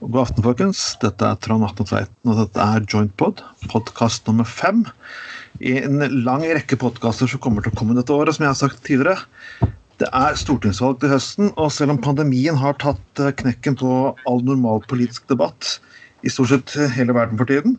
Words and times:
God 0.00 0.22
aften, 0.22 0.40
folkens. 0.40 0.78
Dette 1.02 1.26
er 1.28 1.36
Trond 1.44 1.66
Atne 1.66 1.84
Tveiten, 1.84 2.30
og 2.32 2.38
dette 2.38 2.64
er 2.64 2.84
Jointpod, 2.88 3.42
podkast 3.68 4.24
nummer 4.30 4.48
fem. 4.48 4.86
I 5.60 5.74
en 5.82 6.00
lang 6.24 6.46
rekke 6.46 6.78
podkaster 6.80 7.28
som 7.28 7.42
kommer 7.44 7.60
til 7.60 7.74
å 7.74 7.76
komme 7.76 7.96
dette 7.98 8.14
året, 8.16 8.32
som 8.32 8.46
jeg 8.46 8.48
har 8.54 8.56
sagt 8.56 8.80
tidligere. 8.86 9.20
Det 10.00 10.08
er 10.16 10.38
stortingsvalg 10.40 11.02
til 11.02 11.12
høsten, 11.12 11.52
og 11.60 11.68
selv 11.76 11.92
om 11.92 12.00
pandemien 12.00 12.56
har 12.56 12.80
tatt 12.80 13.02
knäcken 13.12 13.42
knekken 13.42 13.76
på 13.82 13.92
all 14.24 14.40
normal 14.46 14.80
politisk 14.88 15.28
debatt 15.28 15.76
i 16.24 16.32
stort 16.32 16.54
sett 16.54 16.96
hele 16.96 17.12
verden 17.12 17.36
for 17.36 17.52
tiden, 17.52 17.76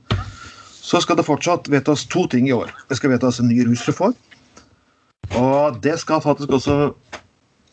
så 0.78 1.02
skal 1.02 1.18
det 1.18 1.26
fortsatt 1.26 1.74
vedtas 1.74 2.06
to 2.06 2.28
ting 2.30 2.52
i 2.52 2.54
år. 2.54 2.70
Det 2.86 3.02
skal 3.02 3.16
vedtas 3.16 3.42
en 3.42 3.50
ny 3.50 3.66
rusreform, 3.66 4.14
og 5.42 5.82
det 5.82 5.98
skal 6.06 6.22
faktisk 6.22 6.54
også 6.54 6.94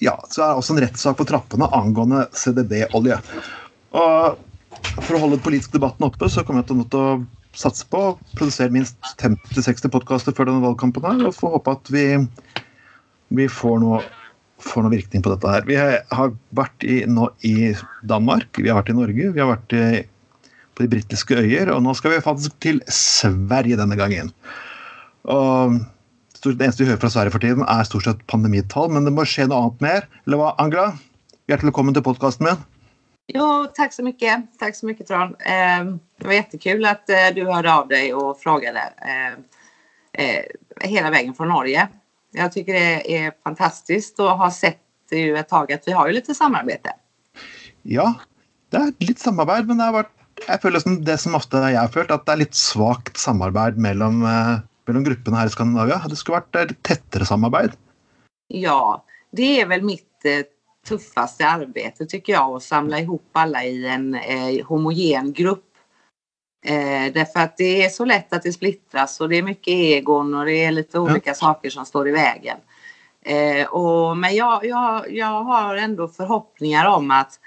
ja, 0.00 0.16
så 0.30 0.40
er 0.40 0.52
det 0.52 0.60
også 0.62 0.76
en 0.76 0.84
rettssak 0.86 1.16
på 1.20 1.28
trappene 1.28 1.68
angående 1.74 2.30
CDB-olje. 2.32 3.18
Og 3.98 4.38
For 5.02 5.16
å 5.16 5.22
holde 5.22 5.40
den 5.42 5.64
debatten 5.72 6.06
oppe, 6.06 6.28
så 6.30 6.44
kommer 6.46 6.62
jeg 6.62 6.70
til 6.70 6.98
å 6.98 7.06
satse 7.58 7.86
på 7.90 8.00
å 8.10 8.14
produsere 8.38 8.74
minst 8.74 8.98
50-60 9.18 9.90
podkaster 9.94 10.34
før 10.36 10.50
denne 10.50 10.62
valgkampen. 10.62 11.06
her, 11.06 11.26
Og 11.26 11.34
får 11.34 11.54
håpe 11.56 11.74
at 11.74 11.90
vi, 11.90 12.04
vi 13.34 13.48
får, 13.50 13.80
noe, 13.82 14.02
får, 14.62 14.84
noen 14.84 14.94
virkning 14.94 15.24
på 15.24 15.32
dette 15.32 15.54
her. 15.54 15.66
Vi 15.66 15.78
har 15.78 16.32
vært 16.54 16.86
i, 16.86 17.00
nå, 17.10 17.30
i 17.42 17.72
Danmark, 18.06 18.48
vi 18.58 18.70
har 18.70 18.78
vært 18.80 18.92
i 18.94 18.98
Norge, 19.00 19.32
vi 19.34 19.42
har 19.42 19.50
vært 19.50 19.74
i, 19.74 19.84
på 20.74 20.84
de 20.84 20.92
britiske 20.94 21.38
øyer, 21.40 21.72
og 21.74 21.82
nå 21.82 21.94
skal 21.98 22.14
vi 22.14 22.22
faktisk 22.22 22.58
til 22.62 22.82
Sverige 22.92 23.80
denne 23.80 23.98
gangen. 23.98 24.30
Og 25.26 25.78
det 26.44 26.58
eneste 26.62 26.84
vi 26.84 26.90
hører 26.92 27.02
fra 27.02 27.10
Sverige 27.10 27.34
for 27.34 27.42
tiden, 27.42 27.66
er 27.66 27.86
stort 27.88 28.06
sett 28.06 28.26
pandemitall, 28.30 28.92
men 28.94 29.08
det 29.08 29.14
må 29.14 29.26
skje 29.26 29.48
noe 29.48 29.64
annet 29.64 29.86
mer. 29.88 30.10
Eller 30.26 30.42
hva, 30.42 30.54
Angela? 30.62 30.92
Hjertelig 31.50 31.72
velkommen 31.72 31.96
till 31.96 32.06
podcasten 32.06 32.46
min. 32.46 32.66
Jo, 33.28 33.66
tack 33.74 33.92
så 33.92 34.02
mycket. 34.02 34.58
Tack 34.58 34.76
så 34.76 34.86
mycket 34.86 35.06
Tron. 35.06 35.34
Eh, 35.34 35.84
det 36.18 36.26
var 36.26 36.32
jättekul 36.32 36.84
att 36.84 37.10
eh, 37.10 37.34
du 37.34 37.44
hörde 37.44 37.74
av 37.74 37.88
dig 37.88 38.14
och 38.14 38.40
frågade 38.40 38.92
eh, 39.00 39.32
eh, 40.24 40.44
hela 40.80 41.10
vägen 41.10 41.34
från 41.34 41.48
Norge. 41.48 41.88
Jag 42.32 42.52
tycker 42.52 42.72
det 42.72 43.16
är 43.16 43.32
fantastiskt 43.44 44.20
och 44.20 44.38
har 44.38 44.50
sett 44.50 44.78
ju 45.12 45.36
ett 45.36 45.48
tag 45.48 45.72
att 45.72 45.88
vi 45.88 45.92
har 45.92 46.06
ju 46.06 46.12
lite 46.12 46.34
samarbete. 46.34 46.92
Ja, 47.82 48.14
det 48.70 48.76
är 48.76 48.92
lite 48.98 49.20
samarbete 49.20 49.62
men 49.62 49.78
det 49.78 49.84
har 49.84 49.92
varit 49.92 50.14
jeg 50.46 50.62
føler 50.62 50.82
som 50.82 50.98
det 51.04 51.16
som 51.18 51.36
ofte 51.38 51.60
jeg 51.64 51.80
har 51.80 51.90
følt, 51.92 52.12
at 52.14 52.26
det 52.26 52.34
er 52.34 52.42
litt 52.44 52.58
svakt 52.58 53.18
samarbeid 53.18 53.78
mellom, 53.80 54.20
eh, 54.22 54.60
mellom 54.86 55.06
gruppene 55.06 55.40
her 55.40 55.50
i 55.50 55.54
Skandinavia. 55.54 55.98
Det 56.06 56.18
skulle 56.20 56.38
vært 56.38 56.58
eh, 56.60 56.68
litt 56.70 56.82
tettere 56.86 57.26
samarbeid. 57.26 57.74
Ja, 58.54 59.04
det 59.34 59.60
är 59.60 59.66
väl 59.66 59.82
mitt 59.82 60.04
tuffaste 60.86 61.46
arbete 61.46 62.06
tycker 62.06 62.32
jag 62.32 62.56
att 62.56 62.62
samla 62.62 63.00
ihop 63.00 63.30
alla 63.32 63.64
i 63.64 63.86
en 63.86 64.14
eh, 64.14 64.66
homogen 64.66 65.32
grupp. 65.32 65.64
Eh, 66.64 67.12
därför 67.12 67.40
att 67.40 67.56
det 67.56 67.84
är 67.84 67.88
så 67.88 68.04
lätt 68.04 68.32
att 68.32 68.42
det 68.42 68.52
splittras 68.52 69.20
och 69.20 69.28
det 69.28 69.36
är 69.36 69.42
mycket 69.42 69.68
egon 69.68 70.34
och 70.34 70.44
det 70.44 70.64
är 70.64 70.70
lite 70.70 70.98
olika 70.98 71.30
ja. 71.30 71.34
saker 71.34 71.70
som 71.70 71.86
står 71.86 72.08
i 72.08 72.12
vägen. 72.12 72.56
Eh, 73.22 73.66
och, 73.66 74.16
men 74.16 74.36
jag, 74.36 74.64
jag, 74.64 75.12
jag 75.12 75.44
har 75.44 75.76
ändå 75.76 76.08
förhoppningar 76.08 76.86
om 76.86 77.10
att 77.10 77.40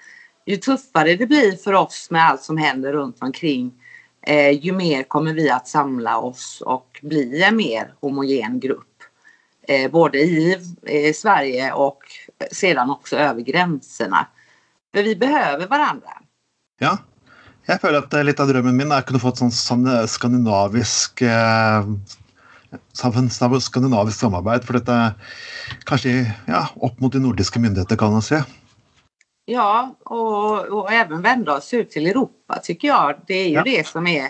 ju 0.45 0.57
tuffare 0.57 1.15
det 1.15 1.27
blir 1.27 1.51
för 1.51 1.73
oss 1.73 2.07
med 2.11 2.25
allt 2.25 2.41
som 2.41 2.57
händer 2.57 2.93
runt 2.93 3.17
omkring 3.21 3.71
eh, 4.27 4.65
ju 4.65 4.71
mer 4.71 5.03
kommer 5.03 5.33
vi 5.33 5.49
att 5.49 5.67
samla 5.67 6.17
oss 6.17 6.63
och 6.65 6.99
bli 7.01 7.43
en 7.43 7.55
mer 7.55 7.93
homogen 7.99 8.59
grupp. 8.59 8.87
Eh, 9.67 9.91
både 9.91 10.17
i 10.17 10.57
eh, 10.85 11.13
Sverige 11.13 11.71
och 11.71 11.99
sedan 12.51 12.89
också 12.89 13.17
över 13.17 13.41
gränserna. 13.41 14.27
För 14.95 15.03
vi 15.03 15.15
behöver 15.15 15.67
varandra. 15.67 16.11
Ja, 16.79 16.97
jag 17.65 17.81
føler 17.81 18.01
at 18.01 18.15
litt 18.25 18.39
av 18.41 18.49
drømmen 18.49 18.75
min 18.77 18.91
er 18.91 19.03
å 19.03 19.07
kunne 19.07 19.21
få 19.21 19.31
et 19.31 19.41
sånn 19.41 19.85
skandinavisk 20.09 21.21
eh, 21.21 21.85
skandinavisk 22.93 24.17
samarbeid. 24.17 24.65
For 24.65 24.79
dette 24.79 24.97
kanske 25.85 26.15
ja, 26.47 26.65
opp 26.75 26.99
mot 26.99 27.13
de 27.13 27.21
nordiska 27.23 27.59
myndigheter, 27.59 27.99
kan 27.99 28.11
man 28.11 28.25
se. 28.25 28.41
Ja, 29.45 29.95
och, 30.05 30.65
och, 30.67 30.91
även 30.91 31.21
vända 31.21 31.53
oss 31.57 31.73
ut 31.73 31.91
till 31.91 32.07
Europa 32.07 32.59
tycker 32.63 32.87
jag. 32.87 33.21
Det 33.27 33.33
är 33.33 33.47
ju 33.47 33.53
ja. 33.53 33.63
det 33.63 33.87
som 33.87 34.07
är 34.07 34.29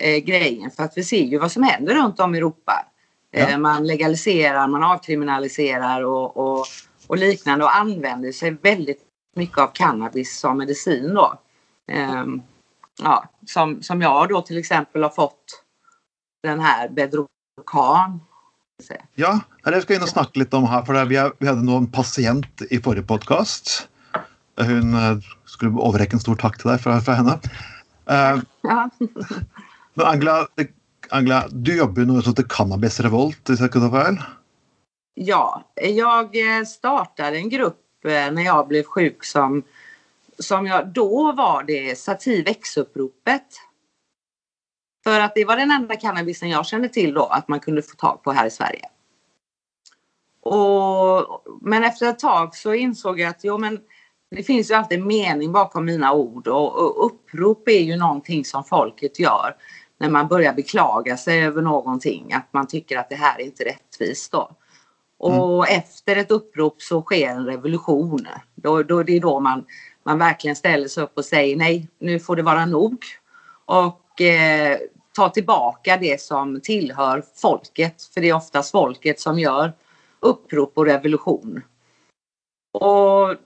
eh, 0.00 0.16
grejen. 0.16 0.70
För 0.70 0.84
att 0.84 0.92
vi 0.96 1.04
ser 1.04 1.24
ju 1.24 1.38
vad 1.38 1.52
som 1.52 1.62
händer 1.62 1.94
runt 1.94 2.20
om 2.20 2.34
i 2.34 2.38
Europa. 2.38 2.86
Ja. 3.30 3.48
Eh, 3.48 3.58
man 3.58 3.86
legaliserar, 3.86 4.68
man 4.68 4.82
avkriminaliserar 4.82 6.04
och, 6.04 6.36
och, 6.36 6.66
och, 7.06 7.16
liknande 7.16 7.64
och 7.64 7.76
använder 7.76 8.32
sig 8.32 8.50
väldigt 8.62 9.00
mycket 9.36 9.58
av 9.58 9.66
cannabis 9.66 10.38
som 10.38 10.58
medicin 10.58 11.14
då. 11.14 11.38
Um, 11.92 12.42
ja, 13.02 13.28
som, 13.46 13.82
som 13.82 14.02
jag 14.02 14.28
då 14.28 14.42
till 14.42 14.58
exempel 14.58 15.02
har 15.02 15.10
fått 15.10 15.64
den 16.42 16.60
här 16.60 16.88
Bedrocan. 16.88 18.20
Ja, 19.14 19.40
det 19.64 19.82
ska 19.82 19.92
jag 19.92 19.98
in 19.98 20.02
och 20.02 20.08
snacka 20.08 20.40
lite 20.40 20.56
om 20.56 20.66
här 20.66 20.82
för 20.82 21.04
vi, 21.04 21.30
vi 21.38 21.46
hade 21.46 21.62
någon 21.62 21.86
patient 21.86 22.62
i 22.70 22.78
förra 22.78 23.02
podcast. 23.02 23.88
Hon 24.56 24.94
eh, 24.94 25.18
skulle 25.44 25.70
överräcka 25.88 26.12
en 26.12 26.20
stor 26.20 26.36
tack 26.36 26.58
till 26.58 26.70
dig 26.70 26.78
för, 26.78 27.00
för 27.00 27.12
henne. 27.12 27.38
Uh, 28.10 28.42
ja. 28.62 28.90
men 29.94 30.06
Angela, 30.06 30.46
Angela, 31.10 31.48
du 31.50 31.76
jobbar 31.76 32.02
nu 32.02 32.22
som 32.22 32.34
Cannabis 32.34 33.00
Revolt, 33.00 33.48
om 33.48 33.56
jag 33.58 33.76
inte 33.76 33.90
fel? 34.04 34.18
Ja, 35.14 35.62
jag 35.74 36.58
eh, 36.58 36.64
startade 36.64 37.36
en 37.36 37.48
grupp 37.48 38.04
eh, 38.04 38.10
när 38.10 38.42
jag 38.42 38.68
blev 38.68 38.82
sjuk 38.82 39.24
som, 39.24 39.62
som 40.38 40.66
jag, 40.66 40.88
då 40.88 41.32
var 41.32 41.62
det 41.62 41.98
Sativexuppropet. 41.98 43.46
För 45.04 45.20
att 45.20 45.34
det 45.34 45.44
var 45.44 45.56
den 45.56 45.70
enda 45.70 45.96
cannabisen 45.96 46.50
jag 46.50 46.66
kände 46.66 46.88
till 46.88 47.14
då 47.14 47.24
att 47.24 47.48
man 47.48 47.60
kunde 47.60 47.82
få 47.82 47.96
tag 47.96 48.22
på 48.22 48.32
här 48.32 48.46
i 48.46 48.50
Sverige. 48.50 48.88
Och, 50.40 51.42
men 51.60 51.84
efter 51.84 52.08
ett 52.08 52.18
tag 52.18 52.56
så 52.56 52.74
insåg 52.74 53.20
jag 53.20 53.30
att 53.30 53.44
jo, 53.44 53.58
men 53.58 53.80
det 54.30 54.42
finns 54.42 54.70
ju 54.70 54.74
alltid 54.74 55.06
mening 55.06 55.52
bakom 55.52 55.84
mina 55.84 56.12
ord 56.12 56.48
och, 56.48 56.78
och 56.78 57.06
upprop 57.06 57.68
är 57.68 57.80
ju 57.80 57.96
någonting 57.96 58.44
som 58.44 58.64
folket 58.64 59.18
gör 59.18 59.56
när 59.98 60.10
man 60.10 60.28
börjar 60.28 60.52
beklaga 60.52 61.16
sig 61.16 61.44
över 61.44 61.62
någonting, 61.62 62.32
att 62.32 62.52
man 62.52 62.66
tycker 62.66 62.98
att 62.98 63.08
det 63.08 63.16
här 63.16 63.40
är 63.40 63.44
inte 63.44 63.64
rättvist 63.64 64.32
då. 64.32 64.56
Mm. 65.24 65.40
Och 65.40 65.68
mm. 65.68 65.78
efter 65.78 66.16
ett 66.16 66.30
upprop 66.30 66.82
så 66.82 67.02
sker 67.02 67.28
en 67.28 67.46
revolution. 67.46 68.26
Då, 68.54 68.82
då, 68.82 69.02
det 69.02 69.16
är 69.16 69.20
då 69.20 69.40
man, 69.40 69.64
man 70.04 70.18
verkligen 70.18 70.56
ställer 70.56 70.88
sig 70.88 71.04
upp 71.04 71.12
och 71.18 71.24
säger 71.24 71.56
nej, 71.56 71.88
nu 71.98 72.20
får 72.20 72.36
det 72.36 72.42
vara 72.42 72.66
nog. 72.66 73.04
Och 73.64 74.20
eh, 74.20 74.78
ta 75.14 75.28
tillbaka 75.28 75.96
det 75.96 76.20
som 76.20 76.60
tillhör 76.60 77.24
folket, 77.36 78.02
för 78.14 78.20
det 78.20 78.28
är 78.28 78.34
oftast 78.34 78.70
folket 78.70 79.20
som 79.20 79.38
gör 79.38 79.72
upprop 80.20 80.72
och 80.78 80.86
revolution. 80.86 81.62
Och 82.72 83.36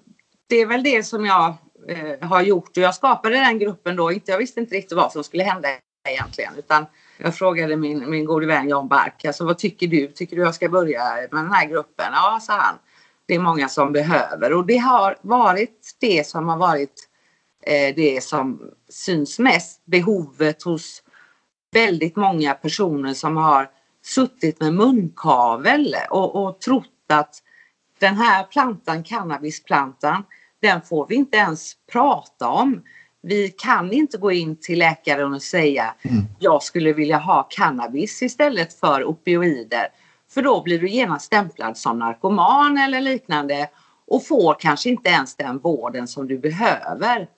det 0.48 0.56
är 0.56 0.66
väl 0.66 0.82
det 0.82 1.02
som 1.02 1.26
jag 1.26 1.54
eh, 1.88 2.28
har 2.28 2.42
gjort 2.42 2.76
och 2.76 2.82
jag 2.82 2.94
skapade 2.94 3.36
den 3.36 3.58
gruppen 3.58 3.96
då, 3.96 4.12
inte, 4.12 4.30
jag 4.30 4.38
visste 4.38 4.60
inte 4.60 4.74
riktigt 4.74 4.96
vad 4.96 5.12
som 5.12 5.24
skulle 5.24 5.42
hända 5.42 5.68
egentligen. 6.08 6.52
Utan 6.58 6.86
jag 7.18 7.34
frågade 7.34 7.76
min, 7.76 8.10
min 8.10 8.24
gode 8.24 8.46
vän 8.46 8.68
Jan 8.68 8.88
Bark, 8.88 9.24
alltså, 9.24 9.44
vad 9.44 9.58
tycker 9.58 9.86
du? 9.86 10.06
Tycker 10.06 10.36
du 10.36 10.42
jag 10.42 10.54
ska 10.54 10.68
börja 10.68 11.04
med 11.14 11.28
den 11.30 11.52
här 11.52 11.66
gruppen? 11.66 12.06
Ja, 12.12 12.38
sa 12.42 12.52
han. 12.52 12.74
Det 13.26 13.34
är 13.34 13.38
många 13.38 13.68
som 13.68 13.92
behöver 13.92 14.52
och 14.52 14.66
det 14.66 14.76
har 14.76 15.16
varit 15.22 15.96
det 16.00 16.26
som 16.26 16.48
har 16.48 16.56
varit 16.56 17.08
eh, 17.62 17.94
det 17.96 18.24
som 18.24 18.70
syns 18.88 19.38
mest. 19.38 19.82
Behovet 19.84 20.62
hos 20.62 21.02
väldigt 21.72 22.16
många 22.16 22.54
personer 22.54 23.14
som 23.14 23.36
har 23.36 23.70
suttit 24.04 24.60
med 24.60 24.74
munkavel 24.74 25.96
och, 26.10 26.44
och 26.44 26.60
trott 26.60 26.86
att 27.08 27.42
den 27.98 28.16
här 28.16 28.44
plantan, 28.44 29.04
cannabisplantan, 29.04 30.24
den 30.62 30.82
får 30.82 31.06
vi 31.06 31.14
inte 31.14 31.36
ens 31.36 31.72
prata 31.92 32.48
om 32.48 32.82
vi 33.22 33.48
kan 33.48 33.92
inte 33.92 34.18
gå 34.18 34.32
in 34.32 34.56
till 34.56 34.78
läkaren 34.78 35.34
och 35.34 35.42
säga 35.42 35.94
mm. 36.02 36.24
jag 36.38 36.62
skulle 36.62 36.92
vilja 36.92 37.18
ha 37.18 37.42
cannabis 37.50 38.22
istället 38.22 38.74
för 38.80 39.04
opioider. 39.04 39.88
För 40.30 40.42
då 40.42 40.62
blir 40.62 40.78
du 40.78 40.88
genast 40.88 41.24
stämplad 41.24 41.76
som 41.76 41.98
narkoman 41.98 42.78
eller 42.78 43.00
liknande 43.00 43.68
och 44.06 44.26
får 44.26 44.56
kanske 44.58 44.88
inte 44.88 45.10
ens 45.10 45.36
den 45.36 45.58
vården 45.58 46.08
som 46.08 46.28
du 46.28 46.38
behöver. 46.38 47.28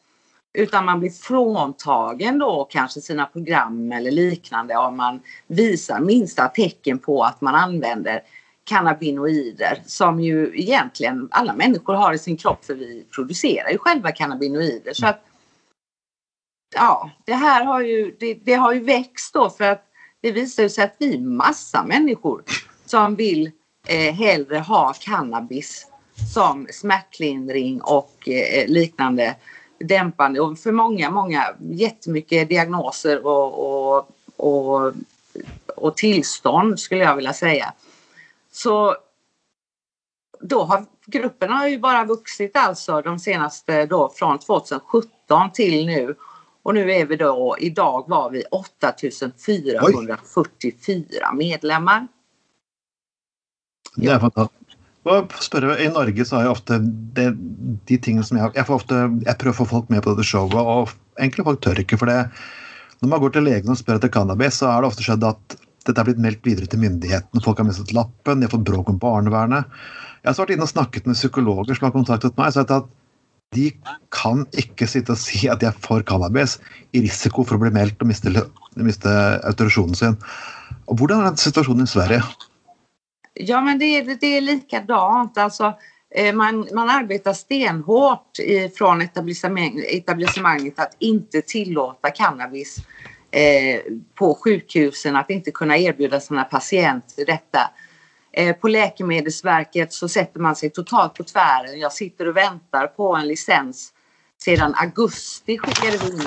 Utan 0.52 0.84
man 0.84 1.00
blir 1.00 1.10
fråntagen 1.10 2.38
då 2.38 2.68
kanske 2.70 3.00
sina 3.00 3.26
program 3.26 3.92
eller 3.92 4.10
liknande 4.10 4.76
om 4.76 4.96
man 4.96 5.20
visar 5.46 6.00
minsta 6.00 6.48
tecken 6.48 6.98
på 6.98 7.22
att 7.22 7.40
man 7.40 7.54
använder 7.54 8.20
cannabinoider 8.64 9.82
som 9.86 10.20
ju 10.20 10.52
egentligen 10.54 11.28
alla 11.30 11.54
människor 11.54 11.94
har 11.94 12.12
i 12.12 12.18
sin 12.18 12.36
kropp 12.36 12.64
för 12.64 12.74
vi 12.74 13.06
producerar 13.14 13.70
ju 13.70 13.78
själva 13.78 14.12
cannabinoider. 14.12 14.92
Så 14.92 15.06
att 15.06 15.24
ja, 16.74 17.10
det 17.24 17.34
här 17.34 17.64
har 17.64 17.80
ju, 17.80 18.16
det, 18.20 18.34
det, 18.34 18.54
har 18.54 18.72
ju 18.72 18.80
växt 18.80 19.34
då 19.34 19.50
för 19.50 19.64
att 19.64 19.84
det 20.20 20.32
visar 20.32 20.68
sig 20.68 20.84
att 20.84 20.96
vi 20.98 21.14
är 21.14 21.20
massa 21.20 21.84
människor 21.84 22.42
som 22.86 23.16
vill 23.16 23.50
eh, 23.86 24.14
hellre 24.14 24.58
ha 24.58 24.94
cannabis 25.00 25.86
som 26.34 26.66
smärtlindring 26.70 27.80
och 27.80 28.28
eh, 28.28 28.68
liknande 28.68 29.36
dämpande 29.78 30.40
och 30.40 30.58
för 30.58 30.72
många, 30.72 31.10
många 31.10 31.54
jättemycket 31.58 32.48
diagnoser 32.48 33.26
och, 33.26 33.96
och, 33.96 34.10
och, 34.36 34.92
och 35.76 35.96
tillstånd 35.96 36.80
skulle 36.80 37.04
jag 37.04 37.16
vilja 37.16 37.32
säga. 37.32 37.72
Så 38.52 38.96
då 40.40 40.62
har 40.62 40.84
gruppen 41.06 41.50
har 41.50 41.68
ju 41.68 41.78
bara 41.78 42.04
vuxit 42.04 42.56
alltså 42.56 43.02
de 43.02 43.18
senaste 43.18 43.86
då 43.86 44.12
från 44.16 44.38
2017 44.38 45.52
till 45.52 45.86
nu. 45.86 46.16
Och 46.62 46.74
nu 46.74 46.92
är 46.92 47.06
vi 47.06 47.16
då, 47.16 47.56
idag 47.58 48.04
var 48.08 48.30
vi 48.30 48.42
8444 48.50 51.32
medlemmar. 51.32 52.08
Det 53.96 54.08
är 54.08 54.18
fantastiskt. 54.18 54.60
Og 55.08 55.32
spørre, 55.40 55.78
I 55.80 55.88
Norge 55.88 56.24
så 56.28 56.36
har 56.36 56.44
jeg 56.44 56.52
ofte 56.52 56.76
det, 57.16 57.30
de 57.88 57.96
tingene 57.96 58.24
som 58.26 58.36
jeg, 58.36 58.52
jeg, 58.58 58.66
får 58.68 58.82
ofte, 58.82 58.98
jeg 59.24 59.38
prøver 59.40 59.54
å 59.54 59.58
få 59.62 59.66
folk 59.70 59.92
med 59.92 60.02
på 60.04 60.12
dette 60.12 60.28
showet, 60.28 60.60
og 60.60 60.92
enkle 61.24 61.46
folk 61.46 61.62
tør 61.64 61.80
ikke. 61.80 61.96
for 62.00 62.10
det. 62.10 62.26
Når 63.00 63.08
man 63.08 63.22
går 63.22 63.32
til 63.32 63.46
legen 63.48 63.72
og 63.72 63.78
spør 63.80 63.96
etter 63.96 64.12
cannabis, 64.12 64.58
så 64.60 64.68
har 64.68 64.84
det 64.84 64.90
ofte 64.90 65.06
skjedd 65.06 65.24
at 65.24 65.56
dette 65.88 65.96
er 65.96 66.08
blitt 66.10 66.20
meldt 66.20 66.44
videre 66.44 66.68
til 66.68 66.82
myndighetene. 66.82 67.40
Folk 67.44 67.62
har 67.62 67.68
mistet 67.70 67.94
lappen, 67.96 68.42
de 68.42 68.48
har 68.48 68.52
fått 68.52 68.66
bråk 68.68 68.92
om 68.92 69.00
barnevernet. 69.00 69.80
Jeg 70.20 70.28
har 70.28 70.40
vært 70.42 70.52
inne 70.52 70.68
og 70.68 70.74
snakket 70.74 71.08
med 71.08 71.16
psykologer 71.16 71.78
som 71.78 71.88
har 71.88 71.96
kontaktet 71.96 72.36
meg 72.36 72.52
og 72.52 72.58
sagt 72.58 72.76
at 72.76 72.92
de 73.54 73.70
kan 74.14 74.44
ikke 74.58 74.86
sitte 74.86 75.14
og 75.14 75.18
si 75.18 75.48
at 75.50 75.62
de 75.62 75.66
er 75.70 75.78
for 75.82 76.04
cannabis 76.06 76.58
i 76.94 77.02
risiko 77.02 77.42
for 77.46 77.58
å 77.58 77.64
bli 77.64 77.72
meldt 77.74 78.02
og 78.02 78.10
miste, 78.10 78.30
miste 78.78 79.14
autorisasjonen 79.48 79.98
sin. 79.98 80.18
Og 80.86 81.00
Hvordan 81.00 81.26
er 81.26 81.38
situasjonen 81.38 81.88
i 81.88 81.90
Sverige? 81.90 82.22
Ja, 83.34 83.60
men 83.60 83.78
det 83.78 83.84
är, 83.84 84.16
det 84.20 84.26
är 84.26 84.40
likadant. 84.40 85.38
Alltså, 85.38 85.74
eh, 86.14 86.34
man, 86.34 86.68
man 86.74 86.90
arbetar 86.90 87.32
stenhårt 87.32 88.38
eh, 88.46 88.70
från 88.70 89.02
etablissemang, 89.02 89.84
etablissemanget 89.88 90.78
att 90.78 90.96
inte 90.98 91.42
tillåta 91.42 92.10
cannabis 92.10 92.78
eh, 93.30 93.80
på 94.14 94.34
sjukhusen, 94.34 95.16
att 95.16 95.30
inte 95.30 95.50
kunna 95.50 95.78
erbjuda 95.78 96.20
sina 96.20 96.44
patienter 96.44 97.26
detta. 97.26 97.70
Eh, 98.40 98.52
på 98.52 98.68
Läkemedelsverket 98.68 99.92
så 99.92 100.08
sätter 100.08 100.40
man 100.40 100.56
sig 100.56 100.70
totalt 100.70 101.14
på 101.14 101.24
tvären. 101.24 101.80
Jag 101.80 101.92
sitter 101.92 102.28
och 102.28 102.36
väntar 102.36 102.86
på 102.86 103.16
en 103.16 103.28
licens. 103.28 103.92
Sedan 104.38 104.74
augusti 104.76 105.58
skickade 105.58 105.96
vi 105.96 106.12
in 106.12 106.20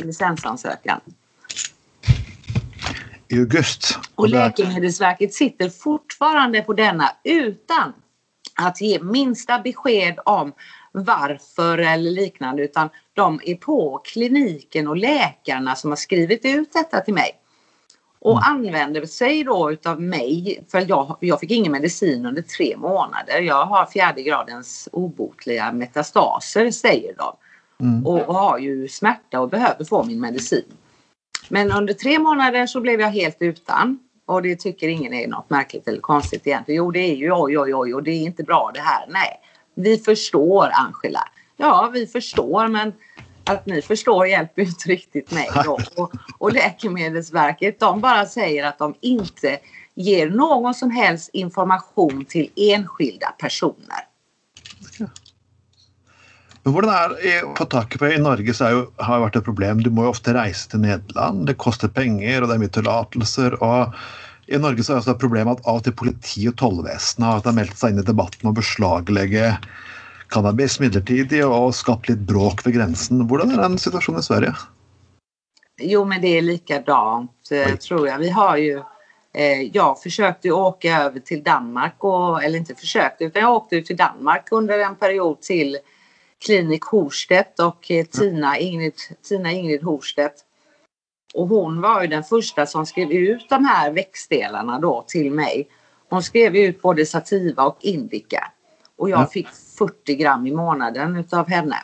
en 0.00 0.06
licensansökan 0.06 1.00
i 3.28 3.38
august. 3.38 3.98
Och 4.14 4.28
Läkemedelsverket 4.28 5.34
sitter 5.34 5.68
fortfarande 5.68 6.60
på 6.60 6.72
denna 6.72 7.10
utan 7.24 7.92
att 8.54 8.80
ge 8.80 9.02
minsta 9.02 9.58
besked 9.58 10.18
om 10.24 10.52
varför 10.92 11.78
eller 11.78 12.10
liknande 12.10 12.62
utan 12.62 12.88
de 13.12 13.40
är 13.44 13.54
på 13.54 14.00
kliniken 14.04 14.88
och 14.88 14.96
läkarna 14.96 15.74
som 15.74 15.90
har 15.90 15.96
skrivit 15.96 16.44
ut 16.44 16.72
detta 16.72 17.00
till 17.00 17.14
mig. 17.14 17.30
Och 18.18 18.32
mm. 18.32 18.42
använder 18.46 19.06
sig 19.06 19.44
då 19.44 19.72
utav 19.72 20.00
mig, 20.00 20.64
för 20.70 20.84
jag, 20.88 21.16
jag 21.20 21.40
fick 21.40 21.50
ingen 21.50 21.72
medicin 21.72 22.26
under 22.26 22.42
tre 22.42 22.76
månader. 22.76 23.40
Jag 23.40 23.66
har 23.66 23.86
fjärde 23.86 24.22
gradens 24.22 24.88
obotliga 24.92 25.72
metastaser 25.72 26.70
säger 26.70 27.14
de. 27.16 27.36
Mm. 27.80 28.06
Och, 28.06 28.28
och 28.28 28.34
har 28.34 28.58
ju 28.58 28.88
smärta 28.88 29.40
och 29.40 29.48
behöver 29.48 29.84
få 29.84 30.04
min 30.04 30.20
medicin. 30.20 30.64
Men 31.48 31.72
under 31.72 31.94
tre 31.94 32.18
månader 32.18 32.66
så 32.66 32.80
blev 32.80 33.00
jag 33.00 33.08
helt 33.08 33.36
utan. 33.40 33.98
Och 34.26 34.42
det 34.42 34.56
tycker 34.56 34.88
ingen 34.88 35.14
är 35.14 35.28
något 35.28 35.50
märkligt 35.50 35.88
eller 35.88 36.00
konstigt 36.00 36.46
egentligen. 36.46 36.76
Jo, 36.76 36.90
det 36.90 37.00
är 37.00 37.14
ju 37.14 37.32
oj, 37.32 37.58
oj, 37.58 37.74
oj 37.74 37.94
och 37.94 38.02
det 38.02 38.10
är 38.10 38.22
inte 38.22 38.42
bra 38.42 38.70
det 38.74 38.80
här. 38.80 39.06
Nej, 39.08 39.40
vi 39.74 39.98
förstår 39.98 40.70
Angela. 40.72 41.28
Ja, 41.56 41.90
vi 41.94 42.06
förstår, 42.06 42.68
men 42.68 42.92
att 43.46 43.66
ni 43.66 43.82
förstår 43.82 44.26
hjälper 44.26 44.62
ju 44.62 44.68
inte 44.68 44.88
riktigt 44.88 45.30
mig. 45.30 45.48
Då. 45.64 45.78
Och, 45.96 46.12
och 46.38 46.52
Läkemedelsverket, 46.52 47.80
de 47.80 48.00
bara 48.00 48.26
säger 48.26 48.64
att 48.64 48.78
de 48.78 48.94
inte 49.00 49.58
ger 49.94 50.30
någon 50.30 50.74
som 50.74 50.90
helst 50.90 51.30
information 51.32 52.24
till 52.24 52.50
enskilda 52.56 53.26
personer. 53.38 54.06
Men 56.66 56.74
hvordan 56.74 57.12
er 57.22 57.44
på 57.54 57.64
taket 57.70 58.00
på 58.02 58.08
I 58.10 58.18
Norge 58.18 58.50
så 58.58 58.68
jo, 58.72 58.78
har 58.98 59.20
det 59.20 59.22
vært 59.22 59.36
et 59.38 59.44
problem. 59.46 59.82
Du 59.86 59.90
må 59.94 60.02
jo 60.02 60.10
ofte 60.10 60.32
reise 60.34 60.66
til 60.72 60.82
Nederland. 60.82 61.44
Det 61.46 61.54
koster 61.62 61.92
penger, 61.94 62.42
og 62.42 62.50
det 62.50 62.56
er 62.56 62.62
mye 62.64 62.72
tillatelser. 62.74 63.54
og 63.62 63.94
I 64.50 64.58
Norge 64.58 64.82
så 64.82 64.96
er 64.96 65.04
det 65.04 65.12
et 65.14 65.22
problem 65.22 65.52
at 65.52 65.62
av 65.62 65.78
og 65.78 65.84
til 65.86 65.94
politi 65.94 66.48
og 66.50 66.56
tollvesenet 66.58 67.46
har 67.46 67.54
meldt 67.54 67.78
seg 67.78 67.94
inn 67.94 68.02
i 68.02 68.08
debatten 68.08 68.48
om 68.48 68.50
å 68.50 68.58
beslaglegge 68.58 69.52
cannabis 70.32 70.80
midlertidig 70.80 71.42
og 71.46 71.74
skapt 71.74 72.10
litt 72.10 72.24
bråk 72.28 72.64
ved 72.66 72.76
grensen. 72.78 73.24
Hvordan 73.28 73.54
er 73.54 73.62
den 73.62 73.78
situasjonen 73.78 74.20
i 74.20 74.26
Sverige? 74.26 74.54
Jo, 75.78 76.04
men 76.04 76.20
det 76.20 76.38
är 76.38 76.42
likadant 76.42 77.50
eh, 77.50 77.76
tror 77.76 78.08
jag. 78.08 78.18
Vi 78.18 78.30
har 78.30 78.56
ju 78.56 78.82
eh, 79.34 79.62
jag 79.62 80.02
försökte 80.02 80.50
åka 80.50 81.02
över 81.02 81.20
till 81.20 81.42
Danmark, 81.42 81.94
och, 81.98 82.44
eller 82.44 82.58
inte 82.58 82.74
försökte 82.74 83.24
utan 83.24 83.42
jag 83.42 83.54
åkte 83.54 83.82
till 83.82 83.96
Danmark 83.96 84.48
under 84.50 84.78
en 84.78 84.96
period 84.96 85.40
till 85.40 85.78
Klinik 86.44 86.84
Horstedt 86.84 87.60
och 87.60 87.90
eh, 87.90 88.04
Tina 88.04 88.58
Ingrid, 88.58 88.94
Tina 89.28 89.52
Ingrid 89.52 89.82
Horstedt. 89.82 90.42
Och 91.34 91.48
hon 91.48 91.80
var 91.80 92.02
ju 92.02 92.08
den 92.08 92.24
första 92.24 92.66
som 92.66 92.86
skrev 92.86 93.10
ut 93.10 93.48
de 93.48 93.64
här 93.64 93.90
växtdelarna 93.90 94.78
då 94.78 95.04
till 95.08 95.30
mig. 95.30 95.68
Hon 96.08 96.22
skrev 96.22 96.56
ut 96.56 96.82
både 96.82 97.06
sativa 97.06 97.64
och 97.64 97.78
indica. 97.80 98.52
Och 98.96 99.10
jag 99.10 99.32
fick 99.32 99.48
40 99.78 100.14
gram 100.14 100.46
i 100.46 100.52
månaden 100.52 101.16
utav 101.16 101.48
henne. 101.48 101.76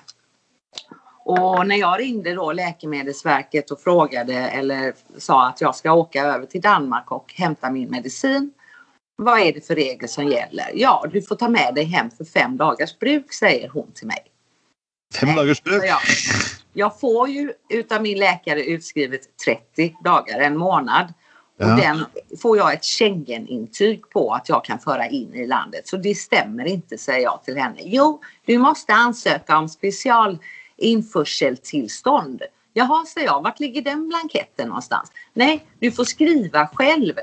Och 1.24 1.66
när 1.66 1.76
jag 1.76 2.00
ringde 2.00 2.34
då 2.34 2.52
Läkemedelsverket 2.52 3.70
och 3.70 3.80
frågade 3.80 4.34
eller 4.34 4.94
sa 5.18 5.48
att 5.48 5.60
jag 5.60 5.74
ska 5.74 5.92
åka 5.92 6.22
över 6.22 6.46
till 6.46 6.60
Danmark 6.60 7.12
och 7.12 7.34
hämta 7.36 7.70
min 7.70 7.90
medicin. 7.90 8.52
Vad 9.16 9.40
är 9.40 9.52
det 9.52 9.66
för 9.66 9.74
regler 9.74 10.08
som 10.08 10.28
gäller? 10.28 10.70
Ja, 10.74 11.04
du 11.12 11.22
får 11.22 11.36
ta 11.36 11.48
med 11.48 11.74
dig 11.74 11.84
hem 11.84 12.10
för 12.10 12.24
fem 12.24 12.56
dagars 12.56 12.98
bruk, 12.98 13.32
säger 13.32 13.68
hon 13.68 13.92
till 13.92 14.06
mig. 14.06 14.24
Fem 15.14 15.34
dagars 15.36 15.62
bruk? 15.62 15.82
Ja. 15.86 15.98
Jag 16.72 17.00
får 17.00 17.28
ju 17.28 17.52
utav 17.68 18.02
min 18.02 18.18
läkare 18.18 18.64
utskrivet 18.64 19.36
30 19.44 19.96
dagar, 20.04 20.40
en 20.40 20.56
månad. 20.56 21.14
Och 21.70 21.76
den 21.76 22.04
får 22.42 22.56
jag 22.56 22.72
ett 22.72 22.84
Schengen-intyg 22.84 24.10
på 24.10 24.34
att 24.34 24.48
jag 24.48 24.64
kan 24.64 24.78
föra 24.78 25.08
in 25.08 25.34
i 25.34 25.46
landet. 25.46 25.88
Så 25.88 25.96
det 25.96 26.14
stämmer 26.14 26.64
inte, 26.64 26.98
säger 26.98 27.22
jag 27.22 27.44
till 27.44 27.56
henne. 27.56 27.78
Jo, 27.84 28.20
du 28.46 28.58
måste 28.58 28.92
ansöka 28.94 29.58
om 29.58 29.68
special 29.68 30.38
införseltillstånd. 30.76 32.42
Jaha, 32.72 33.04
säger 33.04 33.26
jag, 33.26 33.42
vart 33.42 33.60
ligger 33.60 33.82
den 33.82 34.08
blanketten 34.08 34.68
någonstans? 34.68 35.12
Nej, 35.34 35.66
du 35.78 35.92
får 35.92 36.04
skriva 36.04 36.66
själv. 36.66 37.14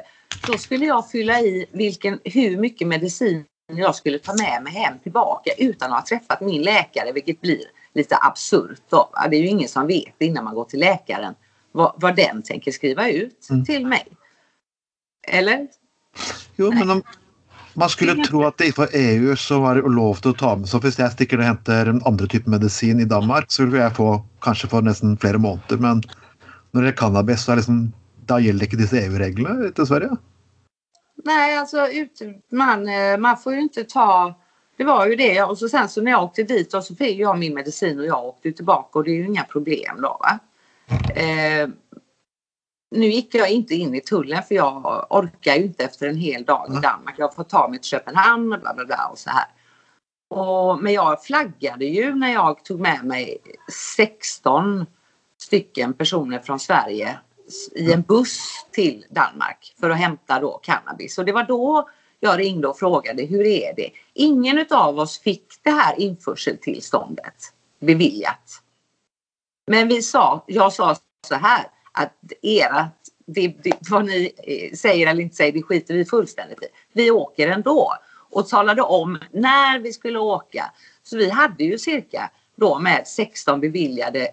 Då 0.48 0.58
skulle 0.58 0.86
jag 0.86 1.10
fylla 1.10 1.40
i 1.40 1.66
vilken, 1.72 2.20
hur 2.24 2.58
mycket 2.58 2.88
medicin 2.88 3.46
jag 3.74 3.96
skulle 3.96 4.20
ta 4.20 4.34
med 4.34 4.64
mig 4.64 4.74
hem 4.74 5.00
tillbaka 5.00 5.52
utan 5.58 5.92
att 5.92 6.00
ha 6.00 6.18
träffat 6.18 6.42
min 6.42 6.62
läkare, 6.62 7.12
vilket 7.12 7.42
blir 7.42 7.64
lite 7.94 8.18
absurt. 8.22 8.82
Då. 8.90 9.10
Det 9.30 9.36
är 9.36 9.42
ju 9.42 9.48
ingen 9.48 9.70
som 9.70 9.88
vet 9.88 10.16
innan 10.20 10.44
man 10.44 10.56
går 10.56 10.66
till 10.66 10.80
läkaren 10.80 11.36
vad, 11.72 11.94
vad 11.96 12.16
den 12.16 12.42
tänker 12.44 12.72
skriva 12.72 13.10
ut 13.10 13.48
mm. 13.50 13.66
till 13.66 13.86
mig. 13.86 14.08
Eller? 15.28 15.68
Jo, 16.56 16.72
men 16.72 16.90
om, 16.90 17.04
man 17.74 17.90
skulle 17.90 18.24
tro 18.24 18.46
att 18.46 18.58
det 18.58 18.76
för 18.76 18.88
EU 18.94 19.36
så 19.36 19.60
var 19.60 19.76
det 19.76 19.82
lov 19.82 20.18
att 20.24 20.38
ta 20.38 20.56
med 20.56 20.70
så 20.70 20.78
om 20.78 20.92
jag 20.98 21.12
sticker 21.12 21.38
och 21.38 21.44
hämtar 21.44 21.86
en 21.86 22.02
andra 22.06 22.28
typ 22.28 22.44
av 22.44 22.50
medicin 22.50 23.00
i 23.00 23.06
Danmark 23.06 23.46
så 23.48 23.66
vill 23.66 23.82
jag 23.82 23.96
få 23.96 24.26
kanske 24.42 24.68
för 24.68 24.82
nästan 24.82 25.18
flera 25.18 25.38
månader 25.38 25.78
men 25.78 26.04
när 26.72 26.82
det 26.82 26.88
är 26.88 26.92
cannabis 26.92 27.44
så 27.44 27.52
är 27.52 27.56
liksom, 27.56 27.94
då 28.26 28.40
gäller 28.40 28.64
inte 28.66 28.78
dessa 28.78 28.98
EU-reglerna 28.98 29.68
i 29.84 29.86
Sverige. 29.86 30.10
Nej, 31.24 31.58
alltså 31.58 31.88
man, 32.52 32.88
eh, 32.88 33.18
man 33.18 33.38
får 33.38 33.54
ju 33.54 33.62
inte 33.62 33.84
ta 33.84 34.36
det 34.80 34.86
var 34.86 35.08
ju 35.08 35.16
det 35.16 35.44
och 35.44 35.58
så 35.58 35.70
sen 35.70 35.90
så 35.90 36.02
när 36.02 36.12
jag 36.12 36.24
åkte 36.24 36.44
dit 36.44 36.74
och 36.74 36.84
så 36.84 36.96
fick 36.96 37.20
jag 37.20 37.40
min 37.40 37.54
medicin 37.54 38.00
och 38.00 38.06
jag 38.06 38.26
åkte 38.26 38.52
tillbaka 38.52 39.00
och 39.00 39.06
det 39.06 39.12
är 39.12 39.16
ju 39.16 39.26
inga 39.26 39.44
problem 39.44 40.02
då. 40.02 40.20
Va? 40.22 40.40
Eh, 41.16 41.70
nu 42.92 43.08
gick 43.08 43.36
jag 43.36 43.50
inte 43.52 43.76
in 43.76 43.96
i 43.96 44.02
tullen 44.02 44.44
för 44.44 44.56
jag 44.56 45.08
orkar 45.10 45.56
ju 45.56 45.64
inte 45.64 45.84
efter 45.84 46.08
en 46.08 46.18
hel 46.18 46.44
dag 46.44 46.68
i 46.70 46.82
Danmark. 46.82 47.16
Jag 47.18 47.36
får 47.36 47.44
ta 47.44 47.68
mig 47.68 47.80
till 47.80 47.90
Köpenhamn 47.90 48.54
och 48.54 48.60
bla 48.60 48.74
bla 48.74 48.86
bla 48.86 49.10
och 49.12 49.18
så 49.18 49.30
här. 49.30 49.48
Och, 50.30 50.84
men 50.84 50.94
jag 50.94 51.24
flaggade 51.24 51.86
ju 51.86 52.16
när 52.16 52.34
jag 52.34 52.66
tog 52.66 52.80
med 52.80 53.04
mig 53.04 53.38
16 53.96 54.86
stycken 55.42 55.94
personer 55.94 56.40
från 56.40 56.60
Sverige 56.60 57.20
i 57.76 57.94
en 57.94 58.02
buss 58.02 58.66
till 58.72 59.06
Danmark 59.10 59.76
för 59.80 59.90
att 59.90 59.98
hämta 59.98 60.40
då 60.40 60.60
cannabis. 60.64 61.18
Och 61.18 61.26
det 61.26 61.32
var 61.32 61.44
då 61.44 61.90
jag 62.20 62.40
ringde 62.40 62.68
och 62.68 62.80
frågade 62.80 63.24
hur 63.24 63.46
är 63.46 63.76
det? 63.76 63.90
Ingen 64.14 64.66
av 64.70 65.00
oss 65.00 65.20
fick 65.20 65.46
det 65.64 65.72
här 65.72 66.00
införseltillståndet 66.00 67.54
beviljat. 67.80 68.62
Men 69.68 69.88
vi 69.88 70.02
sa, 70.02 70.44
jag 70.48 70.74
sa 70.74 70.96
så 71.28 71.36
här 71.36 71.66
att 72.00 72.14
era, 72.42 72.90
det, 73.26 73.48
det, 73.64 73.74
vad 73.90 74.06
ni 74.06 74.32
eh, 74.44 74.76
säger 74.76 75.08
eller 75.08 75.24
inte 75.24 75.36
säger, 75.36 75.52
det 75.52 75.64
skiter 75.64 75.94
vi 75.94 76.06
fullständigt 76.06 76.64
i. 76.64 76.68
Vi 76.94 77.12
åker 77.12 77.48
ändå 77.48 77.94
och 78.32 78.48
talade 78.48 78.82
om 78.82 79.20
när 79.32 79.80
vi 79.80 79.94
skulle 79.94 80.20
åka. 80.20 80.72
Så 81.04 81.18
vi 81.18 81.30
hade 81.30 81.64
ju 81.64 81.78
cirka 81.78 82.32
då 82.56 82.80
med 82.80 83.08
16 83.08 83.60
beviljade 83.60 84.28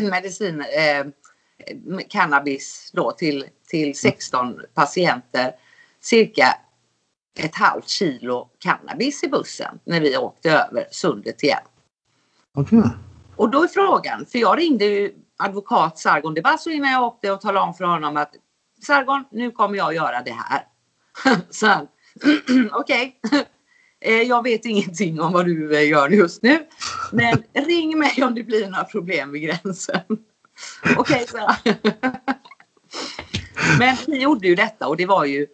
mediciner, 0.10 0.66
eh, 0.78 1.06
cannabis 2.08 2.90
då 2.94 3.12
till, 3.12 3.46
till 3.68 3.98
16 3.98 4.60
patienter. 4.74 5.52
Cirka 6.00 6.46
ett 7.38 7.54
halvt 7.54 7.88
kilo 7.88 8.48
cannabis 8.58 9.24
i 9.24 9.28
bussen 9.28 9.78
när 9.84 10.00
vi 10.00 10.16
åkte 10.16 10.50
över 10.50 10.86
sundet 10.90 11.42
igen. 11.42 11.58
Okay. 12.54 12.82
Och 13.36 13.50
då 13.50 13.62
är 13.62 13.68
frågan, 13.68 14.26
för 14.26 14.38
jag 14.38 14.58
ringde 14.58 14.84
ju 14.84 15.14
advokat 15.36 15.98
Sargon 15.98 16.34
de 16.34 16.40
Basso 16.40 16.70
innan 16.70 16.92
jag 16.92 17.02
åkte 17.02 17.30
och 17.30 17.40
talade 17.40 17.66
om 17.66 17.74
för 17.74 17.84
honom 17.84 18.16
att 18.16 18.34
Sargon, 18.82 19.24
nu 19.30 19.50
kommer 19.50 19.76
jag 19.76 19.94
göra 19.94 20.22
det 20.22 20.36
här. 20.38 20.62
Så 21.50 21.66
han, 21.66 21.88
okej. 22.72 23.20
Eh, 24.00 24.22
jag 24.22 24.42
vet 24.42 24.64
ingenting 24.64 25.20
om 25.20 25.32
vad 25.32 25.46
du 25.46 25.76
eh, 25.76 25.88
gör 25.88 26.08
just 26.08 26.42
nu. 26.42 26.66
Men 27.12 27.42
ring 27.52 27.98
mig 27.98 28.24
om 28.24 28.34
det 28.34 28.42
blir 28.42 28.68
några 28.68 28.84
problem 28.84 29.32
vid 29.32 29.42
gränsen. 29.42 30.00
Okej, 30.96 31.26
okay, 31.30 31.72
Men 33.78 33.96
vi 34.06 34.18
gjorde 34.18 34.48
ju 34.48 34.54
detta 34.54 34.88
och 34.88 34.96
det 34.96 35.06
var 35.06 35.24
ju 35.24 35.46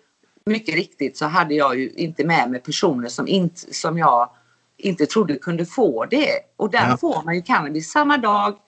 mycket 0.47 0.75
riktigt 0.75 1.17
så 1.17 1.27
hade 1.27 1.55
jag 1.55 1.79
ju 1.79 1.91
inte 1.91 2.25
med 2.25 2.51
mig 2.51 2.61
personer 2.61 3.09
som, 3.09 3.29
inte, 3.29 3.75
som 3.75 3.99
jag 3.99 4.31
inte 4.77 5.07
trodde 5.07 5.37
kunde 5.37 5.67
få 5.67 6.05
det. 6.05 6.29
Och 6.57 6.71
där 6.71 6.89
ja. 6.89 6.97
får 6.97 7.23
man 7.25 7.35
ju 7.35 7.43
cannabis 7.43 7.91
samma 7.91 8.19
dag. 8.19 8.59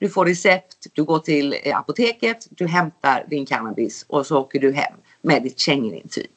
Du 0.00 0.08
får 0.08 0.26
recept, 0.26 0.86
du 0.92 1.04
går 1.04 1.18
till 1.18 1.56
eh, 1.62 1.78
apoteket, 1.78 2.46
du 2.50 2.66
hämtar 2.66 3.26
din 3.30 3.46
cannabis 3.46 4.04
och 4.08 4.26
så 4.26 4.38
åker 4.38 4.60
du 4.60 4.72
hem 4.72 4.92
med 5.22 5.42
ditt 5.42 5.60
Schengenintyg. 5.60 6.30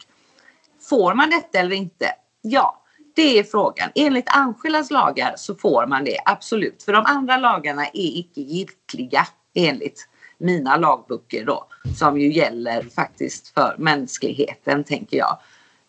Får 0.90 1.14
man 1.14 1.30
detta 1.30 1.60
eller 1.60 1.76
inte? 1.76 2.06
Ja, 2.42 2.84
det 3.16 3.40
är 3.40 3.44
frågan. 3.44 3.90
Enligt 3.96 4.30
Angelas 4.30 4.92
lagar 4.92 5.34
så 5.38 5.56
får 5.56 5.88
man 5.88 6.04
det, 6.04 6.18
absolut. 6.26 6.84
För 6.84 6.94
de 6.94 7.06
andra 7.06 7.38
lagarna 7.38 7.86
är 7.86 8.18
icke 8.20 8.42
giltiga 8.42 9.28
enligt 9.54 10.08
mina 10.38 10.78
lagböcker 10.78 11.46
då, 11.46 11.68
som 11.98 12.20
ju 12.20 12.34
gäller 12.34 12.84
faktiskt 12.96 13.48
för 13.54 13.76
mänskligheten, 13.80 14.84
tänker 14.84 15.18
jag. 15.18 15.38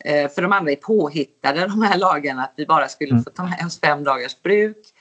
Eh, 0.04 0.30
för 0.30 0.42
de 0.42 0.52
andra 0.52 0.72
är 0.72 0.76
påhittade, 0.76 1.60
de 1.60 1.82
här 1.82 1.98
lagarna, 1.98 2.42
att 2.42 2.54
vi 2.56 2.66
bara 2.66 2.88
skulle 2.88 3.22
få 3.22 3.30
ta 3.30 3.42
med 3.42 3.66
oss 3.66 3.80
fem 3.80 4.04
dagars 4.04 4.42
bruk. 4.42 4.93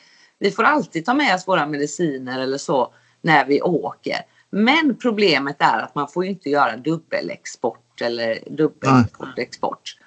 Vi 0.43 0.51
får 0.51 0.63
alltid 0.63 1.05
ta 1.05 1.13
med 1.13 1.35
oss 1.35 1.47
våra 1.47 1.65
mediciner 1.65 2.39
eller 2.39 2.57
så 2.57 2.93
när 3.21 3.45
vi 3.45 3.61
åker. 3.61 4.21
Men 4.49 4.97
problemet 5.01 5.55
är 5.59 5.79
att 5.79 5.95
man 5.95 6.07
får 6.07 6.25
inte 6.25 6.49
göra 6.49 6.77
dubbelexport 6.77 8.01
eller 8.01 8.39
dubbelexport 8.49 9.97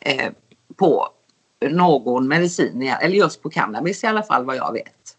eh, 0.00 0.32
på 0.76 1.08
någon 1.70 2.28
medicin, 2.28 2.82
eller 2.82 3.16
just 3.16 3.42
på 3.42 3.50
cannabis 3.50 4.04
i 4.04 4.06
alla 4.06 4.22
fall 4.22 4.44
vad 4.44 4.56
jag 4.56 4.72
vet. 4.72 5.16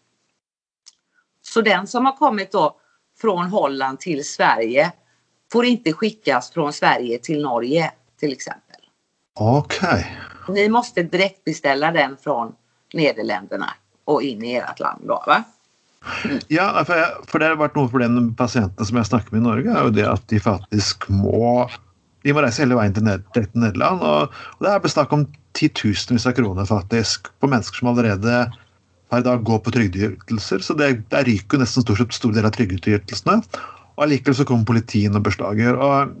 Så 1.42 1.60
den 1.60 1.86
som 1.86 2.06
har 2.06 2.16
kommit 2.16 2.52
då 2.52 2.76
från 3.20 3.46
Holland 3.46 4.00
till 4.00 4.24
Sverige 4.24 4.92
får 5.52 5.64
inte 5.64 5.92
skickas 5.92 6.50
från 6.50 6.72
Sverige 6.72 7.18
till 7.18 7.42
Norge 7.42 7.92
till 8.20 8.32
exempel. 8.32 8.80
Okej. 9.34 10.06
Okay. 10.42 10.54
Ni 10.54 10.68
måste 10.68 11.02
direkt 11.02 11.44
beställa 11.44 11.90
den 11.90 12.16
från 12.16 12.54
Nederländerna 12.94 13.74
och 14.06 14.22
in 14.22 14.44
i 14.44 14.54
ert 14.56 14.80
land 14.80 15.02
då 15.08 15.22
va? 15.26 15.42
Mm. 16.24 16.38
Ja, 16.48 16.84
för, 16.86 17.04
for 17.26 17.42
det 17.42 17.50
har 17.50 17.58
vært 17.58 17.74
noe 17.74 17.90
for 17.90 18.02
den 18.02 18.34
pasienten 18.38 18.86
som 18.86 18.96
jag 18.96 19.08
snakker 19.08 19.34
med 19.34 19.42
i 19.42 19.46
Norge, 19.48 19.72
er 19.72 19.88
jo 19.88 19.90
det 19.90 20.06
att 20.06 20.28
de 20.28 20.40
faktisk 20.40 21.08
må 21.08 21.66
de 22.26 22.34
må 22.34 22.42
reise 22.42 22.64
hele 22.64 22.74
veien 22.78 22.94
til, 22.94 23.04
Ned 23.06 23.26
til 23.34 23.46
Nederland. 23.54 24.02
Og, 24.02 24.32
og 24.58 24.64
det 24.64 24.72
er 24.72 24.90
snakk 24.90 25.12
om 25.14 25.26
titusenvis 25.54 26.26
av 26.26 26.34
kroner 26.34 26.66
faktisk 26.66 27.30
på 27.40 27.50
mennesker 27.50 27.80
som 27.80 27.92
allerede 27.92 28.46
per 29.12 29.22
dag 29.22 29.44
går 29.46 29.60
på 29.62 29.72
trygdeytelser. 29.76 30.64
Så 30.66 30.74
det, 30.74 30.90
det 31.12 31.22
ryker 31.28 31.62
nesten 31.62 31.86
stort 31.86 32.02
sett 32.02 32.18
stor 32.18 32.34
del 32.34 32.48
av 32.48 32.54
trygdeytelsene. 32.56 33.38
Og 33.94 34.06
allikevel 34.06 34.38
så 34.40 34.46
kommer 34.48 34.66
politiet 34.68 35.14
og 35.14 35.22
beslager. 35.28 35.78
Og, 35.78 36.16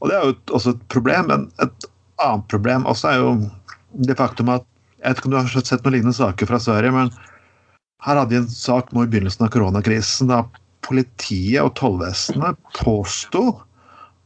og, 0.00 0.10
det 0.10 0.16
er 0.16 0.26
jo 0.26 0.36
også 0.58 0.74
et 0.74 0.86
problem. 0.92 1.30
Men 1.30 1.46
et 1.62 1.88
annet 2.24 2.48
problem 2.50 2.88
også 2.90 3.12
er 3.12 3.22
jo 3.22 3.34
det 3.94 4.18
faktum 4.18 4.50
at 4.50 4.66
Jeg 5.04 5.12
vet 5.12 5.18
ikke 5.20 5.28
om 5.28 5.34
du 5.34 5.36
har 5.36 5.64
sett 5.68 5.84
noen 5.84 5.92
lignende 5.98 6.16
saker 6.16 6.48
fra 6.48 6.58
Sverige, 6.64 6.92
men 6.94 7.10
her 8.04 8.16
hadde 8.16 8.32
vi 8.32 8.40
en 8.40 8.48
sak 8.48 8.92
nå 8.96 9.04
i 9.04 9.10
begynnelsen 9.12 9.44
av 9.44 9.52
koronakrisen 9.52 10.30
da 10.32 10.38
politiet 10.84 11.60
og 11.60 11.74
tollvesenet 11.76 12.56
påsto 12.78 13.50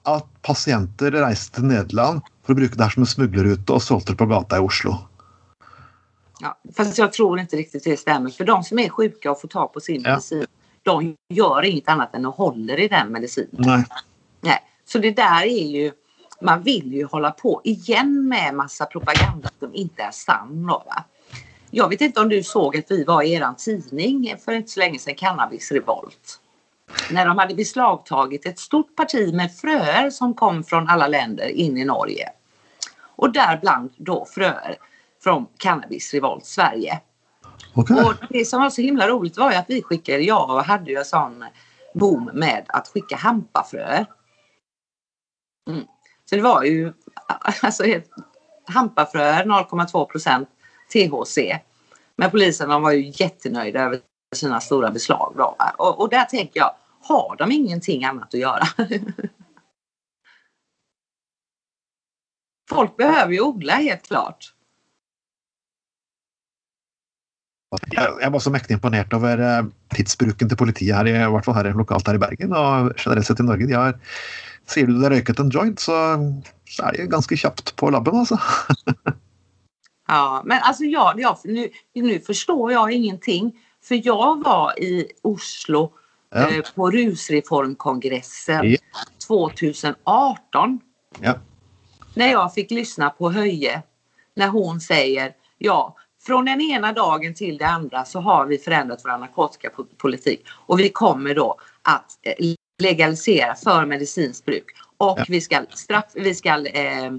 at 0.09 0.27
pasienter 0.47 1.19
reiste 1.19 1.59
til 1.59 1.67
Nederland 1.69 2.23
för 2.49 2.53
att 2.53 2.57
bruka 2.57 2.75
det 2.77 2.83
här 2.83 2.91
som 2.91 3.03
en 3.03 3.07
smugglerrute 3.07 3.73
och 3.73 3.83
sålde 3.83 4.13
det 4.13 4.17
på 4.17 4.27
gatan 4.27 4.59
i 4.59 4.67
Oslo. 4.67 4.97
Ja, 6.41 6.59
fast 6.77 6.99
jag 6.99 7.13
tror 7.13 7.41
inte 7.41 7.57
riktigt 7.57 7.85
det 7.85 7.97
stämmer. 7.97 8.31
För 8.31 8.45
de 8.45 8.65
som 8.65 8.79
är 8.79 8.89
sjuka 8.89 9.31
och 9.31 9.41
får 9.41 9.49
ta 9.49 9.69
på 9.69 9.81
sin 9.81 10.03
ja. 10.03 10.11
medicin, 10.11 10.47
de 10.83 11.17
gör 11.35 11.65
inget 11.65 11.89
annat 11.89 12.15
än 12.15 12.27
att 12.27 12.35
håller 12.35 12.81
i 12.81 12.89
den 12.89 13.13
medicinen. 13.13 13.51
Nej. 13.53 13.85
Nej. 14.41 14.63
Så 14.85 14.99
det 14.99 15.11
där 15.11 15.43
är 15.43 15.67
ju, 15.67 15.93
man 16.43 16.63
vill 16.63 16.93
ju 16.93 17.05
hålla 17.05 17.31
på 17.31 17.61
igen 17.65 18.29
med 18.29 18.55
massa 18.55 18.87
propaganda 18.87 19.51
som 19.59 19.75
inte 19.75 20.03
är 20.03 20.11
sann. 20.11 20.67
Va? 20.67 21.05
Jag 21.71 21.89
vet 21.89 22.01
inte 22.01 22.21
om 22.21 22.29
du 22.29 22.43
såg 22.43 22.77
att 22.77 22.91
vi 22.91 23.05
var 23.05 23.23
i 23.23 23.33
eran 23.33 23.57
tidning 23.57 24.35
för 24.45 24.53
inte 24.53 24.71
så 24.71 24.81
länge 24.81 24.99
sedan, 24.99 25.15
Cannabis 25.15 25.73
Revolt 25.73 26.41
när 27.11 27.27
de 27.27 27.39
hade 27.39 27.55
beslagtagit 27.55 28.47
ett 28.47 28.59
stort 28.59 28.97
parti 28.97 29.35
med 29.35 29.55
fröer 29.55 30.11
som 30.11 30.35
kom 30.35 30.65
från 30.65 30.89
alla 30.89 31.09
länder 31.09 31.49
in 31.49 31.77
i 31.77 31.85
Norge. 31.85 32.29
Och 33.01 33.33
däribland 33.33 33.91
då 33.97 34.25
fröer 34.25 34.77
från 35.23 35.47
Cannabis 35.57 36.15
Revolt 36.15 36.47
Sverige. 36.47 37.01
Okay. 37.75 38.05
Och 38.05 38.15
det 38.31 38.45
som 38.45 38.63
var 38.63 38.71
så 38.71 38.83
himla 38.83 39.09
roligt 39.09 39.39
var 39.39 39.51
ju 39.51 39.57
att 39.57 39.65
vi 39.69 39.83
skickade, 39.83 40.23
jag 40.23 40.63
hade 40.63 40.91
ju 40.91 40.97
en 40.97 41.05
sån 41.05 41.45
boom 41.95 42.31
med 42.35 42.65
att 42.69 42.89
skicka 42.89 43.17
hampafröer. 43.17 44.07
Mm. 45.69 45.85
Så 46.31 46.37
det 46.37 46.43
var 46.43 46.63
ju 46.63 46.93
alltså 47.63 47.85
hampafröer 48.67 49.45
0,2 49.45 50.05
procent 50.05 50.49
THC. 50.93 51.39
Men 52.17 52.31
polisen 52.31 52.83
var 52.83 52.93
ju 52.93 53.13
jättenöjda 53.15 53.81
över 53.81 54.01
sina 54.37 54.61
stora 54.61 54.91
beslag. 54.91 55.35
Då. 55.37 55.57
Och, 55.79 56.01
och 56.01 56.09
där 56.09 56.25
tänker 56.25 56.61
jag, 56.61 56.75
har 57.03 57.37
de 57.37 57.53
ingenting 57.53 58.05
annat 58.05 58.35
att 58.35 58.41
göra? 58.41 58.65
Folk 62.71 62.97
behöver 62.97 63.33
ju 63.33 63.41
odla 63.41 63.73
helt 63.73 64.07
klart. 64.07 64.55
Jag, 68.21 68.31
var 68.31 68.41
så 68.41 68.51
mäktigt 68.51 68.71
imponerad 68.71 69.15
över 69.15 69.59
eh, 69.59 69.67
tidsbruken 69.95 70.49
till 70.49 70.57
politiet 70.57 70.97
här, 70.97 71.07
i, 71.07 71.11
i 71.11 71.31
hvert 71.31 71.45
fall 71.45 71.55
här 71.55 71.75
lokalt 71.75 72.07
här 72.07 72.15
i 72.15 72.19
Bergen 72.19 72.53
och 72.53 72.93
generellt 72.97 73.27
sett 73.27 73.41
i 73.41 73.43
Norge. 73.43 73.67
De 73.67 73.75
har, 73.75 73.99
ser 74.67 74.87
du 74.87 74.99
det 74.99 75.11
rökat 75.11 75.39
en 75.39 75.51
joint 75.51 75.81
så, 75.81 75.93
så 76.69 76.83
är 76.83 76.93
det 76.93 77.07
ganska 77.07 77.37
snabbt 77.37 77.77
på 77.77 77.91
labben 77.91 78.17
alltså. 78.17 78.39
ja, 80.09 80.43
men 80.45 80.59
alltså 80.63 80.85
jag, 80.85 81.21
jag, 81.21 81.39
nu, 81.45 81.71
nu 81.95 82.21
förstår 82.21 82.73
jag 82.73 82.93
ingenting. 82.93 83.53
För 83.83 84.07
jag 84.07 84.45
var 84.45 84.81
i 84.81 85.07
Oslo 85.23 85.93
ja. 86.31 86.51
eh, 86.51 86.63
på 86.75 86.91
rusreformkongressen 86.91 88.71
ja. 88.71 88.79
2018. 89.27 90.81
Ja. 91.21 91.35
När 92.15 92.31
jag 92.31 92.55
fick 92.55 92.71
lyssna 92.71 93.11
på 93.11 93.31
Höje 93.31 93.83
när 94.37 94.49
hon 94.49 94.81
säger 94.81 95.33
ja, 95.59 95.97
från 96.29 96.45
den 96.45 96.61
ena 96.61 96.93
dagen 96.93 97.35
till 97.35 97.59
det 97.59 97.67
andra 97.67 98.05
så 98.05 98.21
har 98.21 98.47
vi 98.47 98.59
förändrat 98.59 99.01
vår 99.05 99.19
narkotikapolitik 99.19 100.47
och 100.49 100.81
vi 100.81 100.89
kommer 100.89 101.35
då 101.35 101.59
att 101.83 102.19
eh, 102.23 102.55
legalisera 102.79 103.55
för 103.55 103.87
medicinskt 103.87 104.45
bruk 104.45 104.65
och 104.97 105.19
ja. 105.19 105.25
vi 105.29 105.41
ska, 105.41 105.63
straff, 105.71 106.05
vi 106.15 106.35
ska 106.35 106.67
eh, 106.67 107.13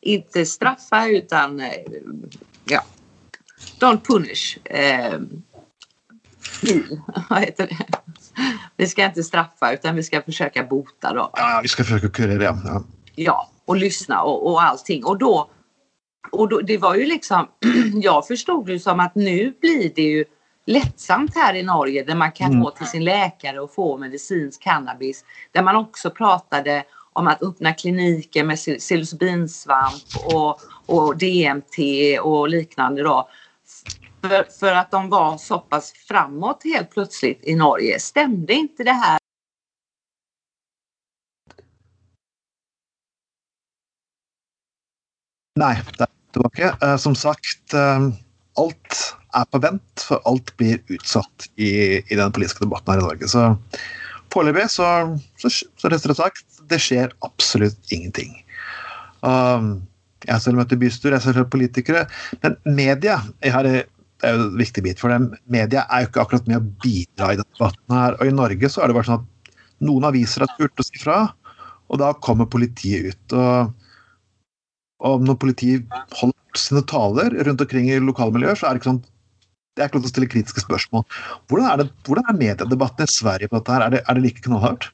inte 0.00 0.46
straffa 0.46 1.06
utan 1.06 1.60
eh, 1.60 1.72
ja, 2.64 2.84
don't 3.80 4.00
punish. 4.00 4.58
Eh, 4.64 5.18
vad 7.30 7.40
heter 7.40 7.66
det? 7.66 7.86
Vi 8.76 8.86
ska 8.86 9.04
inte 9.04 9.22
straffa 9.22 9.72
utan 9.72 9.96
vi 9.96 10.02
ska 10.02 10.22
försöka 10.22 10.64
bota 10.64 11.12
då. 11.12 11.30
Ja, 11.32 11.60
vi 11.62 11.68
ska 11.68 11.84
försöka 11.84 12.08
kurera. 12.08 12.42
Ja, 12.64 12.84
ja 13.14 13.50
och 13.64 13.76
lyssna 13.76 14.22
och, 14.22 14.50
och 14.50 14.62
allting. 14.62 15.04
Och 15.04 15.18
då, 15.18 15.50
och 16.32 16.48
då, 16.48 16.60
det 16.60 16.78
var 16.78 16.94
ju 16.94 17.06
liksom, 17.06 17.48
jag 17.94 18.26
förstod 18.26 18.66
det 18.66 18.78
som 18.78 19.00
att 19.00 19.14
nu 19.14 19.54
blir 19.60 19.92
det 19.94 20.02
ju 20.02 20.24
lättsamt 20.66 21.34
här 21.34 21.54
i 21.54 21.62
Norge 21.62 22.04
där 22.04 22.14
man 22.14 22.32
kan 22.32 22.50
mm. 22.50 22.62
gå 22.62 22.70
till 22.70 22.86
sin 22.86 23.04
läkare 23.04 23.60
och 23.60 23.74
få 23.74 23.98
medicinsk 23.98 24.62
cannabis. 24.62 25.24
Där 25.52 25.62
man 25.62 25.76
också 25.76 26.10
pratade 26.10 26.84
om 27.12 27.26
att 27.26 27.42
öppna 27.42 27.74
kliniker 27.74 28.44
med 28.44 28.58
psilocybinsvamp 28.78 30.02
och, 30.32 30.60
och 30.86 31.16
DMT 31.16 31.78
och 32.22 32.48
liknande 32.48 33.02
då. 33.02 33.28
För, 34.20 34.58
för 34.60 34.72
att 34.72 34.90
de 34.90 35.08
var 35.08 35.38
så 35.38 35.58
pass 35.58 35.92
framåt 35.92 36.60
helt 36.64 36.90
plötsligt 36.90 37.40
i 37.42 37.54
Norge. 37.54 38.00
Stämde 38.00 38.52
inte 38.54 38.84
det 38.84 38.92
här? 38.92 39.18
Nej, 45.58 45.82
det 45.98 46.06
tilbake. 46.36 46.68
Eh, 46.68 46.74
inte. 46.76 46.98
Som 47.02 47.16
sagt, 47.18 47.74
eh, 47.74 48.08
allt 48.60 49.02
er 49.36 49.48
på 49.52 49.60
vent, 49.60 50.04
for 50.08 50.22
alt 50.28 50.52
blir 50.60 50.80
utsatt 50.92 51.48
i, 51.56 52.00
i 52.00 52.16
den 52.16 52.32
politiske 52.32 52.64
debatten 52.64 52.94
her 52.94 53.02
i 53.02 53.06
Norge. 53.08 53.28
Så 53.28 53.48
foreløpig 54.32 54.68
så, 54.72 54.88
så, 55.40 55.50
så 55.52 55.92
rett 55.92 56.08
og 56.08 56.16
slett 56.18 56.42
det 56.70 56.80
skjer 56.82 57.12
absolutt 57.26 57.92
ingenting. 57.94 58.32
Um, 59.22 59.86
jeg 60.24 60.34
har 60.34 60.42
selv 60.42 60.58
møtt 60.58 60.74
i 60.74 60.80
bystyr, 60.80 61.12
jeg 61.12 61.20
har 61.20 61.36
selv 61.36 61.50
politikere. 61.52 62.06
Men 62.42 62.56
media 62.66 63.20
jeg 63.44 63.54
har, 63.54 63.68
det 63.68 64.26
er 64.26 64.34
jo 64.34 64.48
en 64.48 64.58
viktig 64.58 64.82
bit 64.86 65.02
for 65.02 65.12
dem. 65.12 65.30
Media 65.52 65.84
er 65.86 66.04
jo 66.04 66.10
ikke 66.10 66.24
akkurat 66.24 66.50
med 66.50 66.58
å 66.58 66.68
bidra 66.82 67.32
i 67.32 67.40
denne 67.40 67.58
debatten. 67.58 67.94
her, 67.94 68.18
og 68.18 68.26
I 68.26 68.34
Norge 68.34 68.72
så 68.72 68.82
er 68.82 68.90
det 68.90 68.98
bare 68.98 69.10
sånn 69.10 69.22
at 69.22 69.52
noen 69.86 70.08
aviser 70.08 70.42
har 70.42 70.52
spurt 70.54 70.82
å 70.82 70.86
si 70.86 71.02
fra, 71.02 71.18
og 71.86 72.00
da 72.02 72.14
kommer 72.24 72.48
politiet 72.50 73.12
ut. 73.12 73.36
og, 73.36 73.74
og 75.04 75.26
når 75.26 75.38
politiet 75.42 75.98
holder 76.20 76.60
sine 76.60 76.82
taler 76.88 77.34
rundt 77.44 77.60
omkring 77.60 77.90
i 77.90 78.00
lokalmiljøer, 78.00 78.56
så 78.56 78.68
er 78.68 78.76
det 78.76 78.82
ikke 78.82 78.92
sånn 78.94 79.04
det 79.76 79.84
er 79.84 79.90
ikke 79.90 79.98
lov 79.98 80.04
til 80.06 80.08
å 80.08 80.14
stille 80.14 80.32
kritiske 80.32 80.62
spørsmål. 80.64 81.02
Hvordan 81.50 81.66
er, 81.68 81.80
det, 81.82 81.90
hvordan 82.08 82.30
er 82.30 82.36
mediedebatten 82.38 83.04
i 83.04 83.12
Sverige 83.12 83.50
på 83.52 83.58
dette? 83.58 83.74
her? 83.74 83.82
Er 83.84 83.92
det, 83.92 83.98
er 84.08 84.16
det 84.16 84.22
like 84.24 84.44
knallhardt? 84.46 84.86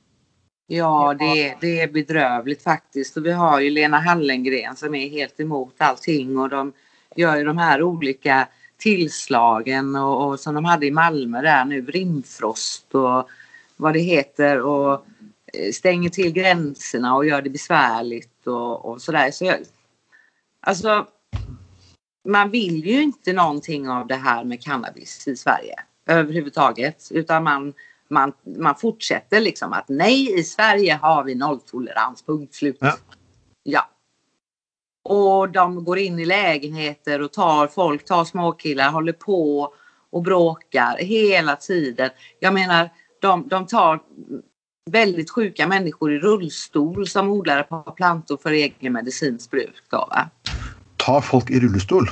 Ja, 0.66 1.14
det, 1.18 1.54
det 1.60 1.80
är 1.80 1.88
bedrövligt 1.88 2.62
faktiskt. 2.62 3.16
Och 3.16 3.26
vi 3.26 3.32
har 3.32 3.60
ju 3.60 3.70
Lena 3.70 3.98
Hallengren 3.98 4.76
som 4.76 4.94
är 4.94 5.08
helt 5.08 5.40
emot 5.40 5.74
allting 5.78 6.38
och 6.38 6.48
de 6.48 6.72
gör 7.16 7.36
ju 7.36 7.44
de 7.44 7.58
här 7.58 7.82
olika 7.82 8.48
tillslagen 8.78 9.96
och, 9.96 10.28
och 10.28 10.40
som 10.40 10.54
de 10.54 10.64
hade 10.64 10.86
i 10.86 10.90
Malmö 10.90 11.42
där 11.42 11.64
nu, 11.64 11.86
Rimfrost 11.86 12.94
och 12.94 13.28
vad 13.76 13.92
det 13.92 14.00
heter 14.00 14.60
och 14.60 15.06
eh, 15.52 15.72
stänger 15.72 16.10
till 16.10 16.32
gränserna 16.32 17.14
och 17.14 17.26
gör 17.26 17.42
det 17.42 17.50
besvärligt 17.50 18.46
och, 18.46 18.84
och 18.84 19.02
sådär. 19.02 19.30
Så 19.30 19.44
jag, 19.44 19.56
alltså, 20.62 21.06
man 22.28 22.50
vill 22.50 22.86
ju 22.86 23.02
inte 23.02 23.32
någonting 23.32 23.88
av 23.88 24.06
det 24.06 24.14
här 24.14 24.44
med 24.44 24.62
cannabis 24.62 25.28
i 25.28 25.36
Sverige 25.36 25.74
överhuvudtaget 26.06 27.08
utan 27.10 27.44
man 27.44 27.74
man, 28.12 28.32
man 28.56 28.74
fortsätter 28.74 29.40
liksom 29.40 29.72
att 29.72 29.88
nej, 29.88 30.40
i 30.40 30.44
Sverige 30.44 30.94
har 30.94 31.24
vi 31.24 31.34
nolltolerans, 31.34 32.22
punkt 32.22 32.54
slut. 32.54 32.76
Ja. 32.80 32.96
ja. 33.62 33.88
Och 35.04 35.48
de 35.48 35.84
går 35.84 35.98
in 35.98 36.18
i 36.18 36.24
lägenheter 36.24 37.22
och 37.22 37.32
tar 37.32 37.66
folk, 37.66 38.04
tar 38.04 38.24
småkillar, 38.24 38.90
håller 38.90 39.12
på 39.12 39.74
och 40.10 40.22
bråkar 40.22 40.96
hela 40.98 41.56
tiden. 41.56 42.10
Jag 42.40 42.54
menar, 42.54 42.90
de, 43.20 43.48
de 43.48 43.66
tar 43.66 44.00
väldigt 44.90 45.30
sjuka 45.30 45.66
människor 45.66 46.12
i 46.12 46.18
rullstol 46.18 47.06
som 47.06 47.28
odlar 47.28 47.60
ett 47.60 47.68
par 47.68 47.92
plantor 47.92 48.38
för 48.42 48.50
egen 48.50 48.92
medicinskt 48.92 49.50
bruk. 49.50 49.82
Då, 49.90 49.96
va? 49.96 50.30
Tar 50.96 51.20
folk 51.20 51.50
i 51.50 51.60
rullstol? 51.60 52.10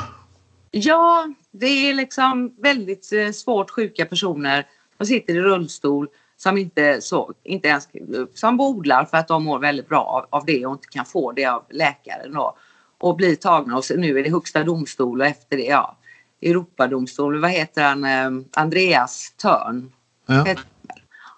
Ja, 0.71 1.35
det 1.51 1.67
är 1.67 1.95
liksom 1.95 2.55
väldigt 2.59 3.13
eh, 3.13 3.31
svårt 3.31 3.71
sjuka 3.71 4.07
personer 4.07 4.67
de 4.99 5.07
sitter 5.07 5.35
i 5.35 5.41
rullstol 5.41 6.09
som 6.37 6.59
inte, 6.59 7.01
så, 7.01 7.33
inte 7.45 7.69
ens 7.69 7.89
som 8.35 8.57
bodlar 8.57 9.05
för 9.05 9.17
att 9.17 9.29
de 9.29 9.45
mår 9.45 9.59
väldigt 9.59 9.89
bra 9.89 10.03
av, 10.03 10.39
av 10.39 10.47
det 10.47 10.67
och 10.67 10.73
inte 10.73 10.89
kan 10.89 11.05
få 11.05 11.33
det 11.33 11.47
av 11.47 11.65
läkaren 11.71 12.33
då. 12.33 12.57
Och 12.99 13.17
blir 13.17 13.37
tagna 13.37 13.77
och 13.77 13.85
nu 13.97 14.19
är 14.19 14.25
det 14.25 14.31
högsta 14.31 14.65
domstol 14.65 15.21
och 15.21 15.27
efter 15.27 15.57
det 15.57 15.65
ja 15.65 15.97
Europadomstol, 16.43 17.41
vad 17.41 17.51
heter 17.51 17.83
han, 17.83 18.05
eh, 18.05 18.47
Andreas 18.53 19.35
Törn. 19.37 19.93
Ja. 20.27 20.47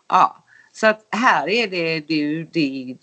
ja. 0.08 0.41
Så 0.72 0.86
att 0.86 1.06
här 1.10 1.48
är 1.48 1.68
det, 1.68 2.00
det, 2.00 2.44
det, 2.44 2.96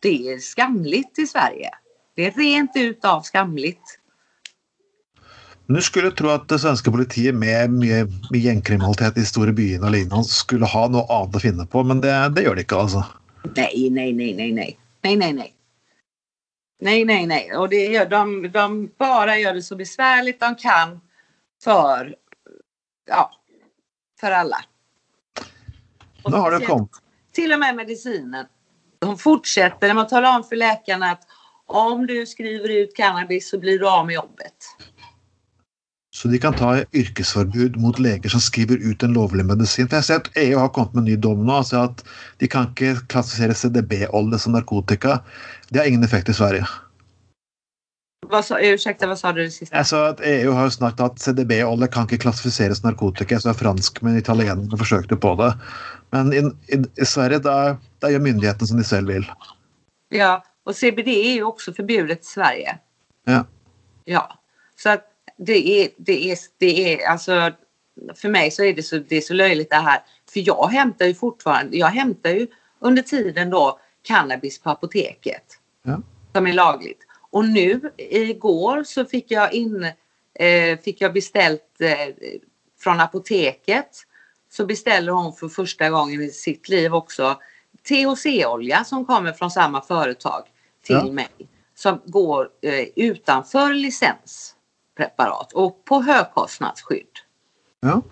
det 0.00 0.32
är 0.32 0.38
skamligt 0.38 1.18
i 1.18 1.26
Sverige. 1.26 1.70
Det 2.16 2.26
är 2.26 2.30
rent 2.30 2.70
utav 2.74 3.22
skamligt. 3.22 3.98
Du 5.66 5.82
skulle 5.82 6.10
tro 6.10 6.28
at 6.28 6.48
det 6.48 6.58
svenske 6.58 6.90
politiet 6.92 7.34
med 7.34 7.72
mye, 7.72 8.04
mye 8.30 8.42
gjengkriminalitet 8.44 9.16
i 9.16 9.24
store 9.24 9.52
byene 9.56 9.86
og 9.88 9.94
lignende 9.94 10.28
skulle 10.28 10.68
ha 10.68 10.82
noe 10.92 11.06
annet 11.08 11.38
å 11.38 11.40
finne 11.40 11.64
på, 11.66 11.82
men 11.88 12.02
det, 12.04 12.12
det 12.36 12.44
gjør 12.44 12.58
de 12.58 12.64
ikke, 12.66 12.80
altså. 12.84 13.04
Nej, 13.56 13.88
nej, 13.90 14.12
nej, 14.12 14.34
nej, 14.36 14.52
nej. 14.52 14.76
Nej, 15.04 15.16
nej, 15.16 15.32
nej. 15.32 15.54
Nej, 16.84 17.04
nej, 17.04 17.26
nej. 17.26 17.56
Och 17.56 17.68
det 17.68 17.86
gör, 17.86 18.06
de, 18.06 18.50
de 18.52 18.90
bara 18.98 19.38
gör 19.38 19.54
det 19.54 19.62
så 19.62 19.76
besvärligt 19.76 20.40
de 20.40 20.54
kan 20.56 21.00
för, 21.64 22.14
ja, 23.08 23.30
för 24.20 24.30
alla. 24.30 24.64
Och 26.24 26.30
nu 26.30 26.36
har 26.36 26.50
det 26.50 26.66
kommit. 26.66 26.90
Till 27.32 27.52
och 27.52 27.58
med 27.58 27.76
medicinen. 27.76 28.46
De 28.98 29.18
fortsätter 29.18 29.94
med 29.94 30.02
att 30.02 30.08
tala 30.08 30.36
om 30.36 30.44
för 30.44 30.56
läkarna 30.56 31.10
att 31.10 31.22
om 31.66 32.06
du 32.06 32.26
skriver 32.26 32.68
ut 32.68 32.96
cannabis 32.96 33.50
så 33.50 33.58
blir 33.58 33.78
du 33.78 33.88
av 33.88 34.06
med 34.06 34.14
jobbet. 34.14 34.54
Så 36.14 36.28
de 36.28 36.38
kan 36.38 36.54
ta 36.54 36.84
yrkesforbud 36.92 37.76
mot 37.76 37.98
leger 37.98 38.28
som 38.28 38.40
skriver 38.40 38.76
ut 38.76 39.02
en 39.02 39.12
lovlig 39.12 39.44
medisin. 39.44 39.88
For 39.88 39.98
jeg 39.98 40.06
ser 40.06 40.20
at 40.22 40.28
EU 40.38 40.58
har 40.58 40.70
kommet 40.70 40.94
med 40.94 41.02
en 41.02 41.08
ny 41.10 41.16
dom 41.16 41.42
nå. 41.46 41.56
altså 41.58 41.80
at 41.88 42.04
De 42.38 42.48
kan 42.48 42.70
ikke 42.70 43.06
klassifisere 43.10 43.54
CDB-olje 43.54 44.38
som 44.38 44.54
narkotika. 44.54 45.18
Det 45.68 45.78
har 45.78 45.86
ingen 45.90 46.04
effekt 46.04 46.28
i 46.28 46.34
Sverige. 46.34 46.66
Vad 48.30 48.44
sa, 48.44 48.60
ursäkta, 48.60 49.06
vad 49.06 49.18
sa 49.18 49.32
du 49.32 49.42
det 49.42 49.50
sista? 49.50 49.76
Jeg 49.76 49.86
sa 49.86 50.04
at 50.12 50.20
EU 50.24 50.52
har 50.52 50.70
snakket 50.70 51.04
at 51.04 51.18
CDB-olje 51.20 51.90
kan 51.92 52.06
ikke 52.06 52.22
klassifiseres 52.28 52.84
narkotika. 52.84 53.40
så 53.40 53.54
fransk, 53.54 54.02
men 54.02 54.16
italienerne 54.18 54.78
forsøkte 54.78 55.16
på 55.16 55.34
det. 55.42 55.52
Men 56.14 56.32
i, 56.32 56.38
i, 56.74 56.78
i 57.02 57.06
Sverige 57.06 57.40
da, 57.42 57.76
da 57.98 58.10
gjør 58.12 58.22
myndighetene 58.22 58.68
som 58.70 58.78
de 58.78 58.84
selv 58.86 59.10
vil. 59.10 59.24
Ja, 60.14 60.44
och 60.64 60.76
CBD 60.76 61.08
är 61.08 61.32
ju 61.34 61.42
också 61.42 61.72
förbjudet 61.72 62.22
i 62.22 62.26
Sverige. 62.26 62.78
Ja. 63.24 63.44
Ja, 64.04 64.38
så 64.76 64.90
att 64.90 65.10
det 65.36 65.82
är, 65.82 65.88
det 65.96 66.30
är, 66.30 66.38
det 66.58 66.94
är 66.94 67.08
alltså 67.08 67.52
för 68.14 68.28
mig 68.28 68.50
så 68.50 68.64
är 68.64 68.74
det 68.74 68.82
så, 68.82 68.98
det 68.98 69.16
är 69.16 69.20
så 69.20 69.34
löjligt 69.34 69.70
det 69.70 69.76
här. 69.76 70.00
För 70.32 70.40
jag 70.46 70.68
hämtar 70.68 71.06
ju 71.06 71.14
fortfarande, 71.14 71.76
jag 71.76 71.86
hämtar 71.86 72.30
ju 72.30 72.46
under 72.78 73.02
tiden 73.02 73.50
då 73.50 73.78
cannabis 74.02 74.58
på 74.58 74.70
apoteket. 74.70 75.58
Ja. 75.82 76.02
Som 76.32 76.46
är 76.46 76.52
lagligt. 76.52 76.98
Och 77.30 77.44
nu 77.44 77.80
igår 77.96 78.84
så 78.84 79.04
fick 79.04 79.30
jag 79.30 79.52
in, 79.52 79.84
eh, 80.34 80.78
fick 80.84 81.00
jag 81.00 81.12
beställt 81.12 81.80
eh, 81.80 82.14
från 82.80 83.00
apoteket. 83.00 84.06
Så 84.56 84.66
beställer 84.66 85.12
hon 85.12 85.32
för 85.32 85.48
första 85.48 85.90
gången 85.90 86.22
i 86.22 86.30
sitt 86.30 86.68
liv 86.68 86.94
också 86.94 87.40
THC-olja 87.88 88.84
som 88.84 89.06
kommer 89.06 89.32
från 89.32 89.50
samma 89.50 89.80
företag 89.80 90.42
till 90.82 90.96
ja. 90.96 91.12
mig. 91.12 91.28
Som 91.74 92.00
går 92.04 92.48
eh, 92.62 92.86
utanför 92.96 93.74
licens 93.74 94.54
preparat 94.96 95.52
och 95.52 95.84
på 95.84 96.02
högkostnadsskydd. 96.02 97.06
Ja. 97.80 98.02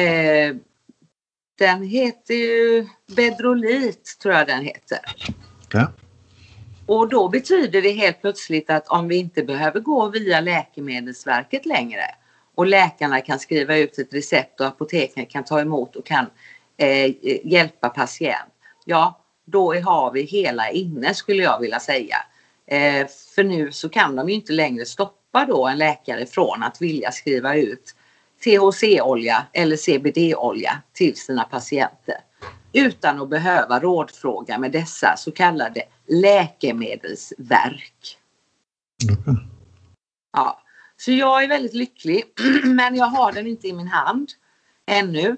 Eh, 0.00 0.56
den 1.58 1.82
heter 1.82 2.34
ju 2.34 2.88
Bedrolit 3.16 4.16
tror 4.22 4.34
jag 4.34 4.46
den 4.46 4.64
heter. 4.64 5.00
Ja. 5.72 5.92
Och 6.86 7.08
då 7.08 7.28
betyder 7.28 7.82
det 7.82 7.92
helt 7.92 8.20
plötsligt 8.20 8.70
att 8.70 8.88
om 8.88 9.08
vi 9.08 9.16
inte 9.16 9.42
behöver 9.42 9.80
gå 9.80 10.08
via 10.08 10.40
Läkemedelsverket 10.40 11.66
längre 11.66 12.04
och 12.60 12.66
läkarna 12.66 13.20
kan 13.20 13.38
skriva 13.38 13.76
ut 13.76 13.98
ett 13.98 14.14
recept 14.14 14.60
och 14.60 14.66
apoteken 14.66 15.26
kan 15.26 15.44
ta 15.44 15.60
emot 15.60 15.96
och 15.96 16.06
kan 16.06 16.26
eh, 16.76 17.14
hjälpa 17.44 17.88
patient. 17.88 18.52
Ja, 18.84 19.20
då 19.44 19.74
har 19.74 20.12
vi 20.12 20.22
hela 20.22 20.70
inne 20.70 21.14
skulle 21.14 21.42
jag 21.42 21.60
vilja 21.60 21.80
säga. 21.80 22.16
Eh, 22.66 23.06
för 23.34 23.44
nu 23.44 23.72
så 23.72 23.88
kan 23.88 24.16
de 24.16 24.28
inte 24.28 24.52
längre 24.52 24.86
stoppa 24.86 25.20
stoppa 25.30 25.46
då 25.46 25.66
en 25.66 25.78
läkare 25.78 26.26
från 26.26 26.62
att 26.62 26.82
vilja 26.82 27.12
skriva 27.12 27.56
ut 27.56 27.94
THC-olja 28.44 29.46
eller 29.52 29.76
CBD-olja 29.76 30.82
till 30.92 31.16
sina 31.16 31.44
patienter 31.44 32.16
utan 32.72 33.22
att 33.22 33.28
behöva 33.28 33.80
rådfråga 33.80 34.58
med 34.58 34.72
dessa 34.72 35.16
så 35.16 35.32
kallade 35.32 35.82
läkemedelsverk. 36.06 38.18
Mm. 39.26 39.40
Ja, 40.32 40.62
så 41.00 41.12
jag 41.12 41.44
är 41.44 41.48
väldigt 41.48 41.74
lycklig 41.74 42.24
men 42.64 42.94
jag 42.94 43.06
har 43.06 43.32
den 43.32 43.46
inte 43.46 43.68
i 43.68 43.72
min 43.72 43.88
hand 43.88 44.28
ännu. 44.86 45.36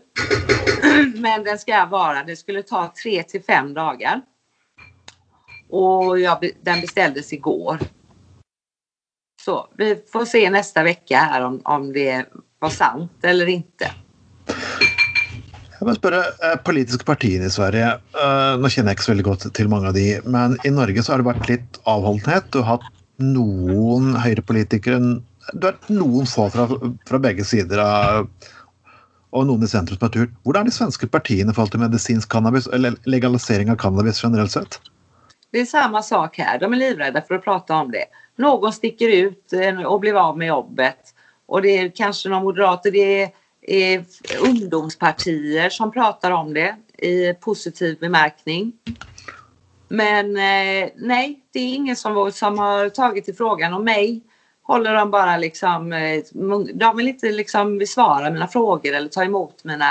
Men 1.14 1.44
den 1.44 1.58
ska 1.58 1.86
vara, 1.86 2.22
det 2.22 2.36
skulle 2.36 2.62
ta 2.62 2.92
tre 3.02 3.22
till 3.22 3.42
fem 3.42 3.74
dagar. 3.74 4.20
Och 5.70 6.20
jag, 6.20 6.50
den 6.62 6.80
beställdes 6.80 7.32
igår. 7.32 7.78
Så 9.44 9.68
vi 9.78 10.02
får 10.12 10.24
se 10.24 10.50
nästa 10.50 10.82
vecka 10.82 11.18
här 11.18 11.40
om, 11.40 11.60
om 11.64 11.92
det 11.92 12.26
var 12.58 12.70
sant 12.70 13.12
eller 13.22 13.46
inte. 13.46 13.90
Jag 15.78 15.86
vill 15.86 15.96
spørre, 15.96 16.18
eh, 16.18 16.56
Politiske 16.64 17.16
i 17.26 17.50
Sverige 17.50 17.86
eh, 17.86 18.52
uh, 18.54 18.60
Nå 18.60 18.68
kjenner 18.68 18.92
jeg 18.92 18.98
ikke 18.98 19.04
så 19.04 19.12
veldig 19.12 19.24
godt 19.24 19.46
til 19.54 19.68
mange 19.68 19.88
av 19.90 19.94
de, 19.94 20.20
men 20.24 20.58
i 20.64 20.70
Norge 20.70 21.02
så 21.02 21.12
har 21.12 21.22
det 21.22 21.26
vært 21.26 21.48
litt 21.50 21.80
avholdenhet. 21.82 22.50
Du 22.50 22.62
har 22.62 22.76
hatt 22.76 22.90
noen 23.18 24.14
høyrepolitikere 24.18 25.00
du 25.52 25.66
har 25.66 25.76
någon 25.86 25.98
noen 25.98 26.26
få 26.26 26.50
fra, 26.50 26.68
fra 27.08 27.18
begge 27.18 27.44
sider 27.44 27.82
av 27.82 28.28
og 29.32 29.46
noen 29.48 29.64
i 29.64 29.68
sentrum 29.68 29.96
som 29.98 30.06
har 30.06 30.12
tur. 30.12 30.32
Hvordan 30.44 30.66
er 30.66 30.70
de 30.70 30.76
svenske 30.76 31.08
partiene 31.08 31.52
i 31.52 31.56
forhold 31.56 31.72
til 31.72 31.80
medisinsk 31.80 32.28
cannabis 32.32 32.68
eller 32.72 32.98
legalisering 33.08 33.70
av 33.72 33.78
cannabis 33.80 34.20
generellt 34.24 34.52
sett? 34.52 34.80
Det 35.52 35.60
är 35.60 35.64
samma 35.64 36.02
sak 36.02 36.38
här. 36.38 36.58
De 36.58 36.72
är 36.72 36.76
livrädda 36.76 37.22
för 37.22 37.34
att 37.34 37.44
prata 37.44 37.76
om 37.76 37.90
det 37.90 38.04
någon 38.36 38.72
sticker 38.72 39.08
ut 39.08 39.52
och 39.86 40.00
blir 40.00 40.14
av 40.14 40.38
med 40.38 40.48
jobbet 40.48 41.14
och 41.46 41.62
det 41.62 41.78
är 41.78 41.88
kanske 41.88 42.28
några 42.28 42.42
moderater, 42.42 42.90
det 42.90 43.22
är, 43.22 43.30
är 43.62 44.04
ungdomspartier 44.48 45.70
som 45.70 45.92
pratar 45.92 46.30
om 46.30 46.54
det 46.54 46.76
i 46.98 47.34
positiv 47.34 47.98
bemärkning. 48.00 48.72
Men 49.88 50.36
eh, 50.36 50.88
nej, 50.96 51.40
det 51.52 51.58
är 51.58 51.74
ingen 51.74 51.96
som, 51.96 52.32
som 52.32 52.58
har 52.58 52.88
tagit 52.88 53.28
i 53.28 53.32
frågan 53.32 53.74
om 53.74 53.84
mig 53.84 54.22
håller 54.72 54.94
de 54.94 55.10
bara 55.10 55.36
liksom, 55.36 55.92
eh, 55.92 56.22
de 56.74 56.96
vill 56.96 57.08
inte 57.08 57.26
liksom 57.26 57.78
besvara 57.78 58.30
mina 58.30 58.48
frågor 58.48 58.94
eller 58.94 59.08
ta 59.08 59.24
emot 59.24 59.64
mina 59.64 59.86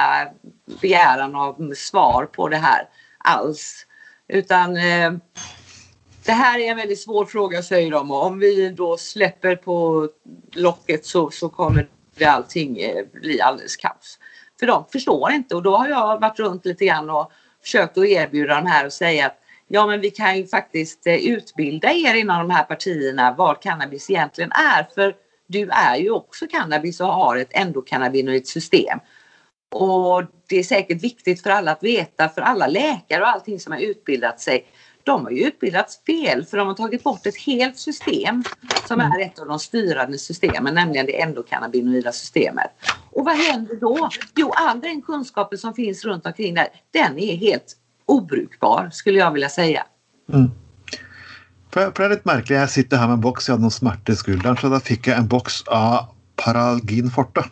begäran 0.82 1.36
av 1.36 1.74
svar 1.76 2.26
på 2.26 2.48
det 2.48 2.58
här 2.58 2.90
alls. 3.18 3.86
Utan 4.28 4.78
eh, 4.78 5.12
det 6.26 6.32
här 6.32 6.60
är 6.60 6.72
en 6.72 6.78
väldigt 6.78 7.02
svår 7.02 7.26
fråga 7.26 7.64
säger 7.64 7.92
de 7.92 8.12
och 8.12 8.26
om 8.26 8.40
vi 8.40 8.70
då 8.70 8.98
släpper 8.98 9.56
på 9.56 10.10
locket 10.52 11.06
så, 11.06 11.30
så 11.30 11.50
kommer 11.50 11.88
det 12.18 12.26
allting 12.26 12.80
eh, 12.80 13.06
bli 13.14 13.42
alldeles 13.42 13.76
kaos. 13.76 14.20
För 14.60 14.68
de 14.68 14.86
förstår 14.92 15.32
inte 15.32 15.56
och 15.56 15.64
då 15.64 15.78
har 15.78 15.88
jag 15.88 16.20
varit 16.22 16.40
runt 16.40 16.66
lite 16.66 16.86
grann 16.86 17.10
och 17.10 17.32
försökt 17.62 17.98
att 17.98 18.06
erbjuda 18.06 18.56
de 18.56 18.66
här 18.66 18.86
och 18.86 18.94
säga 18.94 19.26
att 19.26 19.41
ja 19.72 19.88
men 19.88 20.02
vi 20.02 20.12
kan 20.12 20.38
ju 20.38 20.48
faktiskt 20.48 21.08
eh, 21.08 21.16
utbilda 21.16 21.92
er 21.92 22.14
inom 22.14 22.38
de 22.38 22.50
här 22.50 22.64
partierna 22.64 23.36
vad 23.38 23.62
cannabis 23.62 24.10
egentligen 24.10 24.52
är. 24.52 24.88
För 24.96 25.16
du 25.48 25.70
är 25.70 25.96
ju 25.96 26.12
också 26.12 26.48
cannabis 26.48 27.02
och 27.02 27.08
har 27.08 27.38
ett 27.38 27.52
endokannabinoidt 27.52 28.48
system. 28.48 29.00
Och 29.72 30.24
det 30.50 30.60
är 30.60 30.64
säkert 30.64 31.04
viktigt 31.04 31.44
för 31.44 31.50
alla 31.50 31.72
att 31.72 31.84
veta, 31.84 32.30
för 32.30 32.42
alla 32.42 32.68
läkare 32.68 33.22
och 33.22 33.28
allting 33.28 33.60
som 33.60 33.74
har 33.74 33.80
utbildat 33.80 34.40
sig, 34.40 34.66
de 35.04 35.24
har 35.24 35.32
ju 35.32 35.44
utbildats 35.44 36.02
fel 36.06 36.46
för 36.46 36.58
de 36.58 36.68
har 36.68 36.74
tagit 36.74 37.04
bort 37.04 37.26
ett 37.26 37.38
helt 37.38 37.78
system 37.78 38.44
som 38.88 39.00
är 39.00 39.22
ett 39.22 39.40
av 39.40 39.48
de 39.48 39.60
styrande 39.60 40.18
systemen, 40.18 40.76
nämligen 40.76 41.06
det 41.06 41.22
endokannabinoida 41.22 42.12
systemet. 42.12 42.72
Och 43.12 43.26
vad 43.26 43.36
händer 43.36 43.76
då? 43.76 44.10
Jo, 44.36 44.52
all 44.56 44.82
den 44.82 45.02
kunskapen 45.02 45.58
som 45.58 45.74
finns 45.74 46.06
runt 46.06 46.26
omkring 46.26 46.54
där, 46.54 46.68
den 46.92 47.20
är 47.20 47.36
helt 47.36 47.76
obrukbar 48.12 48.90
skulle 48.92 49.20
jag 49.20 49.32
vilja 49.32 49.50
säga. 49.50 49.84
Mm. 50.34 50.52
For, 51.74 51.94
det 51.96 52.06
är 52.06 52.10
lite 52.10 52.22
märkligt, 52.24 52.60
jag 52.60 52.70
sitter 52.70 52.98
här 52.98 53.08
med 53.08 53.14
en 53.14 53.22
box, 53.22 53.48
jag 53.48 53.54
hade 53.54 53.62
någon 53.62 53.72
smärta 53.72 54.12
i 54.12 54.16
skuldran 54.16 54.58
så 54.58 54.70
då 54.70 54.80
fick 54.80 55.08
jag 55.08 55.18
en 55.18 55.28
box 55.28 55.62
av 55.62 56.06
Paralgin 56.36 57.12
Forte. 57.12 57.44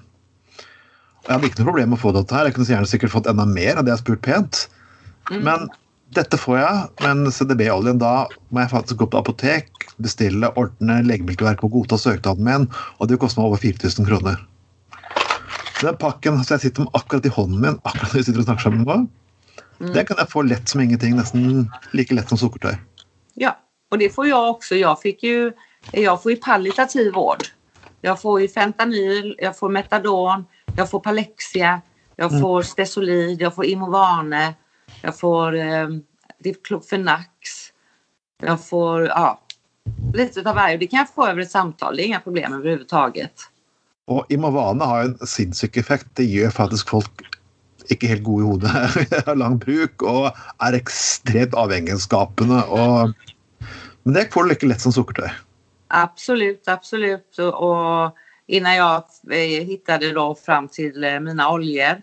Jag 1.26 1.34
hade 1.34 1.45
inte 1.45 1.63
problem 1.63 1.93
att 1.93 2.00
få 2.00 2.12
det 2.12 2.32
här, 2.32 2.45
jag 2.45 2.56
kunde 2.56 2.72
gärna 2.72 2.86
säkert 2.86 3.12
fått 3.12 3.28
ännu 3.28 3.45
mer 3.45 3.84
det 3.84 3.89
jag 3.89 4.00
spurt 4.00 4.22
pent. 4.22 4.69
Mm. 5.32 5.43
Men 5.43 5.69
detta 6.13 6.38
får 6.38 6.58
jag, 6.58 6.89
men 7.02 7.32
CDB-oljan 7.32 7.98
då 7.98 8.28
måste 8.50 8.63
jag 8.63 8.69
faktiskt 8.69 8.98
gå 8.98 9.08
på 9.08 9.17
apotek, 9.17 9.72
beställa, 9.98 10.50
ordna 10.50 11.02
Läkemedelsverket 11.02 11.63
och 11.63 11.72
godta 11.72 11.98
söknaden 11.98 12.43
med 12.43 12.56
en, 12.56 12.72
och 12.98 13.08
det 13.08 13.17
kostar 13.17 13.41
mig 13.41 13.50
över 13.50 13.58
4000 13.58 14.06
kronor. 14.06 14.48
Den 15.82 15.98
packen 15.98 16.43
som 16.43 16.54
jag 16.54 16.62
sitter 16.62 16.82
med 16.82 16.89
akkurat 16.93 17.26
i 17.26 17.30
handen 17.30 17.62
min, 17.62 17.80
akkurat 17.84 18.13
när 18.13 18.19
vi 18.19 18.24
sitter 18.24 18.39
och 18.39 18.45
snackar 18.45 18.62
sammen 18.62 19.08
Mm. 19.80 19.94
Det 19.94 20.06
kan 20.06 20.18
jag 20.20 20.30
få 20.30 20.42
lätt 20.42 20.70
som 20.70 20.82
ingenting, 20.82 21.15
nästan 21.15 21.72
lika 21.92 22.15
lätt 22.15 22.30
som 22.30 22.38
sockertöj. 22.38 22.78
Ja, 23.34 23.58
och 23.92 23.98
det 23.98 24.10
får 24.10 24.28
jag 24.28 24.50
också. 24.50 24.76
Jag, 24.76 25.02
fick 25.02 25.24
ju, 25.24 25.54
jag 25.92 26.24
får 26.24 26.32
ju 26.32 26.38
palliativ 26.38 27.13
vård. 27.13 27.44
Jag 28.02 28.22
får 28.22 28.42
ju 28.42 28.48
fentanyl, 28.48 29.36
jag 29.38 29.58
får 29.58 29.70
metadon, 29.70 30.46
jag 30.76 30.89
får 30.89 31.00
palexia, 31.00 31.82
jag 32.15 32.32
mm. 32.32 32.42
får 32.42 32.62
stesolid, 32.62 33.42
jag 33.42 33.56
får 33.56 33.65
imovane, 33.65 34.54
jag 35.02 35.20
får 35.20 35.56
eh, 35.56 35.88
diklofenax, 36.39 37.30
jag 38.42 38.65
får 38.65 39.06
ja, 39.06 39.42
lite 40.13 40.50
av 40.50 40.56
varje. 40.56 40.78
Det 40.78 40.88
kan 40.88 41.00
jag 41.00 41.10
få 41.10 41.28
över 41.28 41.42
ett 41.42 41.52
samtal, 41.52 41.96
det 41.96 42.04
är 42.04 42.06
inga 42.06 42.20
problem 42.20 42.54
överhuvudtaget. 42.54 43.34
Och 44.06 44.26
imovane 44.30 44.86
har 44.86 45.02
en 45.02 45.28
sinnssyk 45.28 45.78
effekt. 45.78 46.08
Det 46.13 46.24
gör 46.24 46.50
faktiskt 46.50 46.89
folk 46.89 47.12
ikke 47.93 48.10
helt 48.12 48.23
gode 48.23 48.45
i 48.45 48.49
hodet, 48.49 48.71
har 49.28 49.39
lang 49.39 49.60
bruk 49.62 50.06
og 50.06 50.30
er 50.63 50.78
ekstremt 50.78 51.58
avhengighetsskapende. 51.58 52.63
Og, 52.69 53.13
men 54.04 54.17
det 54.17 54.30
får 54.34 54.47
du 54.47 54.56
ikke 54.56 54.71
lett 54.71 54.84
som 54.84 54.95
sukkertøy. 54.95 55.30
Absolut, 55.89 56.67
absolut. 56.67 57.39
Och 57.39 58.17
innan 58.47 58.75
jag 58.75 59.04
eh, 59.32 59.65
hittade 59.65 60.12
då 60.12 60.36
fram 60.36 60.67
till 60.67 61.04
eh, 61.04 61.19
mina 61.19 61.52
oljor 61.52 62.02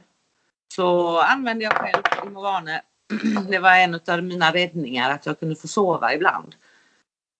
så 0.74 1.20
använde 1.20 1.64
jag 1.64 1.72
själv 1.72 2.02
Imovane. 2.26 2.82
Det 3.50 3.58
var 3.58 3.76
en 3.76 4.00
av 4.08 4.22
mina 4.22 4.52
räddningar 4.52 5.10
att 5.10 5.26
jag 5.26 5.40
kunde 5.40 5.56
få 5.56 5.68
sova 5.68 6.14
ibland. 6.14 6.54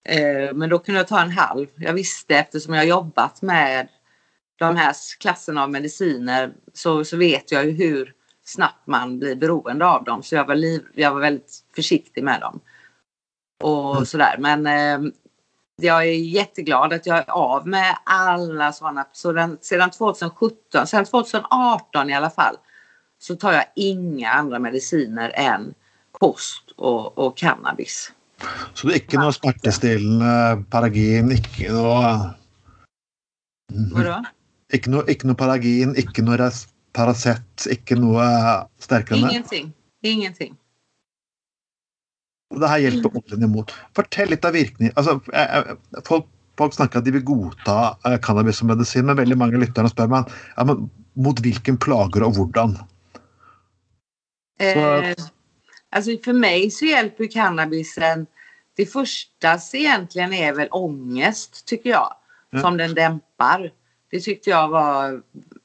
Eh, 0.09 0.55
men 0.55 0.71
då 0.71 0.79
kunde 0.79 1.01
jag 1.01 1.09
ta 1.09 1.21
en 1.21 1.31
halv. 1.31 1.67
Jag 1.77 1.93
visste 1.93 2.37
eftersom 2.37 2.75
jag 2.75 2.87
jobbat 2.87 3.43
med 3.43 3.89
de 4.59 4.77
här 4.77 4.95
klasserna 5.21 5.63
av 5.63 5.71
mediciner 5.71 6.53
så, 6.73 7.05
så 7.05 7.17
vet 7.17 7.53
jag 7.53 7.65
ju 7.65 7.71
hur 7.71 8.13
snabbt 8.49 8.87
man 8.87 9.19
blir 9.19 9.37
beroende 9.37 9.87
av 9.87 10.05
dem. 10.05 10.23
Så 10.23 10.35
jag 10.35 10.47
var, 10.47 10.55
liv, 10.55 10.83
jag 10.95 11.15
var 11.15 11.21
väldigt 11.21 11.53
försiktig 11.75 12.25
med 12.25 12.41
dem. 12.41 12.61
Och 13.65 13.93
mm. 13.93 14.07
sådär. 14.07 14.37
Men 14.39 14.67
eh, 14.67 15.13
jag 15.83 16.03
är 16.03 16.13
jätteglad 16.13 16.93
att 16.93 17.07
jag 17.07 17.19
är 17.19 17.31
av 17.31 17.69
med 17.69 17.99
alla 18.05 18.73
sådana. 18.73 19.07
Så 19.13 19.33
den, 19.33 19.59
sedan 19.61 19.91
2017, 19.91 20.87
sedan 20.87 21.05
2018 21.05 22.11
i 22.11 22.15
alla 22.15 22.31
fall, 22.31 22.57
så 23.19 23.37
tar 23.37 23.53
jag 23.53 23.65
inga 23.75 24.31
andra 24.31 24.59
mediciner 24.59 25.33
än 25.35 25.75
kost 26.13 26.71
och, 26.77 27.19
och 27.19 27.37
cannabis. 27.37 28.13
Så 28.75 28.87
det 28.87 28.95
är 28.95 29.03
inte 29.03 29.19
något 29.19 29.35
smärtstillande, 29.35 30.65
Paragin, 30.71 31.33
inte 31.33 31.73
något... 31.73 32.37
Vadå? 33.93 34.25
Inte 34.73 35.27
något 35.27 35.39
Paragin, 35.39 35.97
inte 35.97 36.23
något 36.23 36.69
Paracet, 36.97 37.67
inte 37.71 37.95
något 37.95 38.71
starkare? 38.79 39.19
Ingenting. 39.19 39.73
Ingenting. 40.03 40.57
Och 42.51 42.61
det 42.61 42.69
här 42.69 42.79
hjälper 42.79 43.11
mm. 43.11 43.23
ålen 43.27 43.43
emot. 43.43 43.75
Fortell 43.95 44.31
lite 44.31 44.49
av 44.49 44.53
virkningen. 44.53 44.93
Alltså, 44.97 45.21
folk, 46.05 46.25
folk 46.59 46.75
snackar 46.75 46.99
att 46.99 47.05
de 47.05 47.11
vill 47.11 47.25
godta 47.25 47.99
cannabis 48.23 48.57
som 48.57 48.69
medicin, 48.69 49.07
men 49.07 49.17
väldigt 49.17 49.39
många 49.39 49.59
lyssnare 49.59 49.89
frågar 49.89 50.09
man, 50.09 50.25
ja, 50.57 50.65
men 50.65 50.91
mot 51.13 51.41
vilken 51.41 51.77
plagor 51.77 52.23
och 52.23 52.35
hurdan? 52.35 52.79
Eh, 54.59 55.15
alltså 55.91 56.11
för 56.25 56.33
mig 56.33 56.71
så 56.71 56.85
hjälper 56.85 57.27
cannabisen, 57.27 58.27
det 58.77 58.87
första 58.87 59.59
egentligen 59.73 60.33
är 60.33 60.53
väl 60.53 60.69
ångest 60.71 61.67
tycker 61.67 61.91
jag, 61.91 62.15
ja. 62.51 62.61
som 62.61 62.77
den 62.77 62.95
dämpar. 62.95 63.73
Det 64.11 64.21
tyckte 64.21 64.51
jag 64.51 64.69
var 64.69 65.23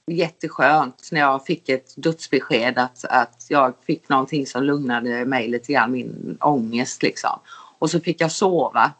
jätteskönt 0.07 1.09
när 1.11 1.19
jag 1.19 1.45
fick 1.45 1.69
ett 1.69 1.93
dödsbesked 1.97 2.77
att, 2.77 3.05
att 3.05 3.45
jag 3.49 3.73
fick 3.85 4.09
någonting 4.09 4.45
som 4.45 4.63
lugnade 4.63 5.25
mig 5.25 5.47
lite 5.47 5.73
grann, 5.73 5.91
min 5.91 6.37
ångest 6.41 7.03
liksom. 7.03 7.39
Och 7.79 7.89
så 7.89 7.99
fick 7.99 8.21
jag 8.21 8.31
sova 8.31 8.91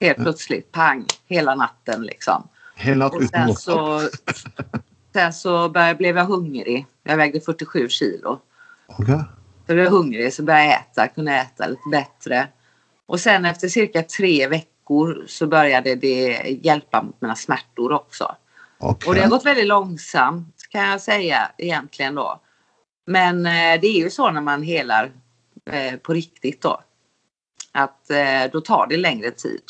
helt 0.00 0.18
plötsligt, 0.18 0.72
pang, 0.72 1.06
hela 1.26 1.54
natten 1.54 2.02
liksom. 2.02 2.48
Hela 2.74 3.08
och 3.08 3.22
sen 3.22 3.54
så, 3.54 4.00
sen 5.12 5.32
så 5.32 5.68
började, 5.68 5.94
blev 5.94 6.16
jag 6.16 6.24
hungrig. 6.24 6.86
Jag 7.02 7.16
vägde 7.16 7.40
47 7.40 7.88
kilo. 7.88 8.40
Okay. 8.98 9.18
Så 9.66 9.72
blev 9.72 9.78
jag 9.78 9.90
hungrig 9.90 10.34
så 10.34 10.42
började 10.42 10.64
jag 10.64 10.74
äta, 10.74 11.08
kunde 11.08 11.32
äta 11.32 11.66
lite 11.66 11.88
bättre. 11.90 12.48
Och 13.06 13.20
sen 13.20 13.44
efter 13.44 13.68
cirka 13.68 14.02
tre 14.02 14.48
veckor 14.48 15.24
så 15.26 15.46
började 15.46 15.94
det 15.94 16.42
hjälpa 16.62 17.02
mot 17.02 17.20
mina 17.20 17.36
smärtor 17.36 17.92
också. 17.92 18.36
Okay. 18.82 19.08
Och 19.08 19.14
det 19.14 19.20
har 19.20 19.28
gått 19.28 19.46
väldigt 19.46 19.66
långsamt 19.66 20.66
kan 20.68 20.88
jag 20.88 21.00
säga 21.00 21.50
egentligen 21.58 22.14
då. 22.14 22.40
Men 23.06 23.46
eh, 23.46 23.80
det 23.80 23.86
är 23.86 23.98
ju 23.98 24.10
så 24.10 24.30
när 24.30 24.40
man 24.40 24.62
helar 24.62 25.12
eh, 25.70 25.96
på 25.96 26.12
riktigt 26.12 26.62
då. 26.62 26.80
Att 27.72 28.10
eh, 28.10 28.50
då 28.52 28.60
tar 28.60 28.86
det 28.86 28.96
längre 28.96 29.30
tid. 29.30 29.62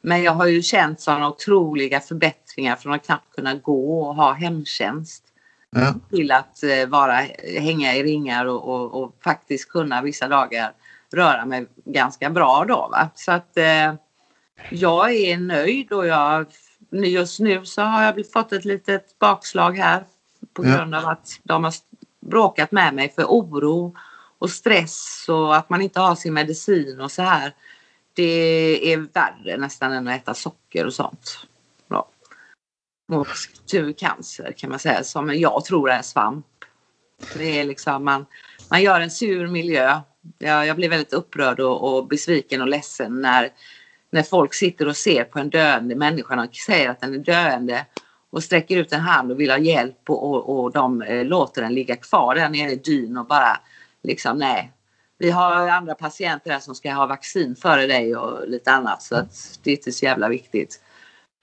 Men 0.00 0.22
jag 0.22 0.32
har 0.32 0.46
ju 0.46 0.62
känt 0.62 1.00
sådana 1.00 1.28
otroliga 1.28 2.00
förbättringar 2.00 2.76
från 2.76 2.92
att 2.92 3.06
knappt 3.06 3.34
kunna 3.34 3.54
gå 3.54 4.02
och 4.02 4.14
ha 4.14 4.32
hemtjänst. 4.32 5.24
Ja. 5.70 5.94
Till 6.10 6.30
att 6.30 6.62
eh, 6.62 6.86
vara, 6.86 7.20
hänga 7.58 7.94
i 7.94 8.02
ringar 8.02 8.46
och, 8.46 8.68
och, 8.68 9.02
och, 9.02 9.16
faktiskt 9.24 9.68
kunna 9.68 10.02
vissa 10.02 10.28
dagar 10.28 10.72
röra 11.12 11.44
mig 11.44 11.66
ganska 11.84 12.30
bra 12.30 12.64
då. 12.68 12.88
Va? 12.92 13.10
Så 13.14 13.32
att 13.32 13.56
eh, 13.56 13.94
jag 14.70 15.14
är 15.14 15.38
nöjd 15.38 15.92
och 15.92 16.06
jag 16.06 16.46
just 17.04 17.40
nu 17.40 17.64
så 17.64 17.82
har 17.82 18.02
jag 18.02 18.30
fått 18.32 18.52
ett 18.52 18.64
litet 18.64 19.18
bakslag 19.18 19.78
här 19.78 20.04
på 20.52 20.62
grund 20.62 20.94
ja. 20.94 20.98
av 20.98 21.08
att 21.08 21.40
de 21.42 21.64
har 21.64 21.74
bråkat 22.20 22.72
med 22.72 22.94
mig 22.94 23.12
för 23.16 23.24
oro 23.24 23.96
och 24.38 24.50
stress 24.50 25.26
och 25.28 25.56
att 25.56 25.70
man 25.70 25.82
inte 25.82 26.00
har 26.00 26.14
sin 26.14 26.34
medicin 26.34 27.00
och 27.00 27.12
så 27.12 27.22
här. 27.22 27.54
Det 28.12 28.92
är 28.92 28.96
värre 28.96 29.56
nästan 29.56 29.92
än 29.92 30.08
att 30.08 30.22
äta 30.22 30.34
socker 30.34 30.86
och 30.86 30.94
sånt. 30.94 31.46
Ja. 31.88 32.08
Mot 33.08 33.28
cancer 33.96 34.54
kan 34.56 34.70
man 34.70 34.78
säga 34.78 35.04
som 35.04 35.34
jag 35.34 35.64
tror 35.64 35.90
är 35.90 36.02
svamp. 36.02 36.46
Det 37.34 37.60
är 37.60 37.64
liksom 37.64 38.04
man, 38.04 38.26
man 38.70 38.82
gör 38.82 39.00
en 39.00 39.10
sur 39.10 39.46
miljö. 39.46 40.00
Jag, 40.38 40.66
jag 40.66 40.76
blir 40.76 40.88
väldigt 40.88 41.12
upprörd 41.12 41.60
och, 41.60 41.96
och 41.96 42.06
besviken 42.06 42.62
och 42.62 42.68
ledsen 42.68 43.20
när 43.20 43.50
när 44.16 44.22
folk 44.22 44.54
sitter 44.54 44.88
och 44.88 44.96
ser 44.96 45.24
på 45.24 45.38
en 45.38 45.50
döende 45.50 45.94
människa 45.94 46.44
och 46.44 46.54
säger 46.54 46.90
att 46.90 47.00
den 47.00 47.14
är 47.14 47.18
döende 47.18 47.86
och 48.30 48.42
sträcker 48.42 48.76
ut 48.76 48.92
en 48.92 49.00
hand 49.00 49.30
och 49.32 49.40
vill 49.40 49.50
ha 49.50 49.58
hjälp 49.58 50.10
och, 50.10 50.24
och, 50.24 50.64
och 50.64 50.72
de 50.72 51.02
eh, 51.02 51.24
låter 51.24 51.62
den 51.62 51.74
ligga 51.74 51.96
kvar 51.96 52.34
där 52.34 52.48
nere 52.48 52.70
i 52.70 52.76
dyn 52.76 53.16
och 53.16 53.26
bara 53.26 53.60
liksom 54.02 54.38
nej. 54.38 54.72
Vi 55.18 55.30
har 55.30 55.68
andra 55.68 55.94
patienter 55.94 56.50
här 56.50 56.60
som 56.60 56.74
ska 56.74 56.92
ha 56.92 57.06
vaccin 57.06 57.56
före 57.56 57.86
dig 57.86 58.16
och 58.16 58.48
lite 58.48 58.72
annat 58.72 59.02
så 59.02 59.16
att 59.16 59.60
det 59.62 59.70
är 59.70 59.76
inte 59.76 59.92
så 59.92 60.04
jävla 60.04 60.28
viktigt. 60.28 60.80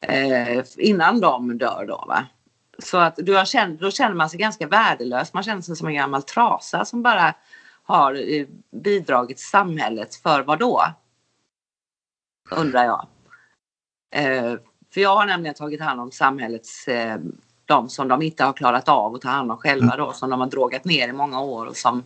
Eh, 0.07 0.63
innan 0.77 1.19
de 1.19 1.57
dör 1.57 1.85
då 1.87 2.05
va. 2.07 2.25
Så 2.79 2.97
att 2.97 3.15
då 3.15 3.45
känner, 3.45 3.77
då 3.77 3.91
känner 3.91 4.15
man 4.15 4.29
sig 4.29 4.39
ganska 4.39 4.67
värdelös. 4.67 5.33
Man 5.33 5.43
känner 5.43 5.61
sig 5.61 5.75
som 5.75 5.87
en 5.87 5.93
gammal 5.93 6.23
trasa 6.23 6.85
som 6.85 7.03
bara 7.03 7.33
har 7.83 8.13
eh, 8.13 8.45
bidragit 8.83 9.37
till 9.37 9.47
samhället 9.47 10.15
för 10.15 10.41
vad 10.41 10.59
då? 10.59 10.83
Undrar 12.51 12.85
jag. 12.85 13.07
Eh, 14.15 14.59
för 14.93 15.01
jag 15.01 15.15
har 15.15 15.25
nämligen 15.25 15.55
tagit 15.55 15.81
hand 15.81 16.01
om 16.01 16.11
samhällets, 16.11 16.87
eh, 16.87 17.19
de 17.65 17.89
som 17.89 18.07
de 18.07 18.21
inte 18.21 18.43
har 18.43 18.53
klarat 18.53 18.89
av 18.89 19.15
att 19.15 19.21
ta 19.21 19.29
hand 19.29 19.51
om 19.51 19.57
själva 19.57 19.97
då, 19.97 20.13
som 20.13 20.29
de 20.29 20.39
har 20.39 20.47
drogat 20.47 20.85
ner 20.85 21.07
i 21.07 21.13
många 21.13 21.41
år 21.41 21.65
och 21.65 21.77
som 21.77 22.03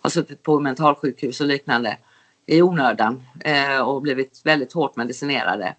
har 0.00 0.10
suttit 0.10 0.42
på 0.42 0.60
mentalsjukhus 0.60 1.40
och 1.40 1.46
liknande 1.46 1.98
i 2.46 2.62
onödan 2.62 3.22
eh, 3.40 3.80
och 3.80 4.02
blivit 4.02 4.40
väldigt 4.44 4.72
hårt 4.72 4.96
medicinerade. 4.96 5.76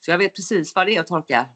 Så 0.00 0.10
jag 0.10 0.18
vet 0.18 0.36
precis 0.36 0.74
vad 0.74 0.86
det 0.86 0.96
är 0.96 1.00
att 1.00 1.06
torka 1.06 1.46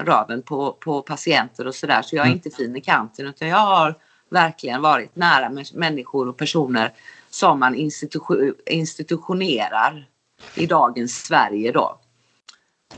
röven 0.00 0.42
på, 0.42 0.72
på 0.72 1.02
patienter 1.02 1.66
och 1.66 1.74
sådär. 1.74 2.02
Så 2.02 2.16
jag 2.16 2.22
är 2.22 2.26
mm. 2.26 2.36
inte 2.36 2.50
fin 2.50 2.76
i 2.76 2.80
kanten 2.80 3.26
utan 3.26 3.48
jag 3.48 3.56
har 3.56 3.94
verkligen 4.30 4.82
varit 4.82 5.16
nära 5.16 5.50
med 5.50 5.66
människor 5.74 6.28
och 6.28 6.36
personer 6.36 6.92
som 7.30 7.60
man 7.60 7.74
institu 7.74 8.54
institutionerar 8.66 10.08
i 10.54 10.66
dagens 10.66 11.24
Sverige 11.24 11.72
då. 11.72 12.00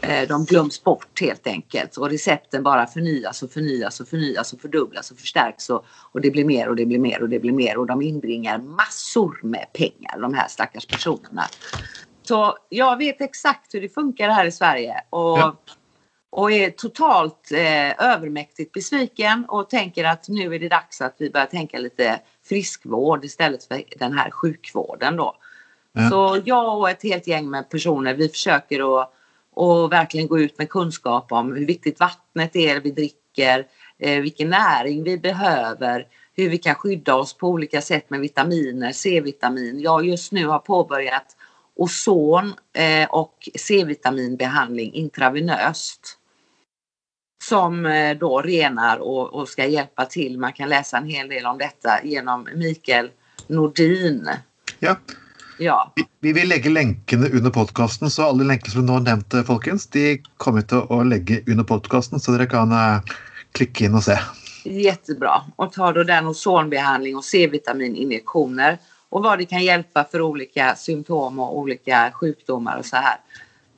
Eh, 0.00 0.28
de 0.28 0.44
glöms 0.44 0.84
bort 0.84 1.20
helt 1.20 1.46
enkelt 1.46 1.96
och 1.96 2.10
recepten 2.10 2.62
bara 2.62 2.86
förnyas 2.86 3.42
och 3.42 3.50
förnyas 3.50 4.00
och 4.00 4.08
förnyas 4.08 4.52
och 4.52 4.60
fördubblas 4.60 5.10
och 5.10 5.18
förstärks 5.18 5.70
och, 5.70 5.84
och 6.12 6.20
det 6.20 6.30
blir 6.30 6.44
mer 6.44 6.68
och 6.68 6.76
det 6.76 6.86
blir 6.86 6.98
mer 6.98 7.22
och 7.22 7.28
det 7.28 7.38
blir 7.38 7.52
mer 7.52 7.78
och 7.78 7.86
de 7.86 8.02
inbringar 8.02 8.58
massor 8.58 9.40
med 9.42 9.66
pengar 9.72 10.20
de 10.20 10.34
här 10.34 10.48
stackars 10.48 10.86
personerna. 10.86 11.44
Så 12.22 12.56
jag 12.68 12.96
vet 12.96 13.20
exakt 13.20 13.74
hur 13.74 13.80
det 13.80 13.88
funkar 13.88 14.28
här 14.28 14.44
i 14.44 14.52
Sverige 14.52 14.94
och, 15.10 15.38
ja. 15.38 15.56
och 16.30 16.52
är 16.52 16.70
totalt 16.70 17.52
eh, 17.52 18.04
övermäktigt 18.04 18.72
besviken 18.72 19.44
och 19.48 19.70
tänker 19.70 20.04
att 20.04 20.28
nu 20.28 20.54
är 20.54 20.58
det 20.58 20.68
dags 20.68 21.00
att 21.00 21.14
vi 21.18 21.30
börjar 21.30 21.46
tänka 21.46 21.78
lite 21.78 22.20
friskvård 22.44 23.24
istället 23.24 23.64
för 23.64 23.82
den 23.98 24.18
här 24.18 24.30
sjukvården 24.30 25.16
då. 25.16 25.36
Så 26.10 26.40
jag 26.44 26.78
och 26.78 26.90
ett 26.90 27.02
helt 27.02 27.26
gäng 27.26 27.50
med 27.50 27.70
personer 27.70 28.14
vi 28.14 28.28
försöker 28.28 29.00
att 29.00 29.12
och 29.54 29.92
verkligen 29.92 30.28
gå 30.28 30.38
ut 30.38 30.58
med 30.58 30.68
kunskap 30.68 31.32
om 31.32 31.52
hur 31.52 31.66
viktigt 31.66 32.00
vattnet 32.00 32.56
är 32.56 32.80
vi 32.80 32.90
dricker, 32.90 33.66
eh, 33.98 34.20
vilken 34.20 34.50
näring 34.50 35.02
vi 35.02 35.18
behöver, 35.18 36.06
hur 36.34 36.48
vi 36.48 36.58
kan 36.58 36.74
skydda 36.74 37.14
oss 37.14 37.34
på 37.34 37.48
olika 37.48 37.80
sätt 37.80 38.10
med 38.10 38.20
vitaminer, 38.20 38.92
C-vitamin. 38.92 39.80
Jag 39.80 40.06
just 40.06 40.32
nu 40.32 40.46
har 40.46 40.58
påbörjat 40.58 41.36
ozon 41.74 42.54
eh, 42.72 43.08
och 43.10 43.48
C-vitaminbehandling 43.54 44.94
intravenöst 44.94 46.18
som 47.44 47.86
eh, 47.86 48.18
då 48.18 48.40
renar 48.40 48.96
och, 48.96 49.34
och, 49.34 49.48
ska 49.48 49.66
hjälpa 49.66 50.04
till. 50.04 50.38
Man 50.38 50.52
kan 50.52 50.68
läsa 50.68 50.98
en 50.98 51.08
hel 51.08 51.28
del 51.28 51.46
om 51.46 51.58
detta 51.58 52.04
genom 52.04 52.48
Mikael 52.54 53.10
Nordin. 53.46 54.30
Ja. 54.78 54.96
Ja. 55.58 55.92
Vi, 55.96 56.04
vi 56.20 56.32
vil 56.32 56.48
legge 56.48 56.70
lenkene 56.70 57.28
under 57.28 57.50
podkasten, 57.50 58.10
så 58.10 58.28
alle 58.30 58.46
lenker 58.48 58.70
som 58.70 58.86
du 58.86 58.92
nå 58.92 58.98
nevnte, 59.04 59.44
folkens, 59.46 59.86
de 59.92 60.22
kommer 60.36 60.62
vi 60.62 60.70
til 60.72 60.86
å 60.88 61.02
legge 61.06 61.42
under 61.46 61.66
podkasten, 61.68 62.20
så 62.22 62.36
dere 62.36 62.48
kan 62.50 62.72
uh, 62.72 63.14
klikke 63.56 63.84
inn 63.84 63.94
och 63.94 64.04
se. 64.04 64.18
Jättebra. 64.64 65.42
Och 65.56 65.72
ta 65.72 65.92
då 65.92 66.02
den 66.02 66.26
ozonbehandling 66.26 67.16
och 67.16 67.24
C-vitamininjektioner 67.24 68.78
och 69.08 69.22
vad 69.22 69.38
det 69.38 69.46
kan 69.46 69.62
hjälpa 69.62 70.04
för 70.04 70.20
olika 70.20 70.74
symptom 70.76 71.38
och 71.38 71.58
olika 71.58 72.12
sjukdomar 72.14 72.78
och 72.78 72.86
så 72.86 72.96
här. 72.96 73.18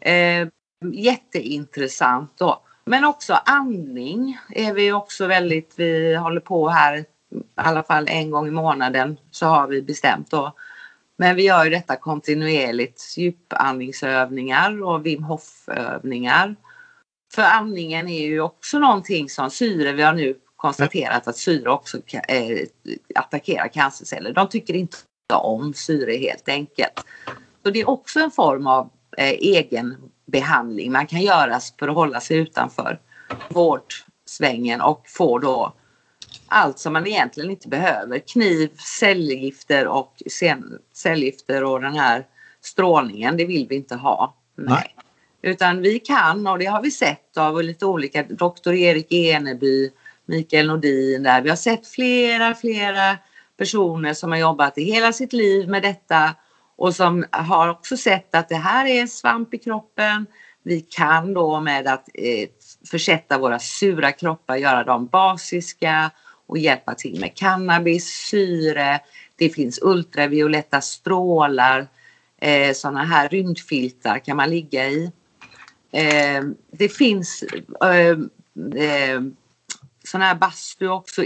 Eh, 0.00 0.48
jätteintressant 0.92 2.32
då. 2.38 2.60
Men 2.84 3.04
också 3.04 3.32
andning 3.44 4.38
är 4.50 4.74
vi 4.74 4.92
också 4.92 5.26
väldigt, 5.26 5.72
vi 5.76 6.14
håller 6.14 6.40
på 6.40 6.68
här 6.68 6.96
i 6.98 7.04
alla 7.54 7.82
fall 7.82 8.08
en 8.08 8.30
gång 8.30 8.48
i 8.48 8.50
månaden 8.50 9.16
så 9.30 9.46
har 9.46 9.66
vi 9.66 9.82
bestämt 9.82 10.30
då 10.30 10.52
men 11.16 11.36
vi 11.36 11.42
gör 11.42 11.64
ju 11.64 11.70
detta 11.70 11.96
kontinuerligt, 11.96 13.14
djupandningsövningar 13.16 14.82
och 14.82 15.06
Wim 15.06 15.22
Hof 15.22 15.68
övningar. 15.68 16.56
För 17.34 17.42
andningen 17.42 18.08
är 18.08 18.26
ju 18.26 18.40
också 18.40 18.78
någonting 18.78 19.28
som 19.28 19.50
syre, 19.50 19.92
vi 19.92 20.02
har 20.02 20.12
nu 20.12 20.36
konstaterat 20.56 21.28
att 21.28 21.36
syre 21.36 21.70
också 21.70 21.98
eh, 22.28 22.66
attackerar 23.14 23.68
cancerceller. 23.68 24.32
De 24.32 24.48
tycker 24.48 24.74
inte 24.74 24.96
om 25.34 25.74
syre 25.74 26.16
helt 26.16 26.48
enkelt. 26.48 27.04
Så 27.62 27.70
det 27.70 27.80
är 27.80 27.88
också 27.88 28.20
en 28.20 28.30
form 28.30 28.66
av 28.66 28.90
eh, 29.16 29.30
egen 29.30 29.96
behandling 30.26 30.92
man 30.92 31.06
kan 31.06 31.20
göra 31.20 31.60
för 31.78 31.88
att 31.88 31.94
hålla 31.94 32.20
sig 32.20 32.36
utanför 32.36 33.00
vårdsvängen 33.48 34.80
och 34.80 35.02
få 35.06 35.38
då 35.38 35.72
allt 36.46 36.78
som 36.78 36.92
man 36.92 37.06
egentligen 37.06 37.50
inte 37.50 37.68
behöver. 37.68 38.18
Kniv, 38.18 38.70
cellgifter 39.00 39.86
och 39.86 40.22
cellgifter 40.92 41.64
och 41.64 41.80
den 41.80 41.96
här 41.96 42.26
strålningen, 42.60 43.36
det 43.36 43.44
vill 43.44 43.66
vi 43.68 43.76
inte 43.76 43.94
ha. 43.94 44.34
Nej. 44.56 44.66
Nej. 44.68 44.94
Utan 45.52 45.82
vi 45.82 45.98
kan, 45.98 46.46
och 46.46 46.58
det 46.58 46.66
har 46.66 46.82
vi 46.82 46.90
sett 46.90 47.36
av 47.36 47.62
lite 47.62 47.86
olika, 47.86 48.22
doktor 48.22 48.74
Erik 48.74 49.12
Eneby, 49.12 49.90
Mikael 50.26 50.66
Nordin 50.66 51.22
där. 51.22 51.42
Vi 51.42 51.48
har 51.48 51.56
sett 51.56 51.86
flera, 51.86 52.54
flera 52.54 53.18
personer 53.56 54.14
som 54.14 54.30
har 54.30 54.38
jobbat 54.38 54.78
i 54.78 54.84
hela 54.84 55.12
sitt 55.12 55.32
liv 55.32 55.68
med 55.68 55.82
detta 55.82 56.34
och 56.76 56.94
som 56.94 57.24
har 57.30 57.68
också 57.68 57.96
sett 57.96 58.34
att 58.34 58.48
det 58.48 58.56
här 58.56 58.86
är 58.86 59.06
svamp 59.06 59.54
i 59.54 59.58
kroppen. 59.58 60.26
Vi 60.62 60.80
kan 60.80 61.34
då 61.34 61.60
med 61.60 61.86
att 61.86 62.08
eh, 62.14 62.48
försätta 62.90 63.38
våra 63.38 63.58
sura 63.58 64.12
kroppar, 64.12 64.56
göra 64.56 64.84
dem 64.84 65.06
basiska 65.06 66.10
och 66.46 66.58
hjälpa 66.58 66.94
till 66.94 67.20
med 67.20 67.34
cannabis, 67.34 68.06
syre, 68.06 69.00
det 69.36 69.48
finns 69.48 69.78
ultravioletta 69.82 70.80
strålar, 70.80 71.86
eh, 72.40 72.72
sådana 72.72 73.04
här 73.04 73.28
rymdfiltar 73.28 74.18
kan 74.18 74.36
man 74.36 74.50
ligga 74.50 74.88
i. 74.88 75.12
Eh, 75.92 76.42
det 76.70 76.88
finns 76.88 77.44
eh, 77.82 78.18
eh, 78.84 79.20
sådana 80.04 80.24
här 80.24 80.34
bastu 80.34 80.88
också, 80.88 81.24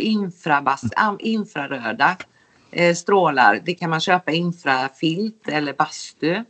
infraröda 1.18 2.16
eh, 2.70 2.94
strålar. 2.94 3.62
Det 3.64 3.74
kan 3.74 3.90
man 3.90 4.00
köpa 4.00 4.32
infrafilt 4.32 5.48
eller 5.48 5.72
bastu. 5.72 6.44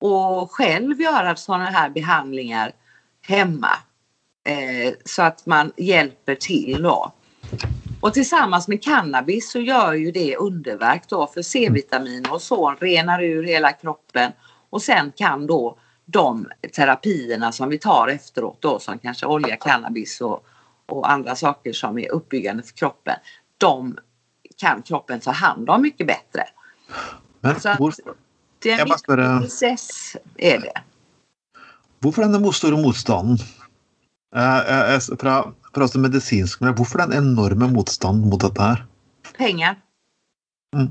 Och 0.00 0.52
själv 0.52 1.00
göra 1.00 1.36
sådana 1.36 1.64
här 1.64 1.90
behandlingar 1.90 2.72
hemma. 3.22 3.70
Eh, 4.46 4.94
så 5.04 5.22
att 5.22 5.46
man 5.46 5.72
hjälper 5.76 6.34
till 6.34 6.82
då. 6.82 7.12
Och 8.04 8.14
tillsammans 8.14 8.68
med 8.68 8.82
cannabis 8.82 9.50
så 9.50 9.60
gör 9.60 9.92
ju 9.92 10.10
det 10.10 10.36
underverk 10.36 11.08
då 11.08 11.26
för 11.26 11.42
C-vitamin 11.42 12.26
och 12.30 12.42
så 12.42 12.70
renar 12.70 13.22
ur 13.22 13.42
hela 13.42 13.72
kroppen 13.72 14.32
och 14.70 14.82
sen 14.82 15.12
kan 15.16 15.46
då 15.46 15.78
de 16.04 16.48
terapierna 16.76 17.52
som 17.52 17.68
vi 17.68 17.78
tar 17.78 18.08
efteråt 18.08 18.56
då 18.60 18.78
som 18.78 18.98
kanske 18.98 19.26
olja, 19.26 19.56
cannabis 19.56 20.20
och, 20.20 20.46
och 20.86 21.10
andra 21.10 21.36
saker 21.36 21.72
som 21.72 21.98
är 21.98 22.12
uppbyggande 22.12 22.62
för 22.62 22.72
kroppen. 22.72 23.16
De 23.58 23.98
kan 24.56 24.82
kroppen 24.82 25.20
ta 25.20 25.30
hand 25.30 25.70
om 25.70 25.82
mycket 25.82 26.06
bättre. 26.06 26.44
Men, 27.40 27.60
så 27.60 27.92
det 28.58 28.70
är 28.70 28.80
en 28.80 28.84
viktig 28.84 29.40
process 29.40 30.16
är 30.36 30.58
det. 30.58 30.82
Varför 31.98 32.22
den 32.22 32.52
stora 32.52 32.76
motstånden? 32.76 33.38
Eh, 34.34 34.94
eh, 34.94 35.00
fra 35.20 35.52
fra 35.74 35.86
altså 35.86 35.98
medisinsk 35.98 36.60
miljø. 36.60 36.74
Hvorfor 36.78 37.04
den 37.04 37.16
enorme 37.18 37.68
motstanden 37.70 38.30
mot 38.30 38.42
dette 38.42 38.62
her? 38.62 38.84
Pengar. 39.38 39.80
Mm. 40.74 40.90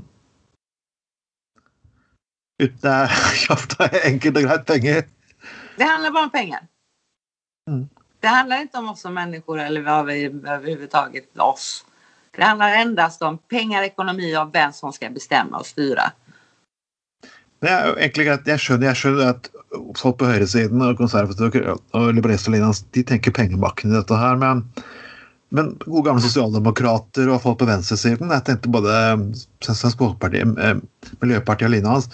Det 2.56 2.84
är 2.84 3.06
kjapt 3.34 3.80
enkelt 4.04 4.36
och 4.36 4.42
greit 4.42 4.66
pengar. 4.66 5.04
Det 5.76 5.84
handlar 5.84 6.10
bara 6.10 6.24
om 6.24 6.30
pengar. 6.30 6.60
Mm. 7.70 7.88
Det 8.20 8.26
handlar 8.26 8.60
inte 8.60 8.78
om 8.78 8.88
oss 8.88 9.00
som 9.00 9.14
människor 9.14 9.60
eller 9.60 9.82
vad 9.82 10.06
vi 10.06 10.24
överhuvudtaget 10.24 11.38
oss. 11.38 11.84
Det 12.36 12.44
handlar 12.44 12.68
endast 12.70 13.22
om 13.22 13.38
pengar, 13.38 13.82
ekonomi 13.82 14.36
och 14.36 14.54
vem 14.54 14.72
som 14.72 14.92
ska 14.92 15.10
bestämma 15.10 15.58
och 15.58 15.66
styra. 15.66 16.12
Det 17.64 17.72
er 17.72 17.86
jo 17.88 17.94
egentlig 17.96 18.26
greit. 18.28 18.48
Jeg 18.50 18.60
skjønner, 18.60 18.90
jeg 18.90 19.00
skjønner 19.00 19.30
at 19.32 19.48
folk 19.98 20.18
på 20.20 20.28
høyresiden 20.28 20.82
og 20.84 20.98
konservative 20.98 21.76
og 21.96 22.10
liberalister 22.14 22.52
de 22.94 23.04
tenker 23.08 23.34
pengebakken 23.34 23.92
i 23.92 23.96
dette 23.96 24.18
her. 24.20 24.36
Men, 24.40 24.60
men 25.54 25.72
gode 25.86 26.04
gamle 26.10 26.24
sosialdemokrater 26.24 27.30
og 27.32 27.40
folk 27.42 27.62
på 27.62 27.68
venstresiden 27.70 28.32
Jeg 28.34 28.46
tenkte 28.46 28.72
både 28.74 28.92
Svensk 29.64 30.02
Folkeparti, 30.02 30.44
eh, 30.44 30.76
Miljøpartiet 31.24 31.70
og 31.70 31.74
lina 31.76 31.96
hans, 31.96 32.10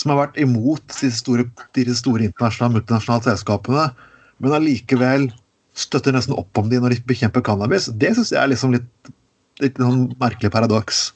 som 0.00 0.14
har 0.14 0.22
vært 0.22 0.40
imot 0.40 0.96
de 0.96 1.12
store, 1.12 1.44
de 1.76 1.86
store 1.92 2.30
internasjonale 2.30 2.78
multinasjonale 2.78 3.28
selskapene, 3.28 3.90
men 4.40 4.56
allikevel 4.56 5.28
støtter 5.76 6.16
nesten 6.16 6.38
opp 6.40 6.56
om 6.56 6.70
de 6.70 6.80
når 6.80 6.96
de 6.96 7.04
bekjemper 7.08 7.44
cannabis. 7.44 7.90
Det 7.92 8.14
syns 8.16 8.32
jeg 8.32 8.40
er 8.40 8.52
liksom 8.54 8.72
litt, 8.72 9.10
litt 9.60 9.76
sånn 9.76 10.08
merkelig 10.22 10.52
paradox. 10.54 11.10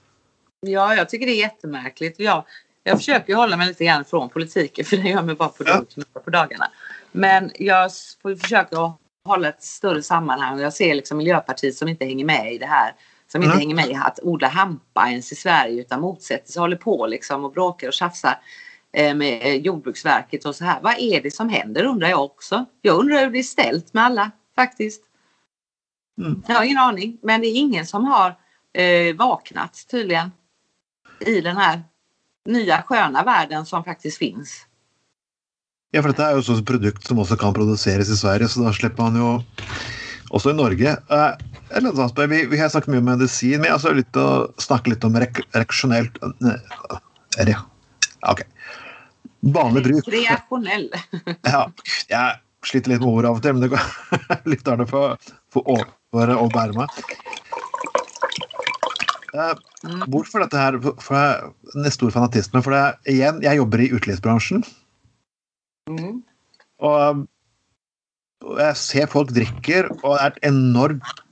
Ja, 0.66 0.94
jag 0.96 1.08
tycker 1.08 1.26
det 1.26 1.32
är 1.32 1.40
jättemärkligt. 1.40 2.20
Ja, 2.20 2.46
jag 2.84 2.98
försöker 2.98 3.28
ju 3.28 3.34
hålla 3.34 3.56
mig 3.56 3.66
lite 3.68 3.84
grann 3.84 4.04
från 4.04 4.28
politiken 4.28 4.84
för 4.84 4.96
det 4.96 5.08
gör 5.08 5.22
mig 5.22 5.34
bara 5.34 5.48
på, 5.48 5.64
Ja. 5.66 5.82
på 6.24 6.30
dagarna. 6.30 6.70
Men 7.12 7.50
jag 7.58 7.90
får 8.22 8.36
försöka 8.36 8.92
hålla 9.24 9.48
ett 9.48 9.62
större 9.62 10.02
sammanhang. 10.02 10.60
Jag 10.60 10.72
ser 10.72 10.94
liksom 10.94 11.18
Miljöpartiet 11.18 11.74
som 11.76 11.88
inte 11.88 12.04
hänger 12.04 12.24
med 12.24 12.52
i 12.52 12.58
det 12.58 12.66
här. 12.66 12.94
Som 13.32 13.42
inte 13.42 13.52
Mm. 13.54 13.58
hänger 13.60 13.74
med 13.74 13.86
i 13.88 13.94
att 13.94 14.18
odla 14.22 14.48
hampa 14.48 15.08
ens 15.10 15.32
i 15.32 15.34
Sverige 15.34 15.80
utan 15.80 16.00
motsätter 16.00 16.52
sig, 16.52 16.60
håller 16.60 16.76
på 16.76 17.06
liksom 17.06 17.44
och 17.44 17.52
bråkar 17.52 17.86
och 17.88 17.92
tjafsar 17.94 18.38
eh, 18.92 19.14
med 19.14 19.42
eh, 19.42 19.54
Jordbruksverket 19.54 20.44
och 20.44 20.56
så 20.56 20.64
här. 20.64 20.80
Vad 20.82 20.94
är 20.98 21.22
det 21.22 21.30
som 21.30 21.48
händer 21.48 21.84
undrar 21.84 22.08
jag 22.08 22.24
också. 22.24 22.64
Jag 22.82 22.98
undrar 22.98 23.20
hur 23.24 23.30
det 23.30 23.38
är 23.38 23.42
ställt 23.42 23.94
med 23.94 24.04
alla 24.04 24.30
faktiskt. 24.56 25.02
Mm. 26.18 26.42
Jag 26.48 26.54
har 26.54 26.64
ingen 26.64 26.78
aning. 26.78 27.18
Men 27.22 27.40
det 27.40 27.46
är 27.46 27.56
ingen 27.56 27.86
som 27.86 28.04
har 28.04 28.34
eh, 28.72 29.14
vaknat 29.16 29.86
tydligen. 29.90 30.32
I 31.20 31.40
den 31.40 31.56
här 31.56 31.82
nya 32.44 32.82
sköna 32.82 33.24
världen 33.24 33.66
som 33.66 33.84
faktiskt 33.84 34.18
finns. 34.18 34.66
Ja, 35.94 36.02
for 36.02 36.10
dette 36.10 36.24
er 36.26 36.34
jo 36.34 36.42
også 36.42 36.56
et 36.58 36.66
produkt 36.66 37.06
som 37.06 37.20
også 37.22 37.36
kan 37.38 37.54
produseres 37.54 38.10
i 38.10 38.16
Sverige, 38.18 38.48
så 38.50 38.64
da 38.64 38.72
slipper 38.74 39.06
man 39.06 39.18
jo 39.20 39.28
også 40.34 40.50
i 40.50 40.56
Norge. 40.58 40.90
Eh, 40.90 41.44
eller 41.78 41.94
sånt, 41.94 42.18
vi, 42.30 42.40
vi 42.50 42.58
har 42.58 42.72
snakket 42.72 42.90
mye 42.90 43.02
om 43.04 43.10
medisin, 43.12 43.62
men 43.62 43.70
lyst 43.70 44.10
til 44.14 44.24
å 44.24 44.48
snakke 44.62 44.90
litt 44.90 45.06
om 45.06 45.14
rek 45.22 45.38
reaksjonelt 45.54 46.18
ne, 46.42 46.56
re, 47.38 47.54
Ok. 48.26 48.42
Vanlig 49.54 49.84
bruk. 49.84 50.08
Reaktionell. 50.08 50.88
Ja, 51.52 51.68
jeg 52.10 52.40
sliter 52.66 52.94
litt 52.94 53.04
med 53.04 53.10
ord 53.10 53.28
av 53.28 53.38
og 53.38 53.44
til, 53.44 53.54
men 53.54 53.62
det 53.62 53.70
går 53.74 54.86
få 55.52 55.62
over 55.62 56.36
og 56.40 56.50
bære 56.56 56.74
meg. 56.78 57.04
Eh, 57.04 57.34
Mm. 57.94 58.03
Hvorfor 59.34 60.44
dette 60.44 60.60
her? 60.60 60.78
For 61.02 61.18
det 61.18 61.22
er 61.24 61.84
en 61.84 61.94
stor 61.94 62.12
fanatisme. 62.14 62.62
For 62.62 62.74
det 62.74 63.14
igjen, 63.16 63.42
jeg 63.42 63.58
jobber 63.60 63.82
i 63.82 63.90
utelivsbransjen. 63.94 64.64
Mm. 65.90 66.20
Og 66.84 67.24
og 68.44 68.60
jeg 68.60 68.76
ser 68.76 69.10
folk 69.10 69.32
drikker, 69.32 69.88
og 70.02 70.16
det 70.16 70.20
er 70.20 70.32
et 70.32 70.42
enormt 70.50 71.22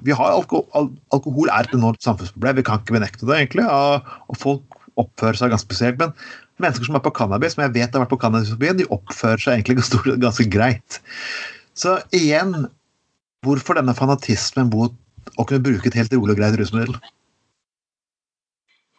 vi 0.00 0.14
har 0.16 0.32
alko 0.32 0.62
al 0.76 0.86
Alkohol 1.12 1.50
er 1.52 1.66
et 1.66 1.74
enormt 1.76 2.00
samfunnsproblem, 2.02 2.56
vi 2.58 2.64
kan 2.64 2.80
ikke 2.80 2.94
benekte 2.96 3.26
det, 3.28 3.36
egentlig. 3.36 3.66
Og, 3.68 4.06
og 4.32 4.38
folk 4.40 4.78
oppfører 5.00 5.36
seg 5.36 5.52
ganske 5.52 5.68
spesielt. 5.68 6.00
Men 6.00 6.14
mennesker 6.64 6.88
som 6.88 6.96
er 6.96 7.04
på 7.04 7.12
cannabis, 7.16 7.52
som 7.54 7.64
jeg 7.66 7.74
vet 7.74 7.92
har 7.92 8.04
vært 8.04 8.12
på 8.14 8.18
cannabisfobien, 8.22 8.78
de 8.80 8.88
oppfører 8.94 9.42
seg 9.44 9.58
egentlig 9.58 9.82
ganske, 9.82 10.16
ganske 10.24 10.46
greit. 10.52 10.98
Så 11.76 11.98
igjen, 12.16 12.56
hvorfor 13.44 13.76
denne 13.76 13.94
fanatismen 13.98 14.72
mot 14.72 14.96
å 15.36 15.44
kunne 15.44 15.60
bruke 15.60 15.88
et 15.88 15.94
helt 15.94 16.12
rolig 16.12 16.34
og 16.34 16.38
greit 16.38 16.58
rusmiddel? 16.60 16.96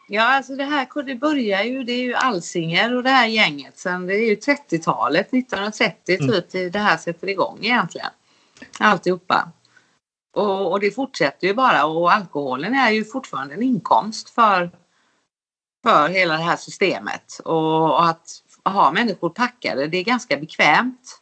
Ja, 0.07 0.23
alltså 0.23 0.55
det 0.55 0.63
här 0.63 1.03
det 1.03 1.15
börjar 1.15 1.63
ju, 1.63 1.83
det 1.83 1.91
är 1.93 2.03
ju 2.03 2.13
Alsinger 2.13 2.95
och 2.95 3.03
det 3.03 3.09
här 3.09 3.27
gänget 3.27 3.77
sen 3.79 4.05
det 4.05 4.13
är 4.15 4.29
ju 4.29 4.35
30-talet, 4.35 5.33
1930 5.33 6.17
Mm. 6.19 6.31
typ, 6.31 6.51
det- 6.51 6.69
det 6.69 6.79
här 6.79 6.97
sätter 6.97 7.29
igång 7.29 7.57
egentligen. 7.61 8.09
Alltihopa. 8.79 9.51
Och, 10.33 10.71
och 10.71 10.79
det 10.79 10.91
fortsätter 10.91 11.47
ju 11.47 11.53
bara 11.53 11.85
och 11.85 12.11
alkoholen 12.13 12.73
är 12.73 12.91
ju 12.91 13.05
fortfarande 13.05 13.53
en 13.53 13.61
inkomst 13.63 14.29
för, 14.29 14.71
för 15.83 16.09
hela 16.09 16.33
det 16.37 16.43
här 16.43 16.55
systemet. 16.57 17.39
Och, 17.45 17.83
och 17.83 18.05
att 18.09 18.27
ha 18.65 18.91
människor 18.91 19.29
packade, 19.29 19.87
det 19.87 19.97
är 19.97 20.03
ganska 20.03 20.37
bekvämt. 20.37 21.19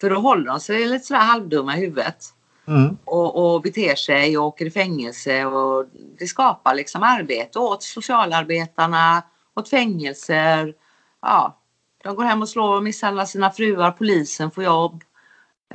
För 0.00 0.10
då 0.10 0.16
håller 0.20 0.46
de 0.46 0.60
sig 0.60 0.86
lite 0.88 1.04
sådär 1.04 1.20
halvdumma 1.20 1.76
i 1.76 1.80
huvudet 1.80 2.24
Mm. 2.68 2.96
och, 3.04 3.54
och 3.54 3.62
beter 3.62 3.94
sig 3.94 4.38
och 4.38 4.44
åker 4.44 4.66
i 4.66 4.70
fängelse 4.70 5.44
och 5.44 5.86
det 6.18 6.26
skapar 6.26 6.74
liksom 6.74 7.02
arbete 7.02 7.58
åt 7.58 7.82
socialarbetarna, 7.82 9.22
åt 9.54 9.68
fängelser. 9.68 10.74
Ja, 11.22 11.58
de 12.02 12.16
går 12.16 12.24
hem 12.24 12.42
och 12.42 12.48
slår 12.48 12.76
och 12.76 12.82
misshandlar 12.82 13.24
sina 13.24 13.50
fruar, 13.50 13.90
polisen 13.90 14.50
får 14.50 14.64
jobb. 14.64 15.04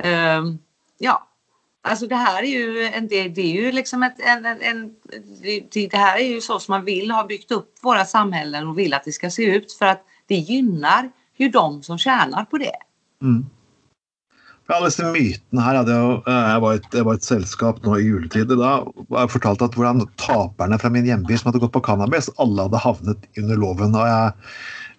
Ehm, 0.00 0.58
ja, 0.98 1.28
alltså 1.82 2.06
det 2.06 2.16
här 2.16 2.42
är 2.42 2.46
ju 2.46 2.84
en 2.84 3.08
del, 3.08 3.34
det 3.34 3.40
är 3.40 3.62
ju 3.62 3.72
liksom 3.72 4.02
ett, 4.02 4.20
en, 4.20 4.46
en, 4.46 4.96
det, 5.42 5.88
det 5.90 5.96
här 5.96 6.18
är 6.18 6.26
ju 6.26 6.40
så 6.40 6.58
som 6.58 6.72
man 6.72 6.84
vill 6.84 7.10
ha 7.10 7.24
byggt 7.24 7.50
upp 7.50 7.78
våra 7.82 8.04
samhällen 8.04 8.68
och 8.68 8.78
vill 8.78 8.94
att 8.94 9.04
det 9.04 9.12
ska 9.12 9.30
se 9.30 9.44
ut 9.44 9.72
för 9.72 9.86
att 9.86 10.04
det 10.26 10.36
gynnar 10.36 11.10
ju 11.36 11.48
de 11.48 11.82
som 11.82 11.98
tjänar 11.98 12.44
på 12.44 12.58
det. 12.58 12.76
Mm. 13.22 13.46
Ja, 14.70 14.78
disse 14.80 15.04
mytene 15.12 15.60
her 15.60 15.76
hadde 15.76 15.92
jo, 15.92 16.12
eh, 16.24 16.44
Jeg 16.54 16.60
var 16.64 16.78
et, 16.78 16.86
jeg 16.96 17.04
var 17.04 17.18
et 17.18 17.26
selskap 17.26 17.82
nå 17.84 17.98
i 17.98 18.06
juletid. 18.06 18.48
Da 18.48 18.78
var 19.12 19.26
jeg 19.26 19.34
fortalt 19.34 19.64
at 19.66 19.76
hvordan 19.76 20.06
taperne 20.20 20.78
fra 20.80 20.90
min 20.92 21.04
hjemby 21.08 21.36
som 21.36 21.50
hadde 21.50 21.60
gått 21.66 21.74
på 21.74 21.84
cannabis, 21.84 22.30
alle 22.40 22.64
hadde 22.64 22.80
havnet 22.80 23.28
under 23.42 23.60
loven. 23.60 23.92
Og 23.92 24.08
jeg 24.08 24.32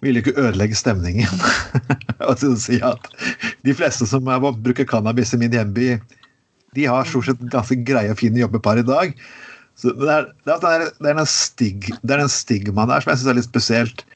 ville 0.06 0.22
ikke 0.22 0.36
ødelegge 0.38 0.78
stemningen. 0.78 1.42
og 2.28 2.36
så 2.38 2.52
si 2.62 2.78
at 2.84 3.10
De 3.66 3.74
fleste 3.74 4.06
som 4.06 4.30
bruker 4.62 4.86
cannabis 4.86 5.34
i 5.34 5.40
min 5.42 5.54
hjemby, 5.54 5.96
de 6.76 6.86
har 6.86 7.08
stort 7.08 7.26
sett 7.26 7.42
ganske 7.50 7.80
greie 7.88 8.12
og 8.12 8.20
fine 8.20 8.38
jobber 8.38 8.62
par 8.62 8.78
i 8.78 8.86
dag. 8.86 9.16
Så 9.76 9.90
det 9.98 10.08
er, 10.08 10.30
det 10.46 10.54
er, 10.54 10.60
det 10.62 10.70
er, 10.70 10.86
det 11.02 11.10
er, 11.10 11.18
den, 11.18 11.28
stig, 11.28 11.90
det 12.00 12.14
er 12.14 12.22
den 12.22 12.32
stigmaen 12.32 12.88
der 12.92 13.02
som 13.02 13.12
jeg 13.12 13.20
syns 13.20 13.32
er 13.32 13.38
litt 13.40 13.50
spesielt 13.50 14.06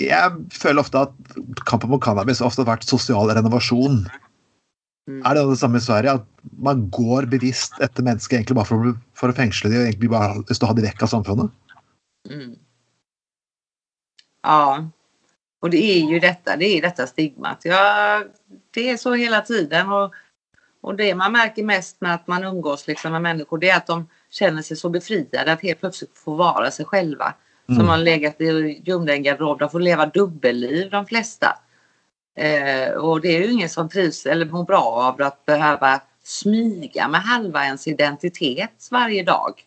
jeg 0.00 0.32
føler 0.56 0.82
ofte 0.82 1.04
at 1.04 1.36
kampen 1.68 1.92
mot 1.92 2.02
cannabis 2.02 2.40
ofte 2.44 2.64
har 2.64 2.72
vært 2.72 2.88
sosial 2.88 3.32
renovasjon. 3.36 4.02
Mm. 5.10 5.20
Er 5.26 5.36
det 5.36 5.44
det 5.50 5.58
samme 5.60 5.80
i 5.80 5.84
Sverige? 5.84 6.16
At 6.20 6.26
man 6.56 6.86
går 6.94 7.28
bevisst 7.32 7.76
etter 7.84 8.06
mennesker 8.06 8.38
egentlig 8.38 8.56
bare 8.58 8.70
for, 8.70 8.94
for 9.18 9.32
å 9.32 9.36
fengsle 9.36 9.72
dem 9.72 9.82
og 9.82 9.90
egentlig 9.90 10.12
bare 10.12 10.40
lyst 10.42 10.60
til 10.60 10.68
å 10.68 10.72
ha 10.72 10.78
dem 10.78 10.86
vekk 10.86 11.04
av 11.06 11.12
samfunnet? 11.14 11.54
Mm. 12.30 12.54
Ja, 14.42 14.88
och 15.60 15.70
det 15.70 15.76
är 15.76 16.10
ju 16.10 16.20
detta, 16.20 16.56
det 16.56 16.64
är 16.64 16.82
detta 16.82 17.06
stigmat. 17.06 17.60
Ja, 17.64 18.24
det 18.70 18.90
är 18.90 18.96
så 18.96 19.14
hela 19.14 19.40
tiden 19.40 19.92
och, 19.92 20.14
och 20.80 20.96
det 20.96 21.14
man 21.14 21.32
märker 21.32 21.62
mest 21.62 22.00
med 22.00 22.14
att 22.14 22.26
man 22.26 22.44
umgås 22.44 22.86
liksom 22.86 23.12
med 23.12 23.22
människor 23.22 23.58
det 23.58 23.70
är 23.70 23.76
att 23.76 23.86
de 23.86 24.08
känner 24.30 24.62
sig 24.62 24.76
så 24.76 24.88
befriade 24.88 25.52
att 25.52 25.62
helt 25.62 25.80
plötsligt 25.80 26.18
få 26.18 26.34
vara 26.34 26.70
sig 26.70 26.84
själva. 26.84 27.34
Som 27.70 27.76
Mm. 27.76 27.88
har 27.88 27.98
legat 27.98 28.40
i 28.40 28.82
gömda 28.84 29.12
i 29.12 29.16
en 29.16 29.22
garderob. 29.22 29.58
De 29.58 29.70
får 29.70 29.80
leva 29.80 30.06
dubbelliv 30.06 30.90
de 30.90 31.06
flesta. 31.06 31.58
Eh, 32.36 32.90
och 32.90 33.20
det 33.20 33.36
är 33.36 33.40
ju 33.42 33.52
ingen 33.52 33.68
som 33.68 33.88
trivs 33.88 34.26
eller 34.26 34.46
mår 34.46 34.64
bra 34.64 34.82
av 34.82 35.22
att 35.22 35.46
behöva 35.46 36.00
smyga 36.24 37.08
med 37.08 37.20
halva 37.22 37.64
ens 37.64 37.88
identitet 37.88 38.88
varje 38.90 39.22
dag. 39.22 39.64